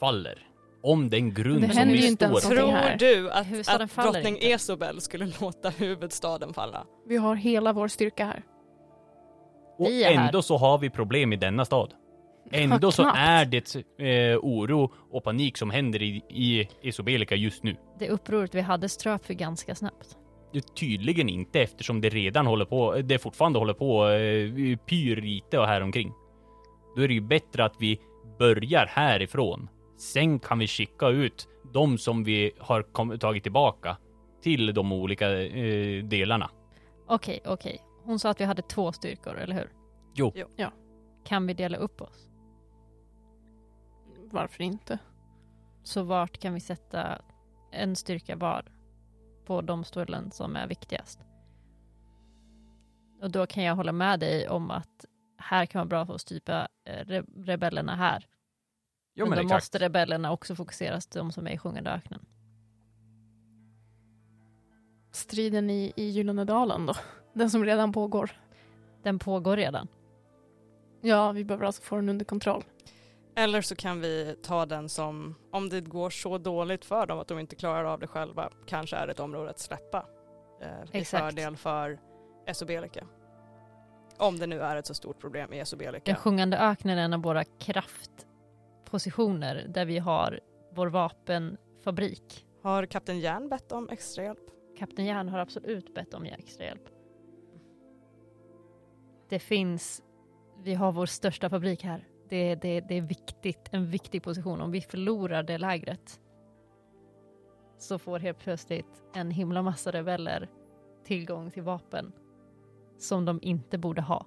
faller, 0.00 0.38
om 0.82 1.10
den 1.10 1.34
grund 1.34 1.60
Det 1.60 1.74
som 1.74 1.88
vi 1.88 1.96
ju 2.00 2.08
inte 2.08 2.28
står 2.28 2.54
någonting 2.54 2.98
Tror 2.98 3.12
du 3.12 3.30
att, 3.30 3.80
att 3.80 3.90
faller 3.90 4.12
drottning 4.12 4.34
inte. 4.34 4.52
Esobel 4.52 5.00
skulle 5.00 5.32
låta 5.40 5.68
huvudstaden 5.68 6.54
falla? 6.54 6.86
Vi 7.06 7.16
har 7.16 7.34
hela 7.34 7.72
vår 7.72 7.88
styrka 7.88 8.24
här. 8.24 8.42
Och 9.78 9.86
Vi 9.86 10.04
är 10.04 10.14
här. 10.14 10.26
ändå 10.26 10.42
så 10.42 10.56
har 10.56 10.78
vi 10.78 10.90
problem 10.90 11.32
i 11.32 11.36
denna 11.36 11.64
stad. 11.64 11.94
Ändå 12.52 12.92
så 12.92 13.02
knappt. 13.02 13.18
är 13.18 13.44
det 13.44 13.74
eh, 14.32 14.38
oro 14.38 14.92
och 15.10 15.24
panik 15.24 15.56
som 15.56 15.70
händer 15.70 16.02
i, 16.02 16.22
i 16.28 16.68
Isobelika 16.82 17.34
just 17.34 17.62
nu. 17.62 17.76
Det 17.98 18.08
upproret 18.08 18.54
vi 18.54 18.60
hade 18.60 18.88
ströp 18.88 19.26
för 19.26 19.34
ganska 19.34 19.74
snabbt. 19.74 20.16
Tydligen 20.74 21.28
inte 21.28 21.60
eftersom 21.60 22.00
det 22.00 22.08
redan 22.08 22.46
håller 22.46 22.64
på, 22.64 22.94
det 22.94 23.18
fortfarande 23.18 23.58
håller 23.58 23.74
på 23.74 24.08
eh, 24.08 24.76
pyr 24.78 25.16
lite 25.16 25.58
och 25.58 25.66
här 25.66 25.80
omkring. 25.80 26.12
Då 26.96 27.02
är 27.02 27.08
det 27.08 27.14
ju 27.14 27.20
bättre 27.20 27.64
att 27.64 27.74
vi 27.78 28.00
börjar 28.38 28.86
härifrån. 28.86 29.68
Sen 29.96 30.38
kan 30.38 30.58
vi 30.58 30.66
skicka 30.66 31.08
ut 31.08 31.48
de 31.72 31.98
som 31.98 32.24
vi 32.24 32.52
har 32.58 33.16
tagit 33.18 33.42
tillbaka 33.42 33.96
till 34.42 34.74
de 34.74 34.92
olika 34.92 35.42
eh, 35.42 36.04
delarna. 36.04 36.50
Okej, 37.06 37.40
okej. 37.44 37.82
Hon 38.04 38.18
sa 38.18 38.30
att 38.30 38.40
vi 38.40 38.44
hade 38.44 38.62
två 38.62 38.92
styrkor, 38.92 39.38
eller 39.38 39.54
hur? 39.54 39.72
Jo, 40.14 40.32
Kan 41.24 41.46
vi 41.46 41.54
dela 41.54 41.76
upp 41.76 42.00
oss? 42.02 42.28
Varför 44.30 44.62
inte? 44.62 44.98
Så 45.82 46.02
vart 46.02 46.38
kan 46.38 46.54
vi 46.54 46.60
sätta 46.60 47.22
en 47.72 47.96
styrka 47.96 48.36
var 48.36 48.64
på 49.46 49.60
de 49.60 49.84
ställen 49.84 50.30
som 50.30 50.56
är 50.56 50.66
viktigast? 50.66 51.20
Och 53.22 53.30
då 53.30 53.46
kan 53.46 53.62
jag 53.64 53.76
hålla 53.76 53.92
med 53.92 54.20
dig 54.20 54.48
om 54.48 54.70
att 54.70 55.04
här 55.38 55.66
kan 55.66 55.78
vara 55.78 55.86
bra 55.88 56.06
för 56.06 56.14
att 56.14 56.20
stypa 56.20 56.68
eh, 56.84 57.04
re- 57.04 57.44
rebellerna 57.44 57.96
här. 57.96 58.26
jo 59.14 59.24
men 59.24 59.30
men 59.30 59.36
då 59.38 59.42
exakt. 59.42 59.56
måste 59.56 59.78
rebellerna 59.78 60.32
också 60.32 60.54
fokuseras 60.54 61.06
de 61.06 61.32
som 61.32 61.46
är 61.46 61.50
i 61.50 61.58
sjungande 61.58 61.90
öknen. 61.90 62.26
Striden 65.12 65.70
i, 65.70 65.92
i 65.96 66.04
Gyllene 66.08 66.44
Dalen 66.44 66.86
då? 66.86 66.94
Den 67.32 67.50
som 67.50 67.64
redan 67.64 67.92
pågår. 67.92 68.30
Den 69.02 69.18
pågår 69.18 69.56
redan. 69.56 69.88
Ja, 71.00 71.32
vi 71.32 71.44
behöver 71.44 71.66
alltså 71.66 71.82
få 71.82 71.96
den 71.96 72.08
under 72.08 72.24
kontroll. 72.24 72.64
Eller 73.36 73.60
så 73.62 73.76
kan 73.76 74.00
vi 74.00 74.36
ta 74.42 74.66
den 74.66 74.88
som, 74.88 75.34
om 75.52 75.68
det 75.68 75.80
går 75.80 76.10
så 76.10 76.38
dåligt 76.38 76.84
för 76.84 77.06
dem 77.06 77.18
att 77.18 77.28
de 77.28 77.38
inte 77.38 77.56
klarar 77.56 77.84
av 77.84 78.00
det 78.00 78.06
själva, 78.06 78.50
kanske 78.66 78.96
är 78.96 79.08
ett 79.08 79.20
område 79.20 79.50
att 79.50 79.58
släppa. 79.58 80.06
Eh, 80.62 80.68
I 80.68 80.98
Exakt. 80.98 81.24
fördel 81.24 81.56
för 81.56 82.00
Esobelika. 82.46 83.06
Om 84.18 84.38
det 84.38 84.46
nu 84.46 84.60
är 84.60 84.76
ett 84.76 84.86
så 84.86 84.94
stort 84.94 85.20
problem 85.20 85.52
i 85.52 85.58
Esobelika. 85.58 86.02
Den 86.04 86.16
sjungande 86.16 86.58
öknen 86.58 86.98
är 86.98 87.02
en 87.02 87.14
av 87.14 87.22
våra 87.22 87.44
kraftpositioner 87.44 89.66
där 89.68 89.84
vi 89.84 89.98
har 89.98 90.40
vår 90.74 90.86
vapenfabrik. 90.86 92.46
Har 92.62 92.86
kapten 92.86 93.20
Järn 93.20 93.48
bett 93.48 93.72
om 93.72 93.88
extra 93.88 94.24
hjälp? 94.24 94.50
Kapten 94.78 95.04
Järn 95.04 95.28
har 95.28 95.38
absolut 95.38 95.94
bett 95.94 96.14
om 96.14 96.24
extra 96.24 96.64
hjälp. 96.64 96.88
Det 99.28 99.38
finns 99.38 100.02
vi 100.62 100.74
har 100.74 100.92
vår 100.92 101.06
största 101.06 101.50
fabrik 101.50 101.84
här. 101.84 102.08
Det, 102.28 102.54
det, 102.54 102.80
det 102.80 102.94
är 102.94 103.02
viktigt, 103.02 103.68
en 103.70 103.90
viktig 103.90 104.22
position. 104.22 104.60
Om 104.60 104.70
vi 104.70 104.80
förlorar 104.80 105.42
det 105.42 105.58
lägret 105.58 106.20
så 107.78 107.98
får 107.98 108.18
helt 108.18 108.38
plötsligt 108.38 109.02
en 109.14 109.30
himla 109.30 109.62
massa 109.62 109.90
rebeller 109.90 110.48
tillgång 111.04 111.50
till 111.50 111.62
vapen 111.62 112.12
som 112.98 113.24
de 113.24 113.38
inte 113.42 113.78
borde 113.78 114.02
ha. 114.02 114.26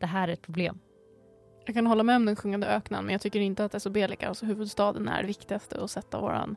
Det 0.00 0.06
här 0.06 0.28
är 0.28 0.32
ett 0.32 0.42
problem. 0.42 0.78
Jag 1.66 1.74
kan 1.74 1.86
hålla 1.86 2.02
med 2.02 2.16
om 2.16 2.24
den 2.24 2.36
sjungande 2.36 2.66
öknen, 2.66 3.04
men 3.04 3.12
jag 3.12 3.20
tycker 3.20 3.40
inte 3.40 3.64
att 3.64 3.74
Esobelika, 3.74 4.28
alltså 4.28 4.46
huvudstaden, 4.46 5.08
är 5.08 5.20
det 5.22 5.26
viktigaste 5.26 5.80
att 5.80 5.90
sätta 5.90 6.20
våran 6.20 6.56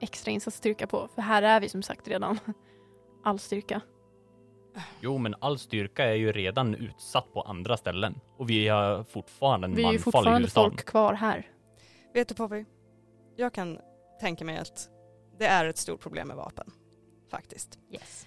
extra 0.00 0.30
insatsstyrka 0.30 0.86
på. 0.86 1.08
För 1.14 1.22
här 1.22 1.42
är 1.42 1.60
vi 1.60 1.68
som 1.68 1.82
sagt 1.82 2.08
redan 2.08 2.38
all 3.24 3.38
styrka. 3.38 3.80
Jo, 5.00 5.18
men 5.18 5.34
all 5.40 5.58
styrka 5.58 6.04
är 6.04 6.14
ju 6.14 6.32
redan 6.32 6.74
utsatt 6.74 7.32
på 7.32 7.42
andra 7.42 7.76
ställen. 7.76 8.20
Och 8.36 8.50
vi 8.50 8.68
har 8.68 9.04
fortfarande 9.04 9.66
en 9.66 9.74
Vi 9.74 9.82
är 9.82 9.86
ju 9.86 9.92
manfall 9.92 9.96
i 9.96 10.02
fortfarande 10.02 10.30
huvudstaden. 10.38 10.70
folk 10.70 10.84
kvar 10.84 11.14
här. 11.14 11.46
Vet 12.14 12.28
du 12.28 12.34
Poppy? 12.34 12.64
Jag 13.36 13.52
kan 13.52 13.78
tänka 14.20 14.44
mig 14.44 14.58
att 14.58 14.88
det 15.38 15.46
är 15.46 15.66
ett 15.66 15.78
stort 15.78 16.00
problem 16.00 16.28
med 16.28 16.36
vapen. 16.36 16.70
Faktiskt. 17.30 17.78
Yes. 17.90 18.26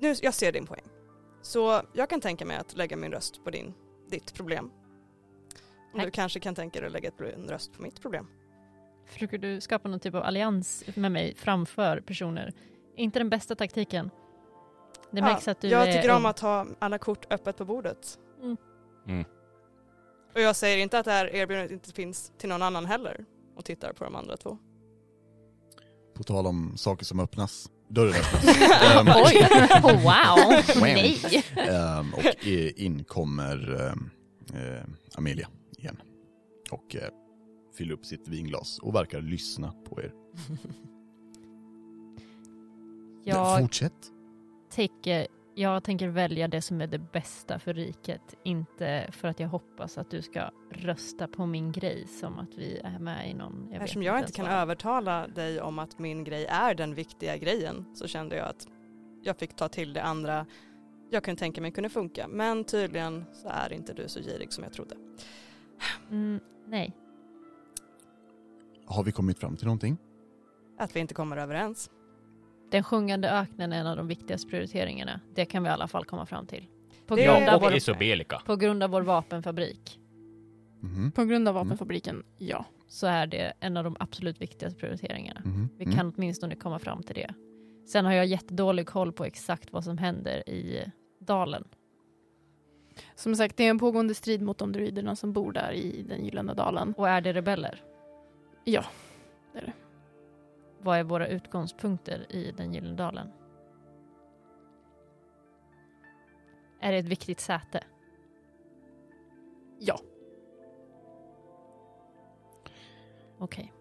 Nu, 0.00 0.14
jag 0.22 0.34
ser 0.34 0.52
din 0.52 0.66
poäng. 0.66 0.84
Så 1.44 1.82
jag 1.92 2.10
kan 2.10 2.20
tänka 2.20 2.44
mig 2.46 2.56
att 2.56 2.76
lägga 2.76 2.96
min 2.96 3.12
röst 3.12 3.44
på 3.44 3.50
din, 3.50 3.74
ditt 4.10 4.34
problem. 4.34 4.70
Och 5.92 5.98
du 5.98 6.04
Tack. 6.04 6.14
kanske 6.14 6.40
kan 6.40 6.54
tänka 6.54 6.80
dig 6.80 6.86
att 6.86 6.92
lägga 6.92 7.08
ett, 7.08 7.20
en 7.20 7.48
röst 7.48 7.72
på 7.72 7.82
mitt 7.82 8.00
problem. 8.00 8.26
Försöker 9.06 9.38
du 9.38 9.60
skapa 9.60 9.88
någon 9.88 10.00
typ 10.00 10.14
av 10.14 10.22
allians 10.22 10.84
med 10.96 11.12
mig 11.12 11.34
framför 11.34 12.00
personer? 12.00 12.52
Inte 12.96 13.18
den 13.18 13.28
bästa 13.30 13.54
taktiken. 13.54 14.10
Det 15.10 15.18
Ja, 15.18 15.24
märks 15.24 15.48
att 15.48 15.60
du 15.60 15.68
jag 15.68 15.88
är 15.88 15.92
tycker 15.92 16.10
om 16.10 16.16
ung. 16.24 16.30
att 16.30 16.40
ha 16.40 16.66
alla 16.78 16.98
kort 16.98 17.32
öppet 17.32 17.56
på 17.56 17.64
bordet. 17.64 18.18
Mm. 18.42 18.56
Mm. 19.06 19.24
Och 20.34 20.40
jag 20.40 20.56
säger 20.56 20.78
inte 20.78 20.98
att 20.98 21.04
det 21.04 21.10
här 21.12 21.34
erbjudandet 21.34 21.72
inte 21.72 21.92
finns 21.92 22.32
till 22.38 22.48
någon 22.48 22.62
annan 22.62 22.86
heller. 22.86 23.24
Och 23.56 23.64
tittar 23.64 23.92
på 23.92 24.04
de 24.04 24.14
andra 24.16 24.36
två. 24.36 24.58
På 26.14 26.22
tal 26.22 26.46
om 26.46 26.76
saker 26.76 27.04
som 27.04 27.20
öppnas. 27.20 27.70
Dörren 27.88 28.14
öppnas. 28.14 28.44
Ehm, 28.82 29.08
Oj! 29.08 29.48
wow! 29.82 30.62
Nej! 30.80 31.20
ehm, 31.56 32.14
och 32.14 32.46
in 32.76 33.04
kommer 33.04 33.86
eh, 34.54 34.82
Amelia 35.14 35.48
igen. 35.78 35.96
Och 36.70 36.96
eh, 36.96 37.08
fyller 37.78 37.94
upp 37.94 38.06
sitt 38.06 38.28
vinglas 38.28 38.78
och 38.78 38.94
verkar 38.94 39.20
lyssna 39.20 39.74
på 39.88 40.02
er. 40.02 40.12
Jag 43.24 43.60
Fortsätt. 43.60 43.92
tänker, 44.74 45.26
jag 45.54 45.84
tänker 45.84 46.08
välja 46.08 46.48
det 46.48 46.62
som 46.62 46.80
är 46.80 46.86
det 46.86 46.98
bästa 46.98 47.58
för 47.58 47.74
riket. 47.74 48.34
Inte 48.42 49.08
för 49.12 49.28
att 49.28 49.40
jag 49.40 49.48
hoppas 49.48 49.98
att 49.98 50.10
du 50.10 50.22
ska 50.22 50.50
rösta 50.70 51.28
på 51.28 51.46
min 51.46 51.72
grej 51.72 52.06
som 52.06 52.38
att 52.38 52.54
vi 52.54 52.80
är 52.84 52.98
med 52.98 53.30
i 53.30 53.34
någon... 53.34 53.68
Jag 53.72 53.82
Eftersom 53.82 54.00
vet 54.00 54.06
jag 54.06 54.18
inte 54.18 54.32
kan 54.32 54.46
vad. 54.46 54.54
övertala 54.54 55.26
dig 55.28 55.60
om 55.60 55.78
att 55.78 55.98
min 55.98 56.24
grej 56.24 56.44
är 56.44 56.74
den 56.74 56.94
viktiga 56.94 57.36
grejen 57.36 57.84
så 57.94 58.06
kände 58.06 58.36
jag 58.36 58.48
att 58.48 58.68
jag 59.22 59.38
fick 59.38 59.56
ta 59.56 59.68
till 59.68 59.92
det 59.92 60.02
andra 60.02 60.46
jag 61.10 61.24
kunde 61.24 61.38
tänka 61.38 61.60
mig 61.60 61.70
kunde 61.70 61.88
funka. 61.88 62.28
Men 62.28 62.64
tydligen 62.64 63.24
så 63.32 63.48
är 63.48 63.72
inte 63.72 63.92
du 63.92 64.08
så 64.08 64.20
girig 64.20 64.52
som 64.52 64.64
jag 64.64 64.72
trodde. 64.72 64.96
Mm, 66.10 66.40
nej. 66.66 66.96
Har 68.86 69.04
vi 69.04 69.12
kommit 69.12 69.38
fram 69.38 69.56
till 69.56 69.66
någonting? 69.66 69.96
Att 70.78 70.96
vi 70.96 71.00
inte 71.00 71.14
kommer 71.14 71.36
överens. 71.36 71.90
Den 72.70 72.82
sjungande 72.84 73.30
öknen 73.30 73.72
är 73.72 73.80
en 73.80 73.86
av 73.86 73.96
de 73.96 74.06
viktigaste 74.06 74.48
prioriteringarna. 74.48 75.20
Det 75.34 75.44
kan 75.44 75.62
vi 75.62 75.68
i 75.68 75.72
alla 75.72 75.88
fall 75.88 76.04
komma 76.04 76.26
fram 76.26 76.46
till. 76.46 76.66
På, 77.06 77.16
Det- 77.16 77.24
grund, 77.24 77.42
Ja, 77.42 77.50
av 77.50 77.56
och 77.56 77.62
vår, 77.62 77.74
Isobelika. 77.76 78.38
på 78.46 78.56
grund 78.56 78.82
av 78.82 78.90
vår 78.90 79.02
vapenfabrik 79.02 80.00
Mhm, 80.80 81.12
På 81.12 81.24
grund 81.24 81.48
av 81.48 81.54
vapenfabriken, 81.54 82.24
ja. 82.38 82.64
så 82.88 83.06
är 83.06 83.26
det 83.26 83.52
en 83.60 83.76
av 83.76 83.84
de 83.84 83.96
absolut 84.00 84.40
viktigaste 84.40 84.80
prioriteringarna. 84.80 85.40
mhm, 85.44 85.68
Vi 85.78 85.84
mm. 85.84 85.96
kan 85.96 86.12
åtminstone 86.16 86.56
komma 86.56 86.78
fram 86.78 87.02
till 87.02 87.14
det. 87.14 87.34
Sen 87.86 88.04
har 88.04 88.12
jag 88.12 88.26
jättedålig 88.26 88.86
koll 88.86 89.12
på 89.12 89.24
exakt 89.24 89.72
vad 89.72 89.84
som 89.84 89.98
händer 89.98 90.48
i 90.48 90.84
dalen. 91.20 91.64
Som 93.14 93.36
sagt, 93.36 93.56
det 93.56 93.64
är 93.66 93.70
en 93.70 93.78
pågående 93.78 94.14
strid 94.14 94.42
mot 94.42 94.58
de 94.58 94.72
druiderna 94.72 95.16
som 95.16 95.32
bor 95.32 95.52
där 95.52 95.72
i 95.72 96.02
den 96.02 96.24
gyllene 96.24 96.54
dalen. 96.54 96.94
Och 96.96 97.08
är 97.08 97.20
det 97.20 97.32
rebeller? 97.32 97.82
Ja, 98.64 98.84
det 99.52 99.58
är 99.58 99.62
det. 99.66 99.72
Vad 100.84 100.98
är 100.98 101.04
våra 101.04 101.28
utgångspunkter 101.28 102.26
i 102.32 102.52
den 102.56 102.72
gyllene 102.74 102.96
dalen? 102.96 103.28
Är 106.80 106.92
det 106.92 106.98
ett 106.98 107.08
viktigt 107.08 107.40
säte? 107.40 107.84
Ja. 109.78 109.98
Okej. 113.38 113.72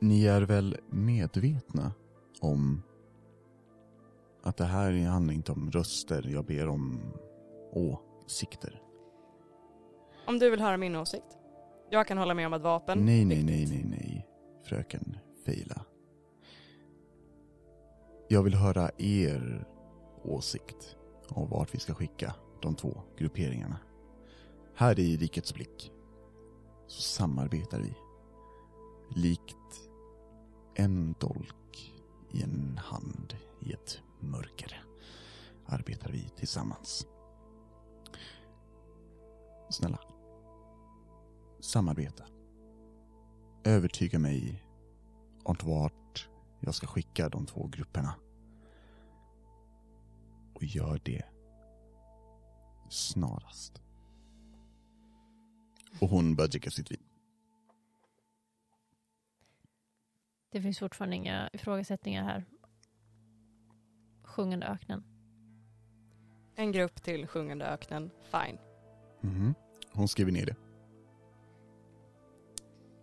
Ni 0.00 0.26
är 0.26 0.42
väl 0.42 0.76
medvetna 0.90 1.92
om 2.40 2.82
att 4.42 4.56
det 4.56 4.64
här 4.64 5.06
handlar 5.06 5.34
inte 5.34 5.52
om 5.52 5.70
röster, 5.70 6.28
jag 6.28 6.44
ber 6.44 6.68
om 6.68 7.00
åsikter. 7.72 8.82
Om 10.26 10.38
du 10.38 10.50
vill 10.50 10.60
höra 10.60 10.76
min 10.76 10.96
åsikt. 10.96 11.38
Jag 11.90 12.06
kan 12.06 12.18
hålla 12.18 12.34
med 12.34 12.46
om 12.46 12.52
att 12.52 12.62
vapen 12.62 13.04
Nej, 13.04 13.24
nej, 13.24 13.42
nej, 13.44 13.66
nej, 13.66 13.84
nej, 13.84 14.28
fröken 14.62 15.16
vila. 15.48 15.84
Jag 18.28 18.42
vill 18.42 18.54
höra 18.54 18.90
er 18.98 19.66
åsikt 20.22 20.96
om 21.28 21.50
vart 21.50 21.74
vi 21.74 21.78
ska 21.78 21.94
skicka 21.94 22.34
de 22.62 22.74
två 22.74 23.02
grupperingarna. 23.18 23.78
Här 24.74 25.00
i 25.00 25.16
Rikets 25.16 25.54
blick 25.54 25.92
så 26.86 27.02
samarbetar 27.02 27.80
vi. 27.80 27.94
Likt 29.20 29.90
en 30.74 31.14
dolk 31.20 31.94
i 32.32 32.42
en 32.42 32.78
hand 32.82 33.36
i 33.60 33.72
ett 33.72 34.02
mörker 34.20 34.84
arbetar 35.66 36.12
vi 36.12 36.28
tillsammans. 36.36 37.06
Snälla, 39.70 40.00
samarbeta. 41.60 42.24
Övertyga 43.64 44.18
mig 44.18 44.65
om 45.46 45.56
vart 45.62 46.28
jag 46.60 46.74
ska 46.74 46.86
skicka 46.86 47.28
de 47.28 47.46
två 47.46 47.66
grupperna. 47.66 48.14
Och 50.54 50.64
gör 50.64 51.00
det 51.04 51.22
snarast. 52.88 53.82
Och 56.00 56.08
hon 56.08 56.36
börjar 56.36 56.48
dricka 56.48 56.70
sitt 56.70 56.90
vin. 56.90 57.02
Det 60.52 60.62
finns 60.62 60.78
fortfarande 60.78 61.16
inga 61.16 61.50
ifrågasättningar 61.52 62.24
här. 62.24 62.44
Sjungande 64.22 64.66
öknen. 64.66 65.04
En 66.54 66.72
grupp 66.72 67.02
till 67.02 67.26
sjungande 67.26 67.66
öknen, 67.66 68.10
fine. 68.22 68.58
Mhm. 69.20 69.54
Hon 69.92 70.08
skriver 70.08 70.32
ner 70.32 70.46
det. 70.46 70.56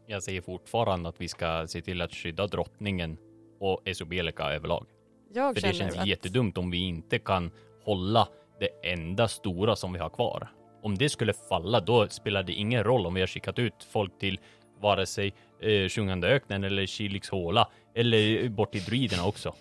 Jag 0.08 0.24
säger 0.24 0.42
fortfarande 0.42 1.10
att 1.10 1.22
vi 1.22 1.28
ska 1.28 1.68
se 1.68 1.82
till 1.82 2.02
att 2.02 2.14
skydda 2.14 2.48
drottningen 2.48 3.18
och 3.60 3.82
Esobelika 3.86 4.44
överlag. 4.44 4.86
Jag 5.34 5.56
För 5.56 5.62
det 5.68 5.74
känns 5.74 5.98
att 5.98 6.08
jättedumt 6.08 6.58
om 6.58 6.72
vi 6.72 6.78
inte 6.78 7.20
kan 7.20 7.52
hålla 7.84 8.28
det 8.60 8.92
enda 8.92 9.28
stora 9.28 9.76
som 9.76 9.94
vi 9.94 10.00
har 10.00 10.10
kvar. 10.10 10.48
Om 10.82 10.98
det 10.98 11.10
skulle 11.10 11.34
falla, 11.34 11.80
då 11.80 12.08
spelar 12.08 12.44
det 12.44 12.54
ingen 12.54 12.84
roll 12.84 13.06
om 13.06 13.14
vi 13.14 13.20
har 13.20 13.28
skickat 13.28 13.60
ut 13.60 13.88
folk 13.92 14.20
till 14.20 14.40
vare 14.82 15.06
sig 15.06 15.34
eh, 15.62 15.90
Sjungande 15.90 16.28
öknen 16.28 16.64
eller 16.64 16.86
Kilix 16.86 17.30
håla 17.30 17.70
eller 17.96 18.50
bort 18.50 18.72
till 18.72 18.84
druiderna 18.84 19.28
också. 19.28 19.56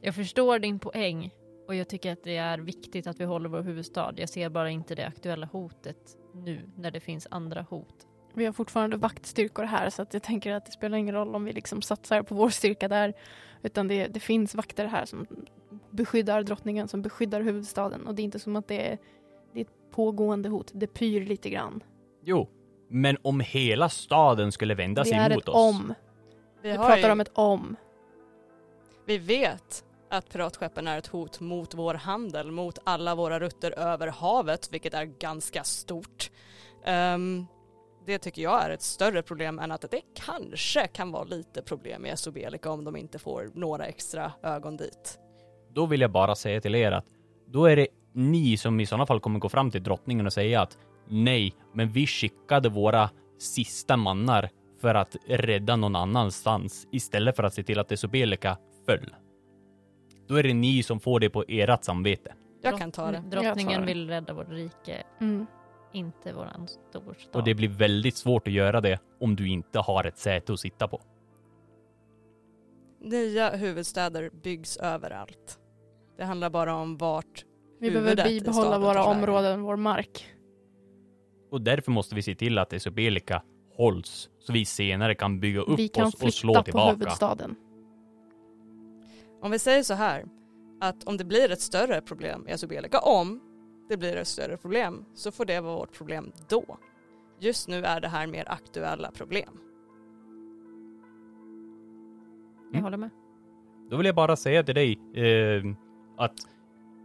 Jag 0.00 0.14
förstår 0.14 0.58
din 0.58 0.78
poäng 0.78 1.30
och 1.68 1.74
jag 1.74 1.88
tycker 1.88 2.12
att 2.12 2.24
det 2.24 2.36
är 2.36 2.58
viktigt 2.58 3.06
att 3.06 3.20
vi 3.20 3.24
håller 3.24 3.48
vår 3.48 3.62
huvudstad. 3.62 4.14
Jag 4.16 4.28
ser 4.28 4.48
bara 4.48 4.70
inte 4.70 4.94
det 4.94 5.06
aktuella 5.06 5.46
hotet 5.46 6.16
nu 6.34 6.70
när 6.76 6.90
det 6.90 7.00
finns 7.00 7.26
andra 7.30 7.62
hot. 7.62 8.06
Vi 8.36 8.44
har 8.44 8.52
fortfarande 8.52 8.96
vaktstyrkor 8.96 9.64
här 9.64 9.90
så 9.90 10.02
att 10.02 10.14
jag 10.14 10.22
tänker 10.22 10.52
att 10.52 10.66
det 10.66 10.72
spelar 10.72 10.98
ingen 10.98 11.14
roll 11.14 11.34
om 11.34 11.44
vi 11.44 11.52
liksom 11.52 11.82
satsar 11.82 12.22
på 12.22 12.34
vår 12.34 12.50
styrka 12.50 12.88
där. 12.88 13.14
Utan 13.62 13.88
det, 13.88 14.06
det 14.06 14.20
finns 14.20 14.54
vakter 14.54 14.86
här 14.86 15.04
som 15.04 15.26
beskyddar 15.90 16.42
drottningen, 16.42 16.88
som 16.88 17.02
beskyddar 17.02 17.40
huvudstaden. 17.40 18.06
Och 18.06 18.14
det 18.14 18.22
är 18.22 18.24
inte 18.24 18.38
som 18.38 18.56
att 18.56 18.68
det 18.68 18.92
är, 18.92 18.98
det 19.52 19.60
är 19.60 19.64
ett 19.64 19.90
pågående 19.90 20.48
hot. 20.48 20.70
Det 20.74 20.86
pyr 20.86 21.24
lite 21.26 21.50
grann. 21.50 21.82
Jo, 22.22 22.48
men 22.88 23.16
om 23.22 23.40
hela 23.40 23.88
staden 23.88 24.52
skulle 24.52 24.74
vända 24.74 25.02
Det 25.02 25.08
sig 25.08 25.18
är 25.18 25.30
mot 25.34 25.42
ett 25.42 25.48
oss. 25.48 25.54
om. 25.74 25.94
vi, 26.62 26.70
Vi 26.70 26.76
pratar 26.76 26.98
ju, 26.98 27.10
om 27.10 27.20
ett 27.20 27.30
om. 27.34 27.76
vi 29.06 29.18
vet 29.18 29.84
att 30.10 30.32
piratskeppen 30.32 30.86
är 30.88 30.98
ett 30.98 31.06
hot 31.06 31.40
mot 31.40 31.74
vår 31.74 31.94
handel, 31.94 32.50
mot 32.50 32.78
alla 32.84 33.14
våra 33.14 33.40
rutter 33.40 33.78
över 33.78 34.08
havet, 34.08 34.72
vilket 34.72 34.94
är 34.94 35.04
ganska 35.04 35.64
stort. 35.64 36.30
Ehm, 36.84 37.46
det 38.06 38.18
tycker 38.18 38.42
jag 38.42 38.64
är 38.64 38.70
ett 38.70 38.82
större 38.82 39.22
problem 39.22 39.58
än 39.58 39.72
att 39.72 39.90
det 39.90 40.00
kanske 40.26 40.86
kan 40.86 41.12
vara 41.12 41.24
lite 41.24 41.62
problem 41.62 42.02
med 42.02 42.12
Esobelika 42.12 42.70
om 42.70 42.84
de 42.84 42.96
inte 42.96 43.18
får 43.18 43.50
några 43.54 43.86
extra 43.86 44.32
ögon 44.42 44.76
dit. 44.76 45.18
Då 45.74 45.86
vill 45.86 46.00
jag 46.00 46.10
bara 46.10 46.34
säga 46.34 46.60
till 46.60 46.74
er 46.74 46.92
att 46.92 47.04
då 47.46 47.64
är 47.66 47.76
det 47.76 47.86
ni 48.12 48.56
som 48.56 48.80
i 48.80 48.86
sådana 48.86 49.06
fall 49.06 49.20
kommer 49.20 49.38
gå 49.38 49.48
fram 49.48 49.70
till 49.70 49.82
drottningen 49.82 50.26
och 50.26 50.32
säga 50.32 50.60
att 50.62 50.78
nej, 51.08 51.54
men 51.74 51.88
vi 51.92 52.06
skickade 52.06 52.68
våra 52.68 53.10
sista 53.38 53.96
mannar 53.96 54.50
för 54.80 54.94
att 54.94 55.16
rädda 55.28 55.76
någon 55.76 55.96
annanstans 55.96 56.86
istället 56.92 57.36
för 57.36 57.42
att 57.44 57.54
se 57.54 57.62
till 57.62 57.78
att 57.78 57.92
Esobelika 57.92 58.56
föll. 58.86 59.14
Då 60.28 60.34
är 60.34 60.42
det 60.42 60.54
ni 60.54 60.82
som 60.82 61.00
får 61.00 61.20
det 61.20 61.30
på 61.30 61.44
ert 61.48 61.84
samvete. 61.84 62.34
Jag 62.62 62.78
kan 62.78 62.92
ta 62.92 63.10
det. 63.10 63.22
Jag 63.24 63.32
tar 63.32 63.42
Drottningen 63.42 63.80
det. 63.80 63.86
vill 63.86 64.08
rädda 64.08 64.32
vårt 64.34 64.48
rike, 64.50 65.02
Mm. 65.20 65.46
Inte 65.96 66.32
våran 66.32 66.68
storstad. 66.68 67.36
Och 67.36 67.44
det 67.44 67.54
blir 67.54 67.68
väldigt 67.68 68.16
svårt 68.16 68.48
att 68.48 68.54
göra 68.54 68.80
det 68.80 68.98
om 69.20 69.36
du 69.36 69.48
inte 69.48 69.78
har 69.78 70.04
ett 70.04 70.18
säte 70.18 70.52
att 70.52 70.60
sitta 70.60 70.88
på. 70.88 71.00
Nya 73.00 73.50
huvudstäder 73.50 74.30
byggs 74.42 74.76
överallt. 74.76 75.58
Det 76.16 76.24
handlar 76.24 76.50
bara 76.50 76.74
om 76.74 76.96
vart 76.96 77.44
Vi 77.80 77.90
behöver 77.90 78.24
bibehålla 78.24 78.78
våra 78.78 79.04
områden, 79.04 79.62
vår 79.62 79.76
mark. 79.76 80.26
Och 81.50 81.60
därför 81.60 81.92
måste 81.92 82.14
vi 82.14 82.22
se 82.22 82.34
till 82.34 82.58
att 82.58 82.72
Esobelika 82.72 83.42
hålls 83.76 84.30
så 84.38 84.52
vi 84.52 84.64
senare 84.64 85.14
kan 85.14 85.40
bygga 85.40 85.60
upp 85.60 85.78
Vi 85.78 85.88
kan 85.88 86.06
oss 86.06 86.14
och 86.14 86.34
slå 86.34 86.52
flytta 86.52 86.60
på 86.60 86.64
tillbaka. 86.64 86.90
huvudstaden. 86.92 87.56
Om 89.42 89.50
vi 89.50 89.58
säger 89.58 89.82
så 89.82 89.94
här, 89.94 90.24
att 90.80 91.04
om 91.04 91.16
det 91.16 91.24
blir 91.24 91.50
ett 91.52 91.60
större 91.60 92.00
problem 92.00 92.48
i 92.48 92.52
Asubelika, 92.52 92.98
om 92.98 93.40
det 93.88 93.96
blir 93.96 94.16
ett 94.16 94.28
större 94.28 94.56
problem, 94.56 95.04
så 95.14 95.30
får 95.30 95.44
det 95.44 95.60
vara 95.60 95.76
vårt 95.76 95.92
problem 95.92 96.32
då. 96.48 96.78
Just 97.38 97.68
nu 97.68 97.84
är 97.84 98.00
det 98.00 98.08
här 98.08 98.26
mer 98.26 98.44
aktuella 98.48 99.10
problem. 99.10 99.58
Jag 102.72 102.80
håller 102.80 102.96
med. 102.96 103.10
Då 103.90 103.96
vill 103.96 104.06
jag 104.06 104.14
bara 104.14 104.36
säga 104.36 104.62
till 104.62 104.74
dig 104.74 104.98
eh, 105.14 105.64
att 106.16 106.34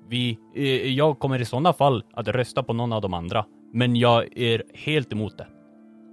vi, 0.08 0.40
eh, 0.56 0.64
jag 0.94 1.20
kommer 1.20 1.42
i 1.42 1.46
sådana 1.46 1.74
fall 1.74 2.04
att 2.14 2.28
rösta 2.28 2.64
på 2.64 2.74
någon 2.74 2.94
av 2.94 3.02
de 3.02 3.14
andra. 3.14 3.46
Men 3.74 3.96
jag 3.96 4.38
är 4.38 4.64
helt 4.74 5.12
emot 5.14 5.38
det. 5.38 5.48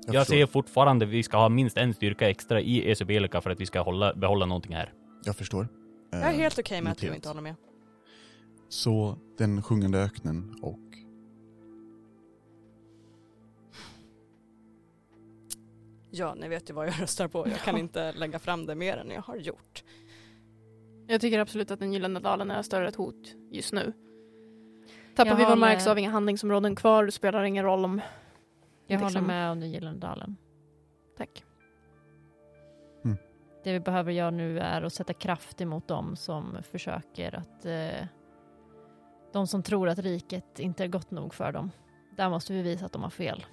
Jag, 0.07 0.14
förstår. 0.27 0.37
ser 0.37 0.47
fortfarande 0.47 1.05
att 1.05 1.11
vi 1.11 1.23
ska 1.23 1.37
ha 1.37 1.49
minst 1.49 1.77
en 1.77 1.95
styrka 1.95 2.31
extra 2.31 2.61
i 2.61 2.91
Esobelika 2.91 3.41
för 3.41 3.51
att 3.51 3.61
vi 3.61 3.66
ska 3.66 3.81
hålla, 3.81 4.14
behålla 4.14 4.47
någonting 4.47 4.75
här. 4.75 4.93
Jag 5.25 5.37
förstår. 5.37 5.69
Jag 6.11 6.21
är 6.21 6.29
Eh, 6.29 6.37
helt 6.37 6.59
okej 6.59 6.83
med 6.83 6.93
att 6.93 6.99
du 6.99 7.14
inte 7.14 7.29
håller 7.29 7.43
med. 7.43 7.55
Så 8.69 9.19
den 9.39 9.62
sjungande 9.62 9.99
öknen 9.99 10.59
och 10.62 10.79
Ja, 16.11 16.35
ni 16.35 16.49
vet 16.49 16.71
ju 16.71 16.75
vad 16.75 16.87
jag 16.87 17.01
röstar 17.03 17.29
på. 17.29 17.49
Jag 17.49 17.59
kan 17.59 17.77
inte 17.79 18.12
lägga 18.12 18.39
fram 18.39 18.66
det 18.66 18.75
mer 18.75 18.97
än 18.97 19.11
jag 19.11 19.23
har 19.23 19.37
gjort. 19.37 19.85
Jag 21.07 21.21
tycker 21.21 21.39
absolut 21.39 21.71
att 21.71 21.79
den 21.81 21.93
gyllene 21.93 22.21
dalen 22.21 22.51
är 22.51 22.62
större 22.62 22.89
ett 22.89 22.97
hot 22.97 23.35
just 23.51 23.73
nu. 23.73 23.93
Tappar 25.16 25.31
Jag 25.31 25.37
vi 25.37 25.43
vår 25.43 25.49
håller- 25.51 25.61
mark 25.61 25.81
så 25.81 25.91
har 25.91 25.95
vi 25.95 26.01
inga 26.01 26.11
handlingsområden 26.11 26.77
kvar. 26.77 27.05
Det 27.05 27.12
spelar 27.12 27.43
ingen 27.43 27.64
roll 27.64 27.85
om... 27.85 28.01
Jag 28.87 29.01
Liksom- 29.01 29.14
håller 29.14 29.27
med 29.27 29.51
om 29.51 29.61
den 29.61 29.71
gyllene 29.71 29.99
dalen. 29.99 30.37
Tack. 31.16 31.45
Det 33.64 33.73
vi 33.73 33.81
behöver 33.81 34.12
göra 34.12 34.31
nu 34.31 34.59
är 34.59 34.83
att 34.83 34.93
sätta 34.93 35.12
kraft 35.12 35.61
emot 35.61 35.89
dem 35.89 36.16
som 36.16 36.57
försöker 36.62 37.35
att... 37.35 37.64
Eh, 37.66 38.07
de 39.33 39.47
som 39.47 39.62
tror 39.62 39.89
att 39.89 39.99
riket 39.99 40.59
inte 40.59 40.85
är 40.85 40.89
gott 40.89 41.11
nog 41.11 41.35
för 41.35 41.53
dem. 41.53 41.70
Där 42.16 42.31
måste 42.31 42.53
vi 42.53 42.62
visa 42.62 42.87
att 42.87 42.93
de 42.93 43.03
har 43.03 43.11
fel. 43.11 43.45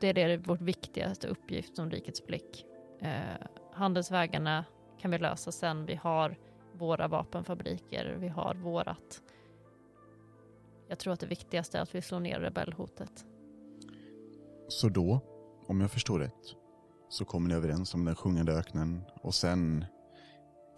Det 0.00 0.08
är 0.08 0.14
det 0.14 0.36
vår 0.36 0.56
viktigaste 0.56 1.26
uppgift 1.26 1.76
som 1.76 1.90
rikets 1.90 2.26
blick. 2.26 2.66
Eh, 3.00 3.46
handelsvägarna 3.72 4.64
kan 5.00 5.10
vi 5.10 5.18
lösa 5.18 5.52
sen. 5.52 5.86
Vi 5.86 5.94
har 5.94 6.36
våra 6.72 7.08
vapenfabriker, 7.08 8.16
vi 8.20 8.28
har 8.28 8.54
vårat. 8.54 9.22
Jag 10.88 10.98
tror 10.98 11.12
att 11.12 11.20
det 11.20 11.26
viktigaste 11.26 11.78
är 11.78 11.82
att 11.82 11.94
vi 11.94 12.02
slår 12.02 12.20
ner 12.20 12.40
rebellhotet. 12.40 13.24
så 14.68 14.88
då, 14.88 15.20
om 15.66 15.80
jag 15.80 15.90
förstår 15.90 16.18
rätt, 16.18 16.54
så 17.08 17.24
kommer 17.24 17.48
ni 17.48 17.54
överens 17.54 17.94
om 17.94 18.04
den 18.04 18.14
sjungande 18.14 18.52
öknen 18.52 19.02
och 19.22 19.34
sen, 19.34 19.84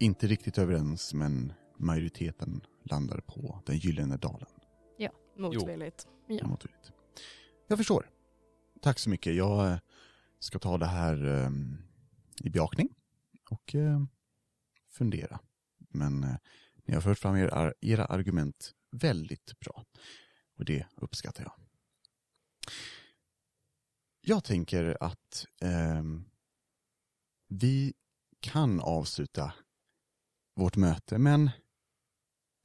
inte 0.01 0.27
riktigt 0.27 0.59
överens, 0.59 1.15
men 1.15 1.53
majoriteten 1.77 2.61
landar 2.83 3.21
på 3.21 3.63
den 3.67 3.77
gyllene 3.77 4.17
dalen. 4.17 4.49
Motvilligt. 5.37 6.09
Ja. 6.27 6.47
Motvilligt. 6.47 6.93
Jag 7.67 7.79
förstår. 7.79 8.11
Tack 8.81 8.99
så 8.99 9.11
mycket. 9.11 9.35
Jag 9.35 9.73
eh, 9.73 9.79
ska 10.39 10.59
ta 10.59 10.79
det 10.79 10.87
här 10.87 11.27
eh, 11.27 11.51
i 12.45 12.51
beakning 12.51 12.89
och 13.51 13.75
eh, 13.75 14.05
fundera. 14.89 15.41
Men 15.79 16.25
eh, 16.25 16.37
ni 16.85 16.95
har 16.95 17.01
fört 17.01 17.19
fram 17.19 17.37
era, 17.37 17.73
era 17.81 18.05
argument 18.05 18.75
väldigt 18.91 19.59
bra. 19.59 19.85
Och 20.59 20.65
det 20.65 20.87
uppskattar 20.97 21.43
jag. 21.43 21.53
Jag 24.21 24.45
tänker 24.45 24.97
att 25.01 25.47
ehm, 25.61 26.25
vi 27.49 27.95
kan 28.41 28.81
avsluta 28.81 29.53
vårt 30.55 30.77
möte, 30.77 31.19
men 31.19 31.51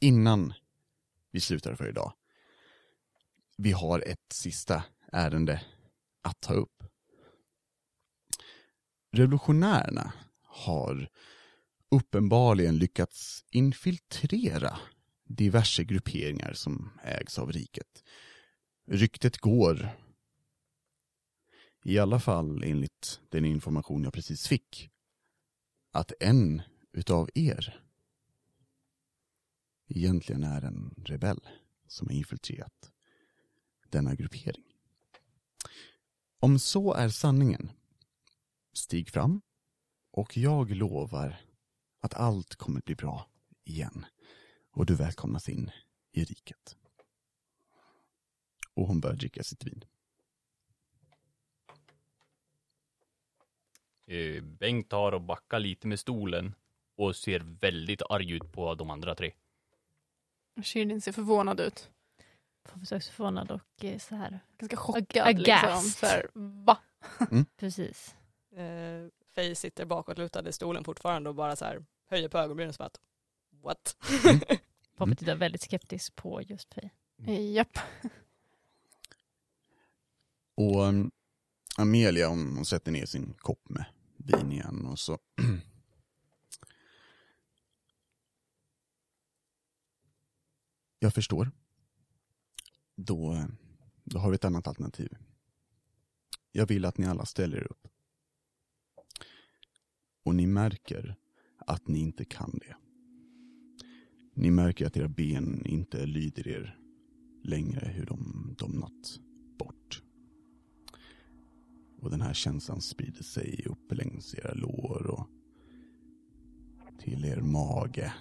innan 0.02 0.54
vi 1.32 1.40
slutar 1.40 1.76
för 1.76 1.90
idag. 1.90 2.14
Vi 3.58 3.72
har 3.72 4.00
ett 4.00 4.34
sista 4.34 4.84
ärende 5.12 5.62
att 6.22 6.42
ta 6.42 6.54
upp. 6.54 6.84
Revolutionärerna 9.12 10.14
har 10.44 11.10
uppenbarligen 11.92 12.78
lyckats 12.78 13.46
infiltrera 13.52 14.80
diverse 15.26 15.84
grupperingar 15.84 16.54
som 16.54 16.90
ägs 17.04 17.40
av 17.40 17.52
riket. 17.52 18.04
Ryktet 18.88 19.38
går, 19.38 19.90
i 21.84 22.00
alla 22.00 22.20
fall 22.20 22.64
enligt 22.64 23.22
den 23.30 23.46
information 23.46 24.04
jag 24.04 24.14
precis 24.14 24.48
fick, 24.48 24.90
att 25.92 26.14
en 26.20 26.62
utav 26.94 27.30
er 27.34 27.82
egentligen 29.98 30.44
är 30.44 30.62
en 30.62 30.94
rebell 30.98 31.40
som 31.88 32.08
har 32.08 32.16
infiltrerat 32.16 32.92
denna 33.90 34.16
gruppering. 34.16 34.64
Om 36.40 36.60
så 36.60 36.94
är 36.94 37.10
sanningen, 37.10 37.72
stig 38.74 39.10
fram 39.10 39.42
och 40.12 40.38
jag 40.38 40.72
lovar 40.72 41.42
att 42.00 42.14
allt 42.14 42.56
kommer 42.56 42.82
bli 42.82 42.96
bra 42.96 43.28
igen 43.64 44.06
och 44.72 44.86
du 44.86 44.96
välkomnas 44.96 45.50
in 45.50 45.72
i 46.12 46.24
riket. 46.24 46.78
Och 48.74 48.88
hon 48.88 49.00
börjar 49.00 49.16
dricka 49.16 49.44
sitt 49.44 49.64
vin. 49.64 49.84
Eh, 54.08 54.44
Bengt 54.44 54.90
tar 54.90 55.12
och 55.12 55.22
backar 55.22 55.60
lite 55.60 55.88
med 55.88 56.00
stolen 56.00 56.56
och 56.96 57.16
ser 57.16 57.40
väldigt 57.40 58.02
arg 58.02 58.32
ut 58.32 58.52
på 58.52 58.76
de 58.76 58.90
andra 58.90 59.16
tre. 59.16 59.34
Shirin 60.64 61.02
ser 61.02 61.12
förvånad 61.12 61.60
ut. 61.60 61.90
Får 62.66 62.82
också 62.82 63.00
förvånad 63.00 63.52
och 63.52 63.86
eh, 63.86 64.00
så 64.00 64.16
här. 64.16 64.40
Ganska 64.58 64.78
chockad. 64.78 65.28
Aghast. 65.28 65.48
Liksom. 65.48 65.82
Så 65.82 66.06
här, 66.06 66.30
va? 66.34 66.78
Precis. 67.58 68.16
Eh, 68.56 69.08
Faye 69.36 69.56
sitter 69.56 69.86
bakåtlutad 69.86 70.50
i 70.50 70.54
stolen 70.54 70.84
fortfarande 70.84 71.30
och 71.30 71.36
bara 71.36 71.56
så 71.56 71.66
här 71.66 71.86
höjer 72.10 72.30
på 72.30 72.38
ögonbrynen 72.38 72.74
som 72.74 72.86
att 72.86 73.00
what? 73.64 73.98
Poppy 74.98 75.16
tittar 75.16 75.36
väldigt 75.36 75.62
skeptisk 75.62 76.16
på 76.16 76.42
just 76.42 76.74
Faye. 76.74 76.92
Japp. 77.52 77.78
Och 80.56 80.82
um, 80.82 81.12
Amelia 81.78 82.28
hon, 82.28 82.56
hon 82.56 82.66
sätter 82.66 82.92
ner 82.92 83.06
sin 83.06 83.34
kopp 83.38 83.70
med 83.70 83.86
vin 84.18 84.52
igen 84.52 84.86
och 84.86 85.00
så 85.00 85.18
Jag 91.04 91.14
förstår. 91.14 91.52
Då, 92.96 93.46
då 94.04 94.20
har 94.20 94.30
vi 94.30 94.36
ett 94.36 94.46
annat 94.46 94.68
alternativ. 94.68 95.18
Jag 96.52 96.68
vill 96.68 96.86
att 96.86 96.98
ni 96.98 97.06
alla 97.06 97.26
ställer 97.26 97.58
er 97.58 97.72
upp. 97.72 97.88
Och 100.24 100.36
ni 100.36 100.48
märker 100.48 101.16
att 101.58 101.88
ni 101.88 102.00
inte 102.00 102.26
kan 102.26 102.60
det. 102.60 102.76
Ni 104.34 104.52
märker 104.52 104.88
att 104.88 104.98
era 104.98 105.08
ben 105.08 105.66
inte 105.66 106.06
lyder 106.06 106.48
er 106.48 106.80
längre 107.44 107.88
hur 107.88 108.06
de 108.06 108.56
domnat 108.58 109.20
bort. 109.60 110.04
Och 112.02 112.10
den 112.10 112.22
här 112.22 112.34
känslan 112.34 112.82
sprider 112.82 113.24
sig 113.24 113.66
upp 113.66 113.92
längs 113.92 114.36
era 114.36 114.54
lår 114.54 115.08
och 115.08 115.28
till 117.00 117.26
er 117.26 117.42
mage 117.42 118.14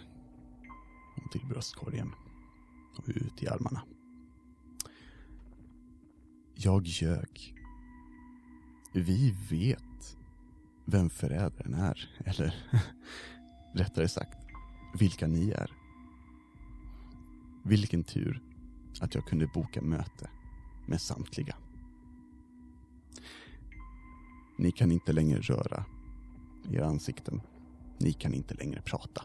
och 1.16 1.32
till 1.32 1.46
bröstkorgen 1.48 2.12
och 2.96 3.04
ut 3.06 3.42
i 3.42 3.48
armarna. 3.48 3.82
Jag 6.54 6.86
ljög. 6.86 7.54
Vi 8.92 9.34
vet 9.50 10.16
vem 10.84 11.10
förrädaren 11.10 11.74
är, 11.74 12.10
eller 12.24 12.54
rättare 13.74 14.08
sagt, 14.08 14.38
vilka 14.98 15.26
ni 15.26 15.50
är. 15.50 15.72
Vilken 17.64 18.04
tur 18.04 18.42
att 19.00 19.14
jag 19.14 19.26
kunde 19.26 19.46
boka 19.46 19.82
möte 19.82 20.30
med 20.86 21.00
samtliga. 21.00 21.56
Ni 24.58 24.72
kan 24.72 24.92
inte 24.92 25.12
längre 25.12 25.40
röra 25.40 25.84
era 26.70 26.86
ansikten. 26.86 27.40
Ni 27.98 28.12
kan 28.12 28.34
inte 28.34 28.54
längre 28.54 28.82
prata. 28.82 29.22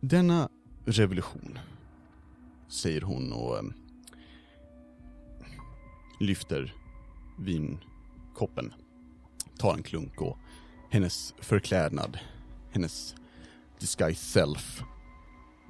Denna 0.00 0.48
revolution, 0.86 1.58
säger 2.68 3.00
hon 3.00 3.32
och 3.32 3.58
eh, 3.58 3.64
lyfter 6.20 6.74
vinkoppen, 7.38 8.74
tar 9.58 9.74
en 9.74 9.82
klunk 9.82 10.20
och 10.22 10.38
hennes 10.90 11.34
förklädnad, 11.38 12.18
hennes 12.70 13.14
disguise 13.78 14.24
self, 14.24 14.82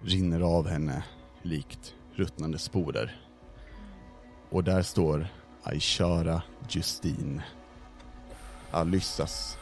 rinner 0.03 0.41
av 0.41 0.69
henne 0.69 1.05
likt 1.43 1.95
ruttnande 2.13 2.59
sporer. 2.59 3.21
Och 4.51 4.65
där 4.65 4.83
står 4.83 5.27
Aishara 5.63 6.43
Justine, 6.69 7.45
Alyssas 8.71 9.59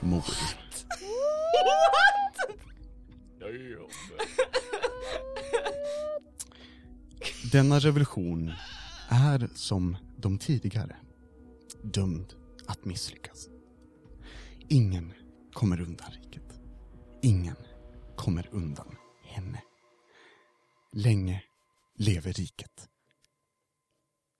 mor. 0.00 0.24
Denna 7.52 7.78
revolution 7.78 8.52
är 9.08 9.50
som 9.54 9.96
de 10.16 10.38
tidigare 10.38 10.96
dömd 11.82 12.34
att 12.66 12.84
misslyckas. 12.84 13.48
Ingen 14.68 15.12
kommer 15.52 15.80
undan 15.80 16.10
riket. 16.10 16.60
Ingen 17.22 17.56
kommer 18.16 18.48
undan 18.52 18.96
henne. 19.22 19.62
Länge 20.92 21.44
leve 21.94 22.32
riket. 22.32 22.88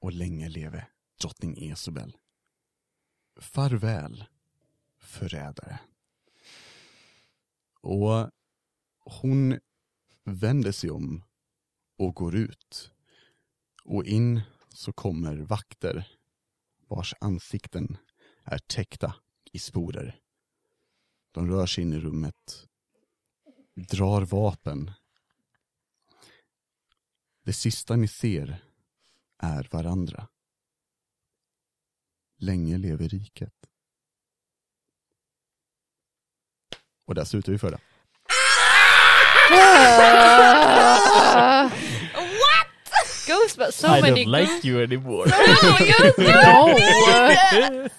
Och 0.01 0.13
länge 0.13 0.49
leve 0.49 0.87
drottning 1.21 1.71
Esobel. 1.71 2.17
Farväl, 3.41 4.25
förrädare. 4.99 5.79
Och 7.81 8.31
hon 9.05 9.59
vänder 10.25 10.73
sig 10.73 10.91
om 10.91 11.25
och 11.99 12.15
går 12.15 12.37
ut. 12.37 12.91
Och 13.85 14.05
in 14.05 14.41
så 14.69 14.93
kommer 14.93 15.37
vakter 15.37 16.09
vars 16.87 17.15
ansikten 17.21 17.97
är 18.45 18.59
täckta 18.59 19.15
i 19.53 19.59
sporer. 19.59 20.21
De 21.33 21.49
rör 21.49 21.67
sig 21.67 21.85
in 21.85 21.93
i 21.93 22.01
rummet, 22.01 22.69
drar 23.75 24.23
vapen. 24.23 24.91
Det 27.43 27.53
sista 27.53 27.97
ni 27.97 28.09
ser 28.09 28.65
är 29.39 29.69
varandra. 29.73 30.29
Länge 32.37 32.79
lever 32.79 33.09
riket. 33.09 33.55
Och 37.05 37.15
där 37.15 37.25
slutar 37.25 37.53
vi 37.53 37.59
för 37.59 37.71
det. 37.71 37.81
Ghostbusters, 43.27 43.73
so 43.75 43.89
I 43.89 44.01
many 44.01 44.25
don't 44.25 44.33
like 44.33 44.65
you 44.65 44.81
anymore. 44.83 45.27
no! 45.27 45.33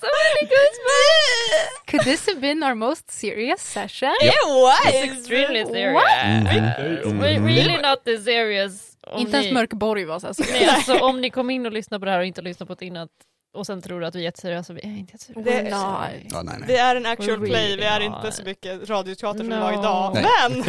So 0.03 0.07
many 0.19 0.41
Ghostbusters! 0.53 1.87
Could 1.87 2.01
this 2.01 2.25
have 2.27 2.41
been 2.41 2.63
our 2.63 2.75
most 2.75 3.09
serious 3.11 3.61
session? 3.61 4.11
It 4.21 4.33
was! 4.47 4.79
It's 4.85 5.13
extremely 5.17 5.65
serious. 5.65 6.03
Mhm. 6.03 7.19
We're 7.21 7.39
really 7.41 7.77
not 7.77 8.03
this 8.05 8.23
serious. 8.25 8.97
Om 9.07 9.19
Inte 9.21 9.37
ens 9.37 9.47
ni- 9.47 9.53
Mörkborg 9.53 10.05
var 10.05 10.19
så 10.19 10.27
här 10.27 10.33
seriös. 10.33 10.53
Nej, 10.61 10.69
alltså, 10.69 10.99
om 10.99 11.21
ni 11.21 11.29
kom 11.29 11.49
in 11.49 11.65
och 11.65 11.71
lyssnade 11.71 11.99
på 11.99 12.05
det 12.05 12.11
här 12.11 12.19
och 12.19 12.25
inte 12.25 12.41
lyssnat 12.41 12.67
på 12.69 12.75
det 12.75 12.85
innan 12.85 13.07
och 13.53 13.65
sen 13.65 13.81
tror 13.81 14.03
att 14.03 14.15
vi 14.15 14.19
är 14.19 14.23
jätteseriösa, 14.23 14.73
vi 14.73 14.81
är 14.81 14.97
inte 14.97 15.11
jätteseriösa. 15.13 15.49
Det- 15.51 15.63
Nej. 15.63 16.27
Ja, 16.31 16.41
nej, 16.41 16.55
Vi 16.59 16.65
nej. 16.67 16.77
är 16.77 16.95
en 16.95 17.05
actual 17.05 17.29
Really 17.29 17.49
play, 17.49 17.75
vi 17.77 17.83
är 17.83 17.99
inte 17.99 18.31
så 18.31 18.43
mycket 18.43 18.89
radioteater 18.89 19.39
som 19.39 19.49
vi 19.49 19.55
No. 19.55 19.59
var 19.61 19.73
idag. 19.73 20.13
Nej. 20.13 20.25
Men, 20.49 20.63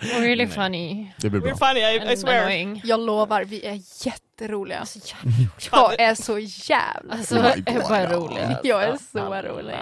Really 0.22 0.44
Nej. 0.44 0.48
funny. 0.54 1.12
Det 1.16 1.30
blir 1.30 1.40
bra. 1.40 1.50
we're 1.50 1.68
funny, 1.68 1.80
I, 1.80 2.12
I 2.12 2.16
swear. 2.16 2.40
annoying. 2.42 2.80
Jag 2.84 3.00
lovar, 3.00 3.44
vi 3.44 3.66
är 3.66 3.80
jätteroliga. 4.06 4.78
Alltså. 4.78 4.98
Jag 5.72 6.00
är 6.00 6.14
så 6.14 6.38
jävla 6.38 7.12
Alltså, 7.14 7.38
Oh 7.38 7.44
jag 7.66 7.90
är 8.00 8.08
rolig. 8.08 8.40
alltså. 8.42 8.66
Jag 8.66 8.82
är 8.84 8.98
så 9.12 9.34
rolig. 9.42 9.74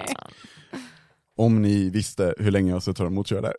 Om 1.38 1.62
ni 1.62 1.90
visste 1.90 2.34
hur 2.38 2.50
länge 2.50 2.72
jag 2.72 2.82
suttit 2.82 3.00
och 3.00 3.06
emot 3.06 3.30
där. 3.42 3.54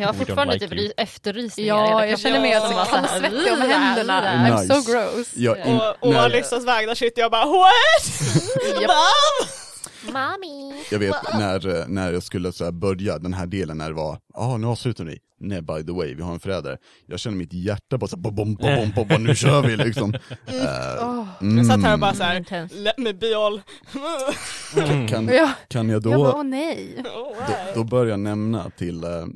Jag 0.00 0.06
har 0.06 0.12
We 0.12 0.18
fortfarande 0.18 0.54
like 0.54 0.68
typ 0.68 0.72
efterrysningar. 0.96 1.76
Ja, 1.76 2.06
jag 2.06 2.18
känner 2.20 2.40
mig 2.40 2.54
alltså 2.54 2.72
här, 2.78 2.84
kallsvettig 2.84 3.52
om 3.52 3.60
händerna. 3.60 4.22
I'm 4.22 4.60
Nice. 4.62 4.74
so 4.82 4.92
gross. 4.92 5.26
Jag 5.34 5.58
in, 5.66 5.76
Och, 5.76 6.08
och 6.08 6.14
Alissas 6.14 6.64
vägnar 6.64 6.94
sitter 6.94 7.22
jag 7.22 7.30
bara 7.30 7.46
what? 7.46 8.82
Mom? 10.12 10.28
Mami. 10.28 10.84
jag 10.90 10.98
vet 10.98 11.16
när, 11.34 11.80
eh, 11.80 11.88
när 11.88 12.12
jag 12.12 12.22
skulle 12.22 12.52
så 12.52 12.64
här 12.64 12.72
börja 12.72 13.18
den 13.18 13.34
här 13.34 13.46
delen 13.46 13.78
när 13.78 13.88
det 13.88 13.94
var, 13.94 14.18
ja 14.34 14.40
ah, 14.40 14.56
nu 14.56 14.66
avslutar 14.66 15.04
vi. 15.04 15.18
Nej 15.40 15.62
by 15.62 15.84
the 15.86 15.92
way, 15.92 16.14
vi 16.14 16.22
har 16.22 16.32
en 16.32 16.40
förrädare. 16.40 16.76
Jag 17.06 17.20
känner 17.20 17.36
mitt 17.36 17.52
hjärta 17.52 17.98
bara 17.98 18.06
så 18.06 18.16
här, 18.16 18.22
bom, 18.22 18.34
bom, 18.34 18.54
bom, 18.54 18.92
bom, 18.94 19.08
bom, 19.08 19.24
nu 19.24 19.34
kör 19.34 19.62
vi 19.62 19.76
liksom. 19.76 20.14
Eh, 20.46 21.08
Åh. 21.08 21.26
Jag 21.40 21.66
satt 21.66 21.82
här 21.82 21.92
och 21.92 21.98
bara 21.98 22.10
mm. 22.10 22.16
så 22.16 22.22
här, 22.22 22.36
Intense. 22.36 22.74
let 22.74 22.98
me 22.98 23.12
be 23.12 23.36
all... 23.36 23.60
kan, 25.08 25.28
Ja, 25.28 25.50
kan 25.68 25.88
jag 25.88 25.96
jag 25.96 26.02
bara, 26.02 26.32
då, 26.32 26.38
åh 26.38 26.44
nej. 26.44 27.02
då, 27.04 27.34
då 27.74 27.84
börjar 27.84 28.10
jag 28.10 28.20
nämna 28.20 28.70
till, 28.70 29.04
eh, 29.04 29.26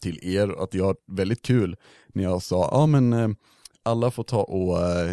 till 0.00 0.18
er 0.22 0.62
att 0.62 0.74
jag 0.74 0.84
har 0.84 0.96
väldigt 1.16 1.42
kul 1.42 1.76
när 2.14 2.22
jag 2.22 2.42
sa, 2.42 2.68
ja 2.72 2.78
ah, 2.78 2.86
men 2.86 3.12
eh, 3.12 3.28
alla 3.84 4.10
får 4.10 4.24
ta 4.24 4.42
och, 4.42 4.78
eh, 4.78 5.10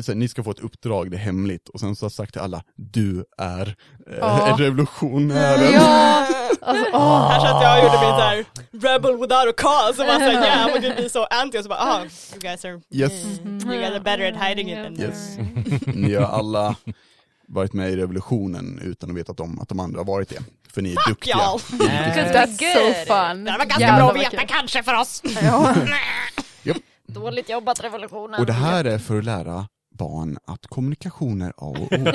så 0.00 0.12
här, 0.12 0.14
ni 0.14 0.28
ska 0.28 0.44
få 0.44 0.50
ett 0.50 0.58
uppdrag, 0.60 1.10
det 1.10 1.16
är 1.16 1.20
hemligt. 1.20 1.68
Och 1.68 1.80
sen 1.80 1.96
så 1.96 2.04
har 2.04 2.06
jag 2.06 2.12
sagt 2.12 2.32
till 2.32 2.40
alla, 2.42 2.62
du 2.76 3.24
är 3.38 3.76
eh, 4.10 4.16
Ja. 4.20 4.56
revolutionären. 4.58 5.72
Ja, 5.72 6.26
alltså 6.60 6.86
åh. 6.92 7.28
Här 7.30 7.40
satt 7.40 7.62
jag 7.62 7.78
och 7.78 7.84
gjorde 7.84 8.00
min 8.06 8.10
såhär 8.16 8.44
rebel 8.94 9.12
without 9.12 9.48
a 9.48 9.52
cause 9.56 10.02
och 10.02 10.06
bara 10.08 10.18
såhär 10.18 10.32
yeah 10.32 10.66
I'm 10.66 10.82
gonna 10.82 10.94
be 10.94 11.08
so 11.08 11.24
anti 11.30 11.58
och 11.58 11.62
så 11.62 11.68
bara 11.68 11.78
ah 11.78 12.00
you 12.00 12.40
guys 12.40 12.64
are, 12.64 12.80
Yes, 12.90 13.12
you 13.44 13.58
guys 13.58 13.90
are 13.90 14.00
better 14.00 14.32
at 14.32 14.48
hiding 14.48 14.70
it 14.72 14.76
than 14.84 15.00
Yes. 15.00 15.36
ni 15.86 16.14
har 16.14 16.24
alla 16.26 16.76
varit 17.48 17.72
med 17.72 17.90
i 17.90 17.96
revolutionen 17.96 18.80
utan 18.84 19.10
att 19.10 19.16
veta 19.16 19.42
om 19.42 19.60
att 19.60 19.68
de 19.68 19.80
andra 19.80 20.00
har 20.00 20.04
varit 20.04 20.28
det. 20.28 20.38
För 20.74 20.82
ni 20.82 20.92
är 20.92 21.08
duktiga. 21.08 21.34
y'all. 21.36 21.58
That's 22.32 22.56
so 22.74 23.14
fun. 23.14 23.44
Det 23.44 23.50
var 23.50 23.58
ganska 23.58 23.80
Jävlar 23.80 23.98
bra 23.98 24.10
att 24.10 24.32
veta 24.32 24.46
kanske 24.46 24.82
för 24.82 24.94
oss. 24.94 25.22
Dåligt 27.08 27.48
jobbat 27.48 27.84
revolutionen. 27.84 28.40
Och 28.40 28.46
det 28.46 28.52
här 28.52 28.84
är 28.84 28.98
för 28.98 29.18
att 29.18 29.24
lära 29.24 29.68
barn 29.90 30.38
att 30.44 30.66
kommunikation 30.66 31.42
är 31.42 31.50
A 31.50 31.52
och 31.56 31.80
O. 31.80 31.88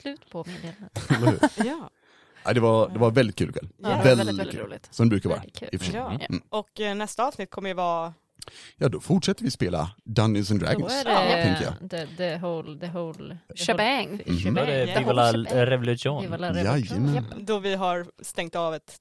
Slut 0.00 0.30
på 0.30 0.44
meddelandet. 0.46 1.10
Eller 1.10 1.26
hur? 1.26 1.38
Ja. 1.66 1.90
Ja, 2.44 2.52
det, 2.52 2.60
var, 2.60 2.88
det 2.88 2.98
var 2.98 3.10
väldigt 3.10 3.36
kul 3.36 3.52
kväll. 3.52 3.68
Ja, 3.78 3.88
det 3.88 3.94
var 3.96 4.02
väldigt, 4.04 4.18
väldigt, 4.26 4.38
väldigt 4.40 4.56
kul. 4.56 4.64
roligt. 4.66 4.88
Som 4.90 5.08
det 5.08 5.10
brukar 5.10 5.30
vara. 5.30 5.42
Ja. 5.92 6.12
Mm. 6.28 6.42
Och 6.48 6.80
eh, 6.80 6.94
nästa 6.94 7.24
avsnitt 7.26 7.50
kommer 7.50 7.68
ju 7.68 7.74
vara, 7.74 8.14
Ja, 8.76 8.88
då 8.88 9.00
fortsätter 9.00 9.44
vi 9.44 9.50
spela 9.50 9.90
Dungeons 10.04 10.50
and 10.50 10.60
Då 10.60 10.66
Dragons. 10.66 10.92
är 11.06 11.44
tänker 11.44 11.64
jag. 11.64 11.74
det 11.80 12.06
the, 12.06 12.16
the 12.16 12.36
whole, 12.38 12.80
the 12.80 12.86
whole... 12.86 13.38
Shebang. 13.54 14.06
whole- 14.26 14.44
Mhm. 14.46 14.54
Då 14.54 14.60
är 14.60 14.66
det. 14.86 14.98
Viva 14.98 15.12
la 15.12 15.32
revolution. 15.66 16.22
Viva 16.22 16.36
la 16.36 16.48
revolution. 16.52 17.04
Jajamän. 17.06 17.24
Då 17.46 17.58
vi 17.58 17.74
har 17.74 18.06
stängt 18.22 18.56
av 18.56 18.74
ett 18.74 18.96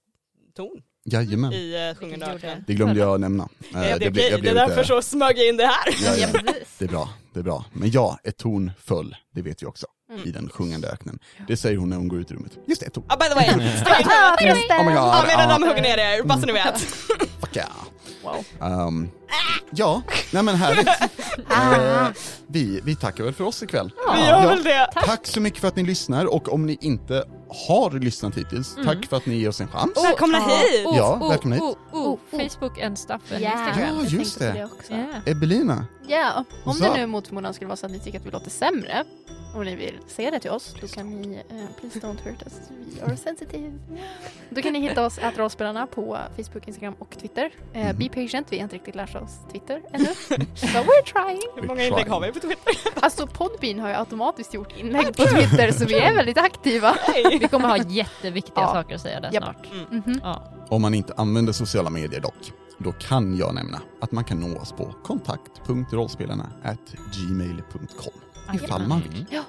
ton 0.56 0.82
Jajamän. 1.12 1.54
i 1.54 1.56
uh, 1.56 1.80
Vilket 1.80 1.98
Sjungande 2.00 2.26
öknen. 2.26 2.64
Det 2.68 2.74
glömde 2.74 3.00
jag 3.00 3.22
nämna. 3.22 3.44
Eh, 3.44 3.90
Ja, 3.90 3.98
det, 3.98 4.06
är 4.06 4.10
blev- 4.12 4.26
jag 4.26 4.38
det 4.38 4.42
blev 4.42 4.52
är 4.58 4.60
därför 4.60 4.76
lite- 4.76 4.88
så 4.88 5.02
smög 5.02 5.38
jag 5.38 5.48
in 5.48 5.58
det 5.58 5.66
här. 5.66 5.96
Ja, 6.04 6.12
ja. 6.18 6.28
Ja. 6.46 6.54
Det 6.80 6.86
är 6.86 6.90
bra, 6.90 7.10
det 7.34 7.40
är 7.40 7.44
bra. 7.44 7.66
Men 7.74 7.92
ja, 7.92 8.20
ett 8.24 8.38
torn 8.38 8.72
föll, 8.86 9.16
det 9.36 9.42
vet 9.42 9.62
vi 9.64 9.66
också. 9.66 9.86
Mm. 10.12 10.28
I 10.28 10.32
den 10.32 10.50
sjungande 10.50 10.88
öknen. 10.88 11.20
Det 11.48 11.58
säger 11.58 11.78
hon 11.78 11.90
när 11.90 11.98
hon 11.98 12.08
går 12.08 12.20
ut 12.20 12.32
ur 12.32 12.36
rummet. 12.36 12.52
Just 12.68 12.82
det, 12.82 12.88
ett 12.88 12.94
torn. 12.94 13.06
Ah, 13.10 13.18
by 13.18 13.26
the 13.26 13.36
way, 13.36 13.46
Ah, 14.10 14.36
Oh 14.80 14.86
my 14.86 14.92
god. 14.92 14.98
ja, 14.98 15.24
medan 15.28 15.50
ja, 15.50 15.58
de 15.60 15.68
hugger 15.68 15.82
ner 15.82 15.98
er, 15.98 16.24
bara 16.24 16.40
så 16.40 16.46
ni 16.46 16.54
vet. 16.54 16.80
fuck 17.40 17.56
yeah. 17.56 17.70
Wow. 18.24 18.46
Um, 18.88 19.10
ja, 19.72 20.02
nej 20.34 20.44
men 20.44 20.56
härligt. 20.56 20.88
Eh, 21.52 22.08
vi, 22.48 22.80
vi 22.84 22.96
tackar 22.96 23.24
väl 23.24 23.34
för 23.34 23.44
oss 23.44 23.64
ikväll. 23.64 23.92
Vi 24.16 24.20
gör 24.28 24.48
väl 24.48 24.64
det. 24.64 24.90
Tack 24.94 25.28
så 25.28 25.42
mycket 25.42 25.60
för 25.62 25.68
att 25.68 25.76
ni 25.76 25.84
lyssnar 25.84 26.26
och 26.26 26.54
om 26.54 26.66
ni 26.66 26.78
inte 26.82 27.24
har 27.50 27.92
lyssnat 28.00 28.36
hittills, 28.38 28.76
tack 28.84 29.06
för 29.06 29.18
att 29.18 29.26
ni 29.26 29.36
ger 29.36 29.50
oss 29.50 29.62
en 29.62 29.68
chans. 29.68 29.92
Välkomna 30.04 30.38
hit! 30.40 30.86
Oh, 30.86 30.98
Ja, 30.98 31.18
oh, 31.22 31.30
välkommen 31.30 31.54
hit. 31.60 31.64
oh, 31.64 31.76
oh, 31.92 32.08
Oh, 32.08 32.14
oh. 32.14 32.40
Facebook 32.40 32.80
and 32.82 32.98
stuff 32.98 33.22
and 33.32 33.42
Ja, 33.42 34.04
just 34.08 34.40
det. 34.40 34.66
också. 34.66 34.94
Yeah. 34.94 35.08
Ebelina, 35.26 35.86
Ja, 36.08 36.44
om 36.64 36.74
Så. 36.74 36.84
det 36.84 36.94
nu 36.94 37.06
mot 37.08 37.28
förmodan 37.28 37.54
skulle 37.54 37.68
vara 37.68 37.76
så 37.78 37.86
att 37.86 37.92
ni 37.92 38.00
tycker 38.00 38.20
att 38.20 38.26
vi 38.26 38.32
låter 38.32 38.50
sämre 38.50 39.04
och 39.56 39.66
ni 39.66 39.76
vill 39.76 39.98
säga 40.08 40.32
det 40.32 40.40
till 40.40 40.52
oss, 40.52 40.76
då 40.82 40.88
kan 40.88 41.22
ni, 41.22 41.36
eh, 41.50 41.56
please 41.80 42.00
don't 42.00 42.24
hurt 42.24 42.42
us, 42.46 42.54
we 43.00 43.06
are 43.06 43.18
sensitive. 43.18 43.74
Då 44.50 44.62
kan 44.62 44.74
ni 44.74 44.80
hitta 44.80 45.06
oss, 45.06 45.20
att 45.20 45.38
rollspelarna, 45.38 45.88
på 45.88 46.18
Facebook, 46.38 46.68
Instagram 46.68 46.96
och 47.00 47.18
Twitter. 47.22 47.52
Eh, 47.74 47.86
Mhm. 47.86 47.98
Be 47.98 48.10
patient, 48.10 48.48
vi 48.50 48.58
har 48.58 48.64
inte 48.64 48.76
riktigt 48.76 48.96
lärt 48.96 49.16
oss 49.16 49.32
Twitter 49.52 49.82
ännu. 49.94 50.06
But 50.30 50.40
we're 50.62 51.04
trying. 51.14 51.42
Hur 51.56 51.64
många 51.68 51.84
inlägg 51.84 52.08
har 52.08 52.20
vi 52.22 52.32
på 52.32 52.40
Twitter? 52.40 52.74
Alltså 53.02 53.28
Podbean 53.28 53.80
har 53.80 53.90
ju 53.90 53.96
automatiskt 53.96 54.54
gjort 54.54 54.78
inlägg 54.78 55.06
på 55.18 55.24
Twitter 55.26 55.72
så 55.72 55.86
vi 55.86 56.00
är 56.00 56.16
väldigt 56.16 56.38
aktiva. 56.38 56.96
Vi 57.40 57.48
kommer 57.48 57.68
ha 57.68 57.78
jätteviktiga 57.78 58.54
Ja. 58.62 58.68
saker 58.74 58.96
att 58.96 59.02
säga 59.02 59.20
där 59.20 59.32
snart. 59.32 59.68
Mhm. 59.92 60.20
Ja. 60.24 60.44
Om 60.70 60.82
man 60.82 60.94
inte 60.94 61.14
använder 61.18 61.54
sociala 61.54 61.90
medier 61.90 62.22
dock. 62.22 62.52
då 62.78 62.92
kan 62.92 63.38
jag 63.38 63.56
nämna 63.56 63.82
att 64.02 64.12
man 64.12 64.24
kan 64.24 64.40
nå 64.40 64.58
oss 64.58 64.72
på 64.72 64.96
kontakt.rollspelarna 65.04 66.50
gmail.com 67.14 68.14
ifall 68.54 68.88
man 68.88 69.02
vill. 69.02 69.26
Ja. 69.30 69.44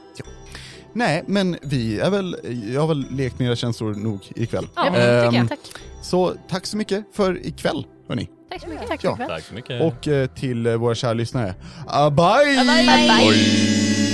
Nej, 0.92 1.24
men 1.26 1.56
vi 1.62 1.98
är 2.00 2.10
väl, 2.10 2.36
jag 2.74 2.80
har 2.80 2.88
väl 2.88 3.06
lekt 3.10 3.38
med 3.38 3.48
era 3.48 3.56
känslor 3.56 3.94
nog 3.94 4.32
ikväll. 4.34 4.68
Ja, 4.74 4.86
Ja, 4.86 4.96
Ehm, 4.96 5.34
jag. 5.34 5.48
Tack. 5.48 5.58
Så 6.02 6.34
tack 6.48 6.66
så 6.66 6.76
mycket 6.76 7.04
för 7.12 7.46
ikväll, 7.46 7.86
hörni. 8.08 8.28
Tack 8.50 8.62
så 8.62 8.68
mycket. 8.68 8.88
Tack 8.88 9.04
ja. 9.04 9.16
Tack 9.28 9.44
så 9.44 9.54
mycket. 9.54 9.82
Och 9.82 10.08
eh, 10.08 10.26
till 10.26 10.68
våra 10.76 10.94
kära 10.94 11.12
lyssnare, 11.12 11.54
ah, 11.86 12.10
bye! 12.10 12.44
Bye, 12.44 12.64
bye. 12.64 13.30
bye. 13.30 14.07